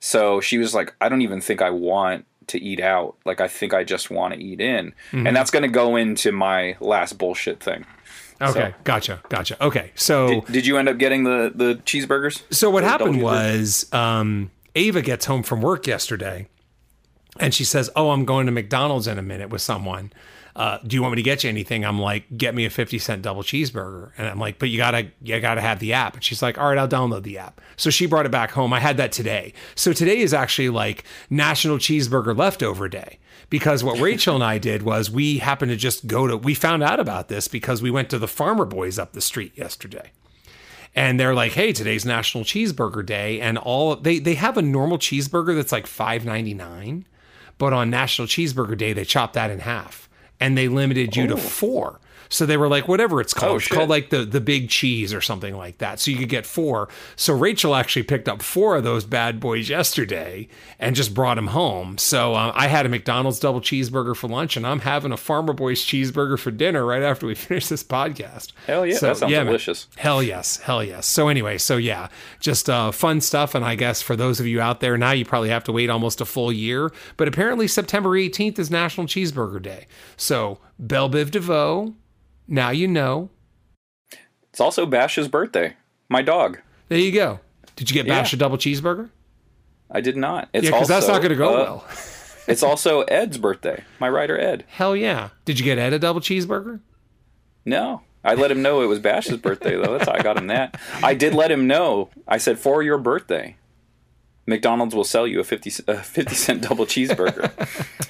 [0.00, 3.16] so she was like, I don't even think I want to eat out.
[3.24, 5.26] Like I think I just want to eat in, Mm-hmm.
[5.26, 7.84] and that's going to go into my last bullshit thing.
[8.40, 9.62] Okay, gotcha, gotcha.
[9.64, 12.42] Okay, so Did, did you end up getting the the cheeseburgers?
[12.52, 16.46] So what happened was um, Ava gets home from work yesterday,
[17.40, 20.12] and she says, "Oh, I'm going to McDonald's in a minute with someone.
[20.56, 22.98] Uh, do you want me to get you anything?" I'm like, "Get me a fifty
[22.98, 26.24] cent double cheeseburger." And I'm like, "But you gotta, you gotta have the app." And
[26.24, 28.72] she's like, "All right, I'll download the app." So she brought it back home.
[28.72, 29.52] I had that today.
[29.74, 33.18] So today is actually like National Cheeseburger Leftover Day
[33.50, 36.36] because what Rachel and I did was we happened to just go to.
[36.36, 39.52] We found out about this because we went to the Farmer Boys up the street
[39.56, 40.10] yesterday
[40.96, 44.98] and they're like, "Hey, today's National Cheeseburger Day," and all they they have a normal
[44.98, 47.06] cheeseburger that's like five ninety nine,
[47.58, 50.05] but on National Cheeseburger Day they chop that in half,
[50.40, 51.38] and they limited you to oh.
[51.38, 52.00] four.
[52.28, 55.14] So they were like, whatever it's called, Oh, it's called like the the big cheese
[55.14, 56.00] or something like that.
[56.00, 56.88] So you could get four.
[57.14, 60.48] So Rachel actually picked up four of those bad boys yesterday
[60.78, 61.98] and just brought them home.
[61.98, 65.52] So um, I had a McDonald's double cheeseburger for lunch, and I'm having a Farmer
[65.52, 68.52] Boys cheeseburger for dinner right after we finish this podcast.
[68.66, 69.46] Hell yeah, that sounds man.
[69.46, 69.86] delicious.
[69.96, 71.06] Hell yes, hell yes.
[71.06, 72.08] So anyway, so yeah,
[72.40, 73.54] just uh, fun stuff.
[73.54, 75.90] And I guess for those of you out there now, you probably have to wait
[75.90, 76.92] almost a full year.
[77.16, 79.86] But apparently, September 18th is National Cheeseburger Day.
[80.16, 81.94] So Bell Biv DeVoe,
[82.48, 83.30] now you know.
[84.50, 85.74] It's also Bash's birthday.
[86.08, 86.58] My dog.
[86.88, 87.40] There you go.
[87.74, 88.36] Did you get Bash Yeah.
[88.36, 89.10] a double cheeseburger?
[89.90, 90.48] I did not.
[90.52, 91.84] It's Yeah, because that's not going to go uh, well.
[92.48, 93.84] it's also Ed's birthday.
[94.00, 94.64] My writer Ed.
[94.68, 95.30] Hell yeah.
[95.44, 96.80] Did you get Ed a double cheeseburger?
[97.64, 98.02] No.
[98.24, 99.96] I let him know it was Bash's birthday though.
[99.96, 100.80] That's how I got him that.
[101.02, 102.10] I did let him know.
[102.26, 103.56] I said for your birthday,
[104.46, 107.52] McDonald's will sell you a 50, c- a 50 cent double cheeseburger.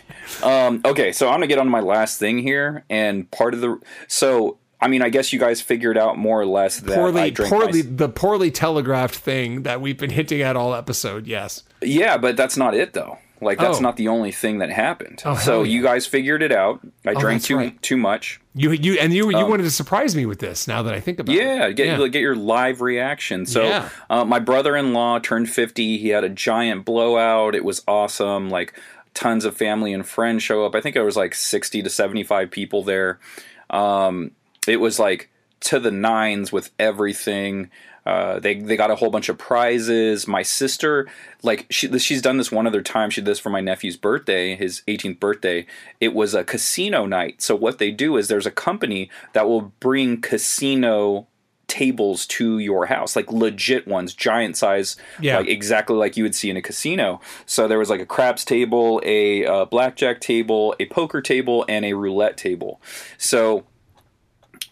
[0.43, 3.55] um, okay, so I'm going to get on to my last thing here and part
[3.55, 6.93] of the so I mean, I guess you guys figured out more or less that
[6.93, 11.27] I Poorly, my- poorly, the poorly telegraphed thing that we've been hinting at all episode.
[11.27, 11.63] Yes.
[11.81, 13.19] Yeah, but that's not it though.
[13.41, 13.81] Like that's Oh.
[13.83, 15.23] not the only thing that happened.
[15.27, 15.73] Oh, so yeah.
[15.73, 16.81] you guys figured it out.
[17.07, 17.83] I drank too right.
[17.83, 18.41] too much.
[18.55, 20.67] You, you, and you, you wanted to surprise me with this.
[20.67, 23.45] Now that I think about Um, Yeah, it, get get your live reaction.
[23.45, 23.89] So Yeah.
[24.09, 25.99] uh, my brother-in-law turned 50.
[25.99, 27.55] He had a giant blowout.
[27.55, 28.49] It was awesome.
[28.49, 28.73] Like
[29.17, 30.77] tons of family and friends show up.
[30.77, 33.19] I think there was like 60 to 75 people there.
[33.71, 34.31] Um,
[34.69, 35.31] it was like
[35.61, 37.71] to the nines with everything.
[38.05, 40.29] Uh, they they got a whole bunch of prizes.
[40.29, 41.09] My sister,
[41.43, 43.11] like she she's done this one other time.
[43.11, 45.67] She did this for my nephew's birthday, his 18th birthday.
[46.01, 47.43] It was a casino night.
[47.43, 51.27] So what they do is there's a company that will bring casino
[51.69, 55.39] tables to your house, like legit ones, giant size, Yeah.
[55.39, 57.21] like exactly like you would see in a casino.
[57.45, 61.85] So there was like a craps table, a uh, blackjack table, a poker table, and
[61.85, 62.81] a roulette table.
[63.19, 63.65] So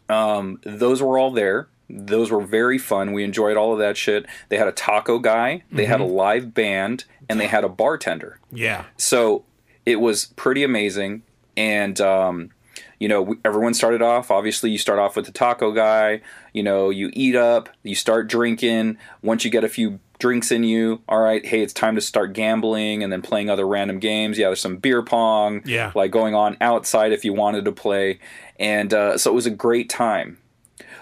[0.08, 1.68] um, those were all there.
[1.90, 3.12] Those were very fun.
[3.12, 4.26] We enjoyed all of that shit.
[4.48, 8.38] They had a taco guy, they had a live band, and they had a bartender.
[8.50, 8.84] Yeah.
[8.96, 9.44] So
[9.84, 11.22] it was pretty amazing.
[11.56, 12.50] And, um,
[12.98, 14.30] you know, everyone started off.
[14.30, 16.20] Obviously, you start off with the taco guy.
[16.52, 18.98] You know, you eat up, you start drinking.
[19.22, 22.32] Once you get a few drinks in you, all right, hey, it's time to start
[22.32, 24.38] gambling and then playing other random games.
[24.38, 25.90] Yeah, there's some beer pong, Yeah.
[25.94, 28.20] like going on outside if you wanted to play.
[28.58, 30.38] And uh, so it was a great time.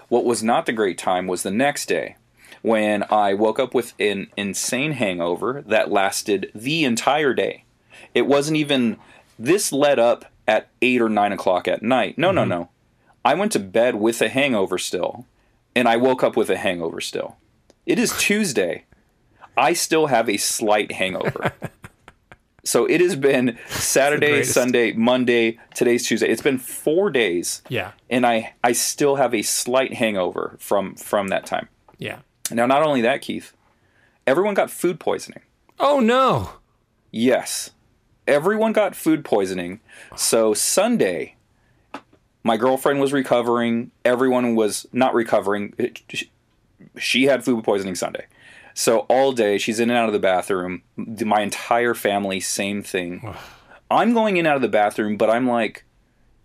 [0.09, 2.17] What was not the great time was the next day
[2.63, 7.65] when I woke up with an insane hangover that lasted the entire day.
[8.15, 8.97] It wasn't even,
[9.39, 12.19] this led up at 8 or 9 o'clock at night.
[12.19, 12.69] No, no, no.
[13.25, 15.27] I went to bed with a hangover still,
[15.77, 17.37] and I woke up with a hangover still.
[17.87, 18.85] It is Tuesday.
[19.57, 21.53] I still have a slight hangover.
[22.65, 24.43] so it has been Saturday.
[24.45, 26.29] Sunday, Monday, today's Tuesday.
[26.29, 27.93] It's been four days Yeah.
[28.11, 31.69] and I I still have a slight hangover from from that time.
[31.99, 32.21] Yeah.
[32.51, 33.53] Now, not only that, Keith,
[34.27, 35.43] everyone got food poisoning.
[35.79, 36.55] Oh no.
[37.11, 37.71] Yes,
[38.27, 39.81] everyone got food poisoning.
[40.17, 41.37] So Sunday,
[42.45, 43.91] my girlfriend was recovering.
[44.05, 45.75] Everyone was not recovering.
[45.79, 46.03] It-
[46.99, 48.27] She had food poisoning Sunday.
[48.75, 50.83] So all day she's in and out of the bathroom.
[50.97, 53.35] My entire family, same thing.
[53.91, 55.85] I'm going in and out of the bathroom, but I'm like,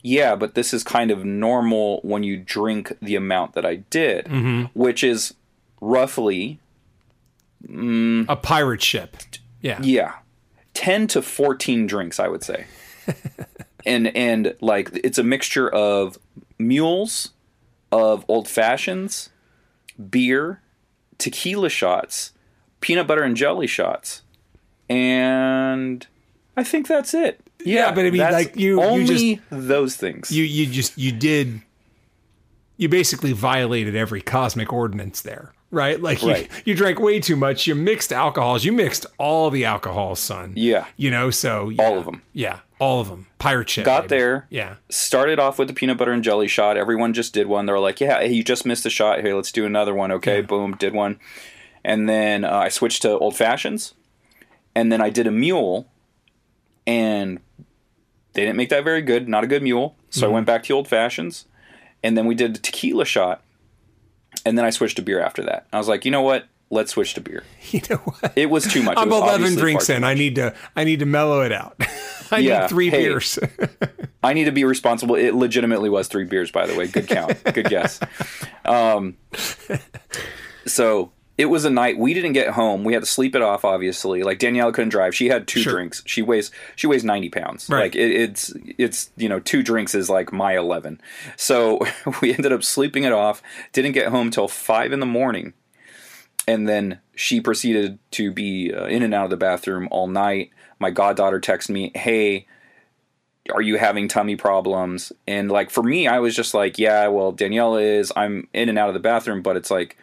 [0.03, 4.25] yeah, but this is kind of normal when you drink the amount that I did,
[4.25, 4.65] mm-hmm.
[4.79, 5.33] which is
[5.81, 6.59] roughly
[7.67, 9.17] mm, A pirate ship.
[9.61, 9.79] Yeah.
[9.81, 10.13] yeah
[10.77, 12.65] 10 to 14 drinks i would say.
[13.85, 16.17] And and like it's a mixture of
[16.59, 17.29] mules
[17.91, 19.29] of old fashions
[20.09, 20.61] beer
[21.17, 22.33] tequila shots
[22.81, 24.23] peanut butter and jelly shots
[24.89, 26.05] and
[26.57, 27.39] i think that's it.
[27.63, 30.31] Yeah, but I mean, like, you- you only just- those things.
[30.31, 31.61] You you just you did
[32.77, 36.01] you basically violated every cosmic ordinance there, right?
[36.01, 36.49] Like you, Right.
[36.65, 37.67] you drank way too much.
[37.67, 38.63] You mixed alcohols.
[38.65, 40.53] You mixed all the alcohols, son.
[40.55, 41.83] yeah You know, so yeah.
[41.83, 42.21] All them.
[42.33, 43.27] Yeah, all of them.
[43.39, 43.85] Pirate ship.
[43.85, 44.19] got baby.
[44.19, 44.75] there Yeah.
[44.89, 46.77] started off with the peanut butter and jelly shot.
[46.77, 47.65] Everyone just did one.
[47.65, 49.21] They were like, "Yeah, hey, you just missed a shot.
[49.21, 51.19] Hey, let's do another one." Okay, boom, did one.
[51.83, 53.93] And then uh, I switched to old fashions,
[54.75, 55.87] and then I did a mule,
[56.85, 57.39] and
[58.33, 59.27] they didn't make that very good.
[59.29, 59.95] Not a good mule.
[60.09, 61.45] So I went back to old fashions,
[62.03, 63.43] and then we did a tequila shot,
[64.47, 65.67] and then I switched to beer after that.
[65.73, 66.45] I was like, you know what?
[66.69, 67.43] Let's switch to beer.
[67.71, 68.33] You know what?
[68.37, 68.97] It was too much.
[68.97, 70.03] I'm was 11 drinks in.
[70.05, 71.75] I need to I need to mellow it out.
[72.31, 73.03] I Yeah, need three hey.
[73.03, 73.37] beers.
[74.23, 75.15] I need to be responsible.
[75.15, 76.87] It legitimately was three beers, by the way.
[76.87, 77.41] Good count.
[77.53, 77.99] Good guess.
[78.65, 79.17] Um,
[80.65, 82.83] so it was a night we didn't get home.
[82.83, 83.63] We had to sleep it off.
[83.63, 85.15] Obviously, like Danielle couldn't drive.
[85.15, 85.73] She had two Sure.
[85.73, 86.01] drinks.
[86.05, 87.69] She weighs she weighs ninety pounds.
[87.69, 87.83] Right.
[87.83, 90.99] Like it, it's it's you know two drinks is like my eleven.
[91.35, 91.79] So
[92.21, 93.41] we ended up sleeping it off.
[93.73, 95.53] Didn't get home till five in the morning,
[96.47, 100.49] and then she proceeded to be uh, in and out of the bathroom all night.
[100.79, 102.47] My goddaughter texted me, "Hey."
[103.53, 105.13] are you having tummy problems?
[105.25, 108.11] And like for me, I was just like, yeah, well, Danielle is.
[108.13, 109.97] I'm in and out of the bathroom, but it's like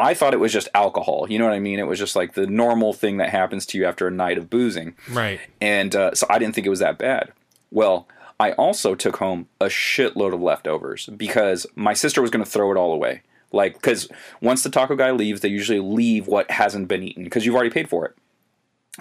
[0.00, 1.26] I thought it was just alcohol.
[1.28, 1.78] You know what I mean?
[1.78, 4.50] It was just like the normal thing that happens to you after a night of
[4.50, 4.94] boozing.
[5.10, 5.40] Right.
[5.60, 7.32] And uh, so I didn't think it was that bad.
[7.70, 8.08] Well,
[8.38, 12.72] I also took home a shitload of leftovers because my sister was going to throw
[12.72, 13.22] it all away.
[13.52, 14.08] Like, because
[14.40, 17.70] once the taco guy leaves, they usually leave what hasn't been eaten because you've already
[17.70, 18.16] paid for it.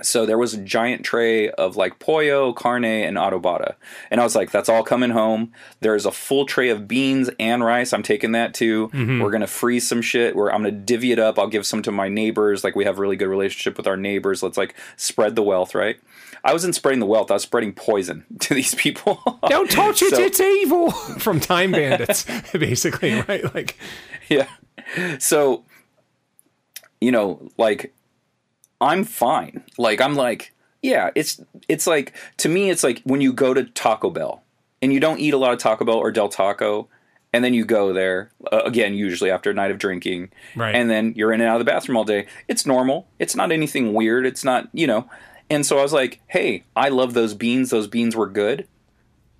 [0.03, 3.75] So there was a giant tray of like pollo, carne, and adobada.
[4.11, 5.51] And I was like, that's all coming home.
[5.81, 7.93] There's a full tray of beans and rice.
[7.93, 8.87] I'm taking that too.
[8.89, 9.21] Mm-hmm.
[9.21, 10.35] We're going to freeze some shit.
[10.35, 11.37] Where I'm going to divvy it up.
[11.39, 12.63] I'll give some to my neighbors.
[12.63, 14.41] Like we have a really good relationship with our neighbors.
[14.43, 15.99] Let's like spread the wealth, right?
[16.43, 17.31] I wasn't spreading the wealth.
[17.31, 19.39] I was spreading poison to these people.
[19.47, 20.91] Don't touch it, So- it's evil.
[21.19, 23.53] From Time Bandits, basically, right?
[23.53, 23.75] Like,
[24.29, 24.47] yeah.
[25.19, 25.65] So,
[27.01, 27.93] you know, like
[28.81, 29.63] I'm fine.
[29.77, 33.63] Like I'm like, yeah, it's it's like to me it's like when you go to
[33.65, 34.43] Taco Bell
[34.81, 36.87] and you don't eat a lot of Taco Bell or Del Taco
[37.33, 40.73] and then you go there uh, again usually after a night of drinking Right.
[40.73, 42.25] and then you're in and out of the bathroom all day.
[42.47, 43.07] It's normal.
[43.19, 44.25] It's not anything weird.
[44.25, 45.09] It's not, you know.
[45.51, 47.71] And so I was like, "Hey, I love those beans.
[47.71, 48.67] Those beans were good."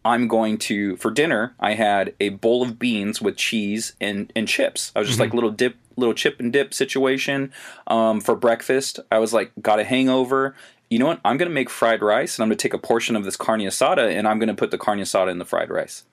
[0.06, 1.56] I'm going to for dinner.
[1.60, 4.92] I had a bowl of beans with cheese and and chips.
[4.96, 7.52] I was just like little dip, little chip and dip situation.
[7.88, 10.56] Um, for breakfast, I was like, got a hangover.
[10.90, 11.20] You know what?
[11.26, 14.12] I'm gonna make fried rice, and I'm gonna take a portion of this carne asada,
[14.12, 16.04] and I'm gonna put the carne asada in the fried rice.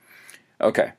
[0.60, 0.92] Okay,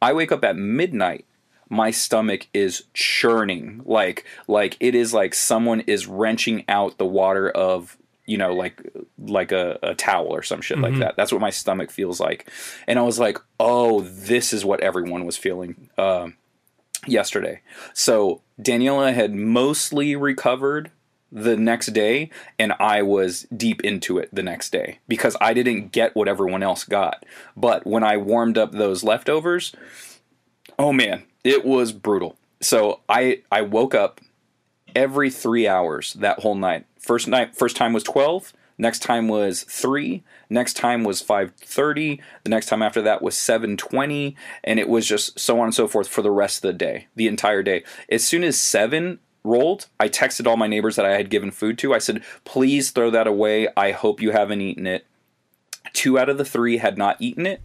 [0.00, 1.26] I wake up at midnight.
[1.68, 7.48] My stomach is churning, like like it is like someone is wrenching out the water
[7.50, 7.96] of
[8.30, 8.80] you know like
[9.18, 11.16] like a, a towel or some shit like that.
[11.16, 12.48] That's what my stomach feels like,
[12.86, 16.36] and I was like, oh, this is what everyone was feeling um
[17.06, 17.60] yesterday.
[17.92, 20.90] So Daniela had mostly recovered
[21.32, 25.92] the next day and I was deep into it the next day because I didn't
[25.92, 27.24] get what everyone else got.
[27.56, 29.72] But when I warmed up those leftovers,
[30.78, 32.36] oh man, it was brutal.
[32.60, 34.20] So I I woke up
[34.94, 36.86] every 3 hours that whole night.
[36.98, 42.50] First night first time was 12, next time was 3, next time was 5:30, the
[42.50, 44.34] next time after that was 7:20
[44.64, 47.06] and it was just so on and so forth for the rest of the day,
[47.16, 47.82] the entire day.
[48.10, 51.78] As soon as 7 rolled, I texted all my neighbors that I had given food
[51.78, 51.94] to.
[51.94, 53.68] I said, "Please throw that away.
[53.76, 55.06] I hope you haven't eaten it."
[55.94, 57.62] Two out of the 3 had not eaten it.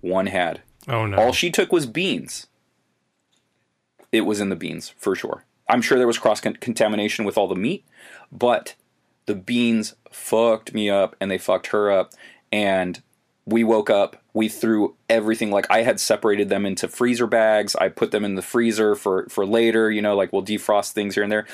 [0.00, 0.60] One had.
[0.88, 1.16] oh no.
[1.16, 2.46] All she took was beans.
[4.10, 5.44] It was in the beans for sure.
[5.72, 7.84] I'm sure there was cross con- contamination with all the meat,
[8.30, 8.74] but
[9.24, 12.12] the beans fucked me up and they fucked her up.
[12.52, 13.02] And
[13.46, 17.74] we woke up, we threw everything like I had separated them into freezer bags.
[17.74, 21.14] I put them in the freezer for for later, you know, like we'll defrost things
[21.14, 21.46] here and there.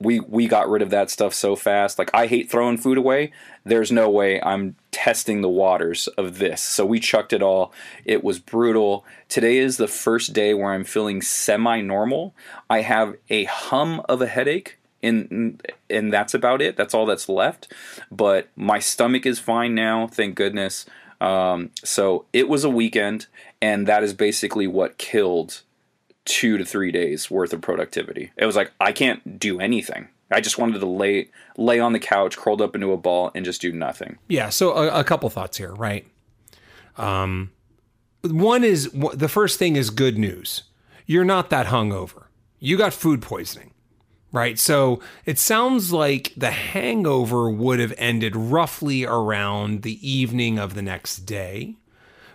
[0.00, 1.98] We we got rid of that stuff so fast.
[1.98, 3.30] Like I hate throwing food away.
[3.64, 6.62] There's no way I'm testing the waters of this.
[6.62, 7.72] So we chucked it all.
[8.04, 9.04] It was brutal.
[9.28, 12.34] Today is the first day where I'm feeling semi normal.
[12.68, 16.76] I have a hum of a headache and and that's about it.
[16.76, 17.72] That's all that's left.
[18.10, 20.86] But my stomach is fine now, thank goodness.
[21.20, 23.26] Um, so it was a weekend,
[23.60, 25.62] and that is basically what killed
[26.24, 28.30] two to three days worth of productivity.
[28.36, 30.08] It was like I can't do anything.
[30.30, 33.44] I just wanted to lay lay on the couch, curled up into a ball, and
[33.44, 34.18] just do nothing.
[34.28, 34.48] Yeah.
[34.50, 36.06] So a, a couple thoughts here, right?
[36.96, 37.50] Um,
[38.22, 40.64] one is the first thing is good news.
[41.06, 42.24] You're not that hungover.
[42.58, 43.72] You got food poisoning,
[44.32, 44.58] right?
[44.58, 50.82] So it sounds like the hangover would have ended roughly around the evening of the
[50.82, 51.76] next day.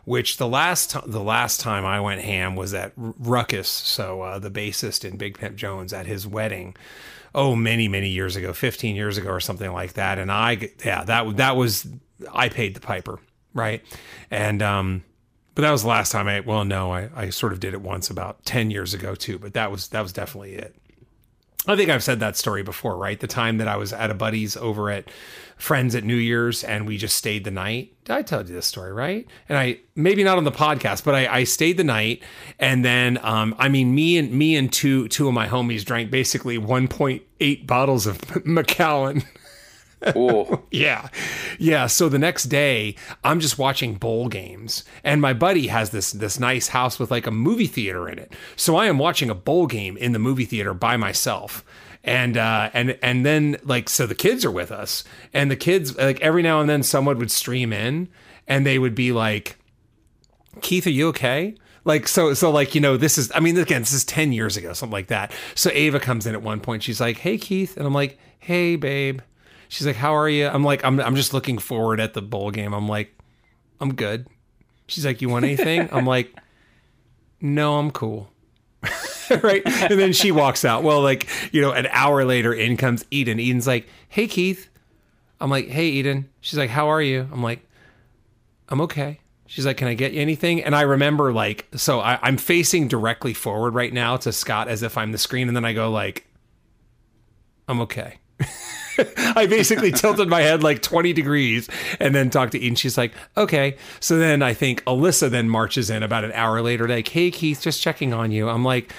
[0.03, 4.37] Which the last time the last time I went ham was at Ruckus, so uh,
[4.37, 6.75] the bassist in Big Pimp Jones at his wedding
[7.35, 10.17] oh many many years ago 15 years ago or something like that.
[10.17, 11.87] And i yeah that that was
[12.33, 13.19] i paid the piper
[13.53, 13.83] right?
[14.31, 15.03] And um
[15.53, 17.81] but that was the last time i well no i i sort of did it
[17.81, 20.75] once about 10 years ago too but that was that was definitely it
[21.67, 23.19] I think I've said that story before, right?
[23.19, 25.09] The time that I was at a buddy's over at
[25.57, 27.93] friends at New Year's and we just stayed the night.
[28.03, 29.25] Did I tell you this story, right?
[29.49, 32.21] And I maybe not on the podcast, but I, I stayed the night
[32.59, 36.11] and then um, I mean me and me and two two of my homies drank
[36.11, 39.23] basically 1.8 bottles of Macallan.
[40.15, 41.09] Oh, Yeah.
[41.57, 41.87] Yeah.
[41.87, 44.83] So the next day, I'm just watching bowl games.
[45.03, 48.33] And my buddy has this this nice house with like a movie theater in it.
[48.55, 51.63] So I am watching a bowl game in the movie theater by myself.
[52.03, 55.03] And uh and and then like so the kids are with us.
[55.33, 58.09] And the kids like every now and then someone would stream in
[58.47, 59.57] and they would be like,
[60.61, 61.55] Keith, are you okay?
[61.83, 64.57] Like so so like you know this is I mean again this is 10 years
[64.57, 65.31] ago something like that.
[65.55, 68.75] So Ava comes in at one point she's like, "Hey Keith." And I'm like, "Hey
[68.75, 69.21] babe."
[69.69, 72.51] She's like, "How are you?" I'm like, "I'm I'm just looking forward at the bowl
[72.51, 73.17] game." I'm like,
[73.79, 74.27] "I'm good."
[74.87, 76.35] She's like, "You want anything?" I'm like,
[77.41, 78.29] "No, I'm cool."
[79.43, 79.63] right?
[79.65, 80.83] And then she walks out.
[80.83, 83.39] Well, like, you know, an hour later in comes Eden.
[83.39, 84.69] Eden's like, "Hey Keith."
[85.39, 87.67] I'm like, "Hey Eden." She's like, "How are you?" I'm like,
[88.69, 92.19] "I'm okay." She's like, "Can I get you anything?" And I remember like, so I,
[92.21, 95.65] I'm facing directly forward right now to Scott as if I'm the screen, and then
[95.65, 96.27] I go like,
[97.67, 98.19] "I'm okay."
[99.35, 101.69] I basically tilted my head like 20 degrees
[101.99, 102.75] and then talked to Eden.
[102.75, 103.77] She's like, okay.
[103.99, 107.61] So then I think Alyssa then marches in about an hour later, like, hey, Keith,
[107.61, 108.49] just checking on you.
[108.49, 108.93] I'm like,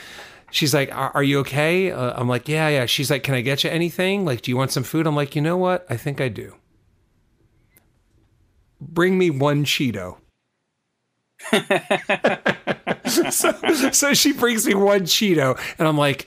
[0.50, 1.90] she's like, are, you okay?
[1.90, 2.86] Uh, I'm like, yeah, yeah.
[2.86, 4.24] She's like, can I get you anything?
[4.24, 5.06] Like, do you want some food?
[5.06, 5.86] I'm like, you know what?
[5.88, 6.54] I think I do.
[8.80, 10.18] Bring me one Cheeto.
[13.30, 13.52] so,
[13.90, 16.26] so she brings me one Cheeto, and I'm like,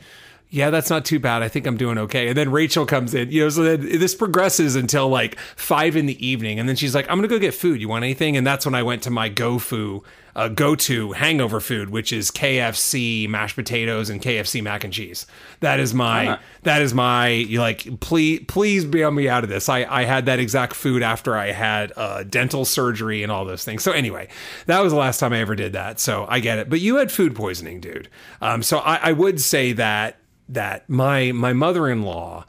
[0.49, 1.43] yeah, that's not too bad.
[1.43, 2.29] I think I'm doing okay.
[2.29, 6.05] And then Rachel comes in, you know, so then this progresses until like five in
[6.07, 6.59] the evening.
[6.59, 7.79] And then she's like, I'm going to go get food.
[7.79, 8.35] You want anything?
[8.35, 10.03] And that's when I went to my go foo,
[10.35, 15.25] uh, go to hangover food, which is KFC mashed potatoes and KFC mac and cheese.
[15.59, 16.41] That is my, Uh-huh.
[16.63, 19.69] that is my, you like, please, please bail me out of this.
[19.69, 23.63] I, I had that exact food after I had uh, dental surgery and all those
[23.63, 23.83] things.
[23.83, 24.29] So anyway,
[24.65, 25.99] that was the last time I ever did that.
[25.99, 26.69] So I get it.
[26.69, 28.07] But you had food poisoning, dude.
[28.41, 30.15] Um, so I, I would say that
[30.49, 32.45] that my my mother-in-law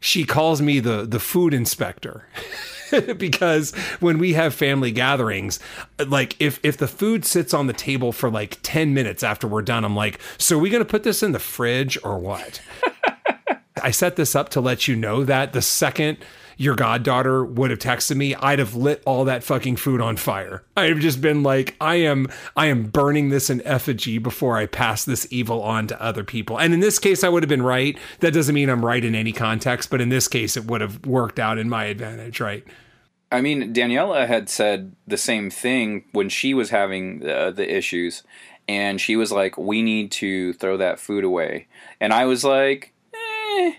[0.00, 2.28] she calls me the the food inspector.
[3.16, 5.58] Because when we have family gatherings
[6.06, 9.62] like if if the food sits on the table for like 10 minutes after we're
[9.62, 12.60] done I'm like so are we going to put this in the fridge or what?
[13.82, 16.18] I set this up to let you know that the second
[16.56, 20.64] your goddaughter would have texted me, I'd have lit all that fucking food on fire.
[20.76, 24.66] I'd have just been like, I am I am burning this in effigy before I
[24.66, 26.58] pass this evil on to other people.
[26.58, 27.98] And in this case I would have been right.
[28.20, 31.04] That doesn't mean I'm right in any context, but in this case it would have
[31.06, 32.64] worked out in my advantage, right?
[33.34, 38.22] I mean, Daniela had said the same thing when she was having uh, the issues,
[38.68, 41.66] and she was like, "We need to throw that food away,"
[42.00, 43.72] and I was like, "Eh."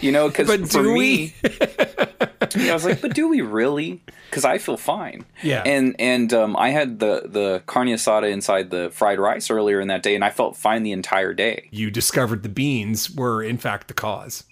[0.00, 4.00] You know, because for do me, I was like, "But do we really?"
[4.30, 5.24] Because I feel fine.
[5.42, 5.62] Yeah.
[5.64, 9.88] And and um, I had the the carne asada inside the fried rice earlier in
[9.88, 11.68] that day, and I felt fine the entire day.
[11.70, 14.44] You discovered the beans were in fact the cause.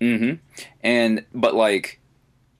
[0.00, 0.34] Mm-hmm.
[0.82, 2.00] And but like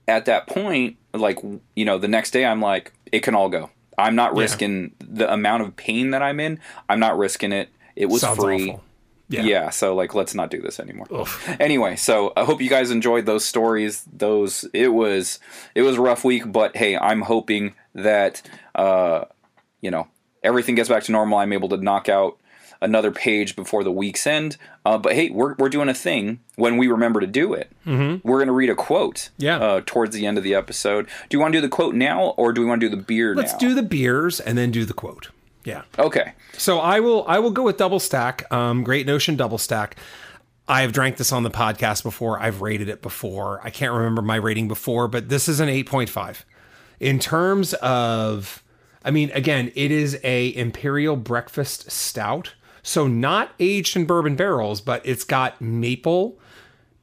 [0.07, 1.39] at that point, like
[1.75, 3.69] you know, the next day I'm like, it can all go.
[3.97, 4.41] I'm not Yeah.
[4.41, 6.59] risking the amount of pain that I'm in.
[6.89, 7.69] I'm not risking it.
[7.95, 8.69] It was Sounds free.
[8.71, 8.83] awful.
[9.31, 9.69] Yeah.
[9.69, 11.07] so like let's not do this anymore.
[11.59, 14.05] Anyway, so I hope you guys enjoyed those stories.
[14.11, 15.39] Those it was
[15.75, 18.41] it was a rough week, but hey, I'm hoping that
[18.75, 19.25] uh
[19.81, 20.07] you know,
[20.43, 21.39] everything gets back to normal.
[21.39, 22.37] I'm able to knock out
[22.83, 24.57] another page before the week's end.
[24.85, 27.71] Uh, but hey, we're, we're doing a thing when we remember to do it.
[27.85, 28.27] Mm-hmm.
[28.27, 29.57] We're going to read a quote Yeah.
[29.57, 31.05] uh, towards the end of the episode.
[31.29, 33.01] Do you want to do the quote now or do we want to do the
[33.01, 33.59] beer Let's now?
[33.59, 35.29] do the beers and then do the quote.
[35.63, 35.83] Yeah.
[35.99, 36.33] Okay.
[36.57, 38.51] So I will I will go with double stack.
[38.51, 39.95] Um, Great Notion double stack.
[40.67, 42.39] I have drank this on the podcast before.
[42.39, 43.59] I've rated it before.
[43.63, 46.43] I can't remember my rating before, but this is an 8.5.
[46.99, 48.63] In terms of
[49.03, 52.53] I mean, again, it is a imperial breakfast stout.
[52.83, 56.39] So not aged in bourbon barrels, but it's got maple,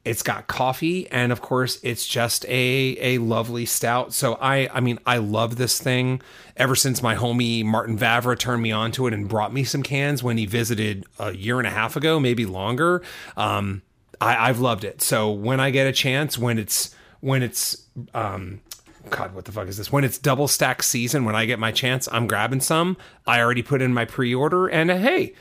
[0.05, 4.13] it's got coffee, and of course, it's just a a lovely stout.
[4.13, 6.21] So I I mean, I love this thing.
[6.55, 10.23] Ever since my homie Martin Vavra turned me onto it and brought me some cans
[10.23, 13.01] when he visited a year and a half ago, maybe longer.
[13.37, 13.81] Um,
[14.21, 15.01] I, I've loved it.
[15.01, 18.61] So when I get a chance, when it's when it's um,
[19.09, 19.91] God, what the fuck is this?
[19.91, 22.97] When it's double stack season, when I get my chance, I'm grabbing some.
[23.25, 25.33] I already put in my pre order, and uh, hey,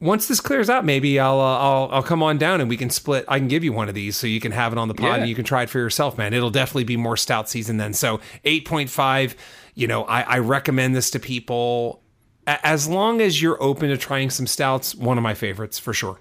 [0.00, 2.90] once this clears out, maybe I'll uh, I'll I'll come on down and we can
[2.90, 3.24] split.
[3.28, 5.04] I can give you one of these so you can have it on the pod
[5.06, 5.14] Yeah.
[5.20, 6.32] and you can try it for yourself, man.
[6.34, 7.92] It'll definitely be more stout season then.
[7.94, 9.34] So eight point five.
[9.74, 12.00] You know, I, I recommend this to people
[12.46, 14.94] A- as long as you're open to trying some stouts.
[14.94, 16.20] One of my favorites for sure.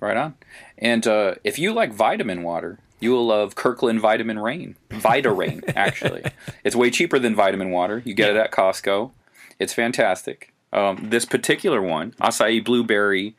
[0.00, 0.34] Right on.
[0.76, 4.76] And uh, if you like vitamin water, you will love Kirkland Vitamin Rain.
[4.90, 6.24] Vita Rain, actually.
[6.62, 8.02] it's way cheaper than vitamin water.
[8.04, 9.12] You get it at Costco.
[9.58, 10.52] It's fantastic.
[10.72, 13.34] Um, this particular one, acai blueberry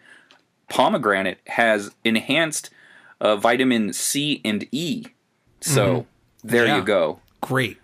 [0.69, 2.69] pomegranate, has enhanced
[3.21, 5.05] uh, vitamin C and E
[5.61, 6.05] So
[6.43, 6.77] there Yeah.
[6.77, 7.19] you go.
[7.41, 7.77] Great.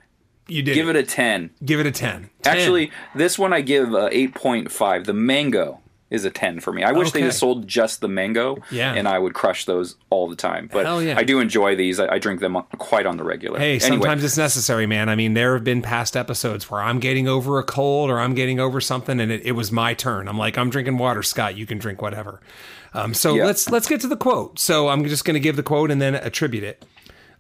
[0.48, 0.76] You did.
[0.76, 1.50] Give it a 10.
[1.64, 2.30] Give it a 10.
[2.44, 2.54] 10.
[2.56, 5.06] Actually, this one I give a 8.5.
[5.06, 5.80] The mango
[6.12, 6.84] is a 10 for me.
[6.84, 7.28] I wish they Okay.
[7.30, 8.94] just sold just the mango, Yeah.
[8.94, 10.70] and I would crush those all the time.
[10.72, 11.16] But yeah.
[11.18, 12.00] I do enjoy these.
[12.00, 13.58] I, I drink them quite on the regular.
[13.58, 15.10] Hey, anyway, sometimes it's necessary, man.
[15.10, 18.36] I mean, there have been past episodes where I'm getting over a cold or I'm
[18.36, 20.28] getting over something, and it, it was my turn.
[20.28, 21.58] I'm like, I'm drinking water, Scott.
[21.58, 22.40] You can drink whatever.
[22.94, 23.46] Um, so Yeah.
[23.48, 24.60] let's let's get to the quote.
[24.60, 26.86] So I'm just going to give the quote and then attribute it.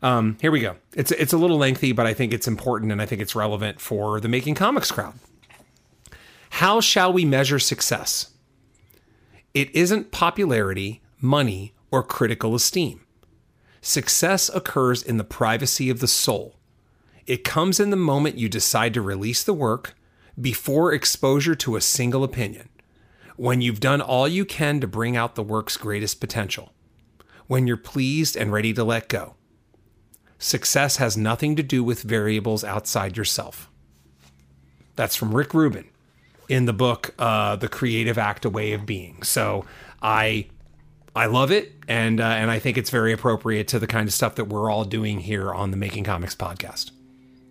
[0.01, 0.75] Um, here we go.
[0.95, 3.79] It's it's a little lengthy, but I think it's important and I think it's relevant
[3.79, 5.13] for the making comics crowd.
[6.49, 8.31] How shall we measure success?
[9.55, 13.05] It isn't popularity, money, or critical esteem.
[13.81, 16.57] Success occurs in the privacy of the soul.
[17.25, 19.95] It comes in the moment you decide to release the work
[20.39, 22.67] before exposure to a single opinion,
[23.37, 26.73] when you've done all you can to bring out the work's greatest potential,
[27.47, 29.35] when you're pleased and ready to let go.
[30.37, 33.71] Success has nothing to do with variables outside yourself.
[34.97, 35.87] That's from Rick Rubin
[36.49, 39.65] in the book uh, "The Creative Act: A Way of Being." So
[40.01, 40.47] I
[41.15, 44.13] I love it, and uh, and I think it's very appropriate to the kind of
[44.13, 46.91] stuff that we're all doing here on the Making Comics podcast.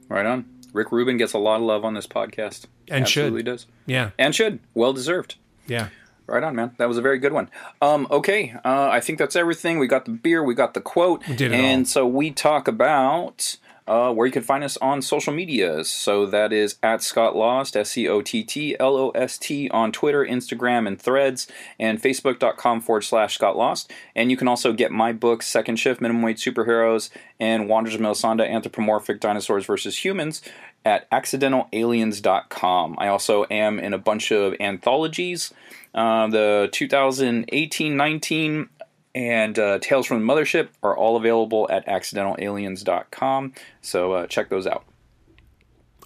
[0.08, 0.44] right on.
[0.72, 2.64] Rick Rubin gets a lot of love on this podcast.
[2.88, 3.26] And should.
[3.26, 3.66] Absolutely does.
[3.86, 4.58] Yeah, And should.
[4.74, 5.36] Well deserved.
[5.68, 5.88] yeah.
[6.26, 6.72] Right on, man.
[6.78, 7.48] That was a very good one.
[7.82, 9.78] Um, okay, uh, I think that's everything.
[9.78, 11.84] We got the beer, we got the quote, did it and all.
[11.86, 15.90] so we talk about uh, where you can find us on social medias.
[15.90, 19.68] So that is at Scott Lost, S C O T T L O S T
[19.70, 21.46] on Twitter, Instagram, and Threads,
[21.78, 23.92] and Facebook.com forward slash Scott Lost.
[24.14, 28.00] And you can also get my books, Second Shift, Minimum Wage Superheroes, and Wanderers of
[28.00, 30.40] Melisanda, Anthropomorphic Dinosaurs versus Humans
[30.84, 32.96] at accidentalaliens.com.
[32.98, 35.52] I also am in a bunch of anthologies.
[35.94, 38.68] Uh, the 2018-19
[39.14, 43.52] and uh, Tales from the Mothership are all available at accidentalaliens.com.
[43.80, 44.84] So uh, check those out.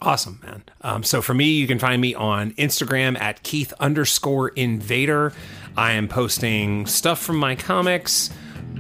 [0.01, 0.63] Awesome, man.
[0.83, 5.33] Um, so for me, you can find me on Instagram at Keith underscore invader.
[5.77, 8.31] I am posting stuff from my comics,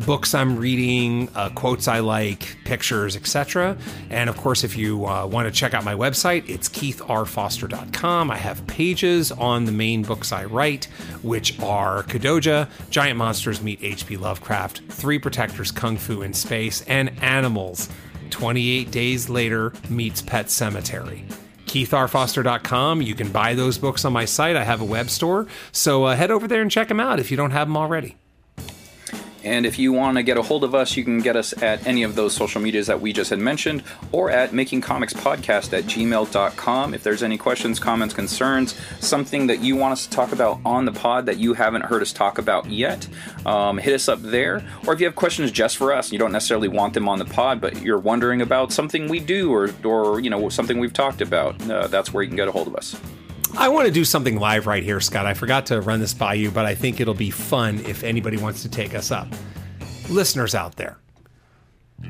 [0.04, 3.76] books I'm reading, uh, quotes I like, pictures, etc.
[4.10, 8.30] And of course, if you uh, want to check out my website, it's keithrfoster.com.
[8.30, 10.86] I have pages on the main books I write,
[11.22, 14.16] which are Kodoja, Giant Monsters Meet H.P.
[14.16, 17.88] Lovecraft, Three Protectors Kung Fu in Space, and Animals
[18.30, 21.24] 28 Days Later meets Pet Sematary.
[21.66, 23.02] KeithRFoster.com.
[23.02, 24.56] You can buy those books on my site.
[24.56, 25.46] I have a web store.
[25.70, 28.16] So uh, head over there and check them out if you don't have them already.
[29.48, 31.86] And if you want to get a hold of us, you can get us at
[31.86, 36.92] any of those social medias that we just had mentioned or at makingcomicspodcast at gmail.com.
[36.92, 40.84] If there's any questions, comments, concerns, something that you want us to talk about on
[40.84, 43.08] the pod that you haven't heard us talk about yet,
[43.46, 44.62] um, hit us up there.
[44.86, 47.24] Or if you have questions just for us, you don't necessarily want them on the
[47.24, 51.22] pod, but you're wondering about something we do or, or you know, something we've talked
[51.22, 53.00] about, uh, that's where you can get a hold of us.
[53.56, 55.26] I want to do something live right here, Scott.
[55.26, 58.36] I forgot to run this by you, but I think it'll be fun if anybody
[58.36, 59.28] wants to take us up.
[60.08, 60.98] Listeners out there,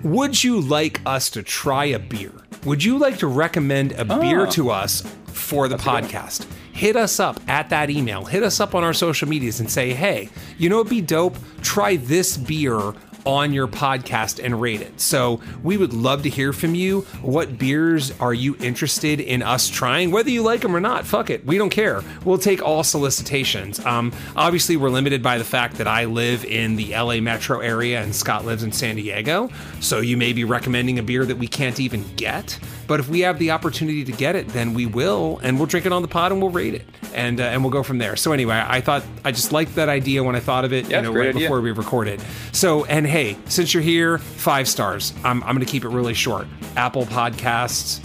[0.03, 2.33] would you like us to try a beer?
[2.65, 4.51] Would you like to recommend a beer Ah.
[4.51, 6.47] to us for the podcast?
[6.73, 8.25] Hit us up at that email.
[8.25, 10.29] Hit us up on our social medias and say, hey,
[10.59, 11.37] you know it'd be dope?
[11.63, 12.93] Try this beer
[13.29, 14.99] on your podcast and rate it.
[15.01, 17.03] So we would love to hear from you.
[17.21, 20.11] What beers are you interested in us trying?
[20.11, 21.45] Whether you like them or not, fuck it.
[21.45, 22.03] We don't care.
[22.25, 23.85] We'll take all solicitations.
[23.85, 28.03] Um, obviously, we're limited by the fact that I live in the LA metro area
[28.03, 29.51] and Scott lives in San Diego.
[29.81, 32.59] So you may be recommending a beer that we can't even get.
[32.87, 35.85] But if we have the opportunity to get it, then we will, and we'll drink
[35.85, 38.17] it on the pod and we'll rate it, and uh, and we'll go from there.
[38.17, 40.97] So anyway, I thought I just liked that idea when I thought of it, Yeah,
[40.99, 41.43] you know, right idea.
[41.43, 42.23] before we recorded.
[42.53, 45.13] So and hey, since you're here, five stars.
[45.25, 46.47] I'm I'm going to keep it really short.
[46.77, 48.01] Apple Podcasts,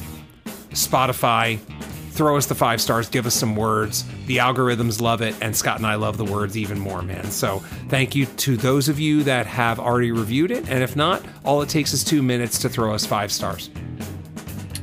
[0.69, 1.59] Spotify.
[2.11, 4.05] Throw us the five stars, give us some words.
[4.27, 7.31] The algorithms love it, and Scott and I love the words even more, man.
[7.31, 7.59] So,
[7.89, 10.69] thank you to those of you that have already reviewed it.
[10.69, 13.71] And if not, all it takes is two minutes to throw us five stars.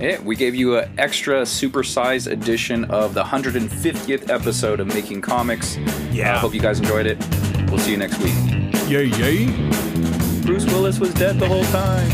[0.00, 5.76] Yeah, we gave you an extra supersized edition of the 150th episode of Making Comics.
[6.10, 6.34] Yeah.
[6.34, 7.18] I hope you guys enjoyed it.
[7.70, 8.34] We'll see you next week.
[8.88, 10.09] Yay, yay.
[10.50, 12.10] Bruce Willis was dead the whole time.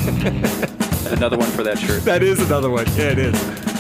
[1.11, 2.03] Another one for that shirt.
[2.03, 2.85] That is another one.
[2.89, 3.76] Yeah, it is.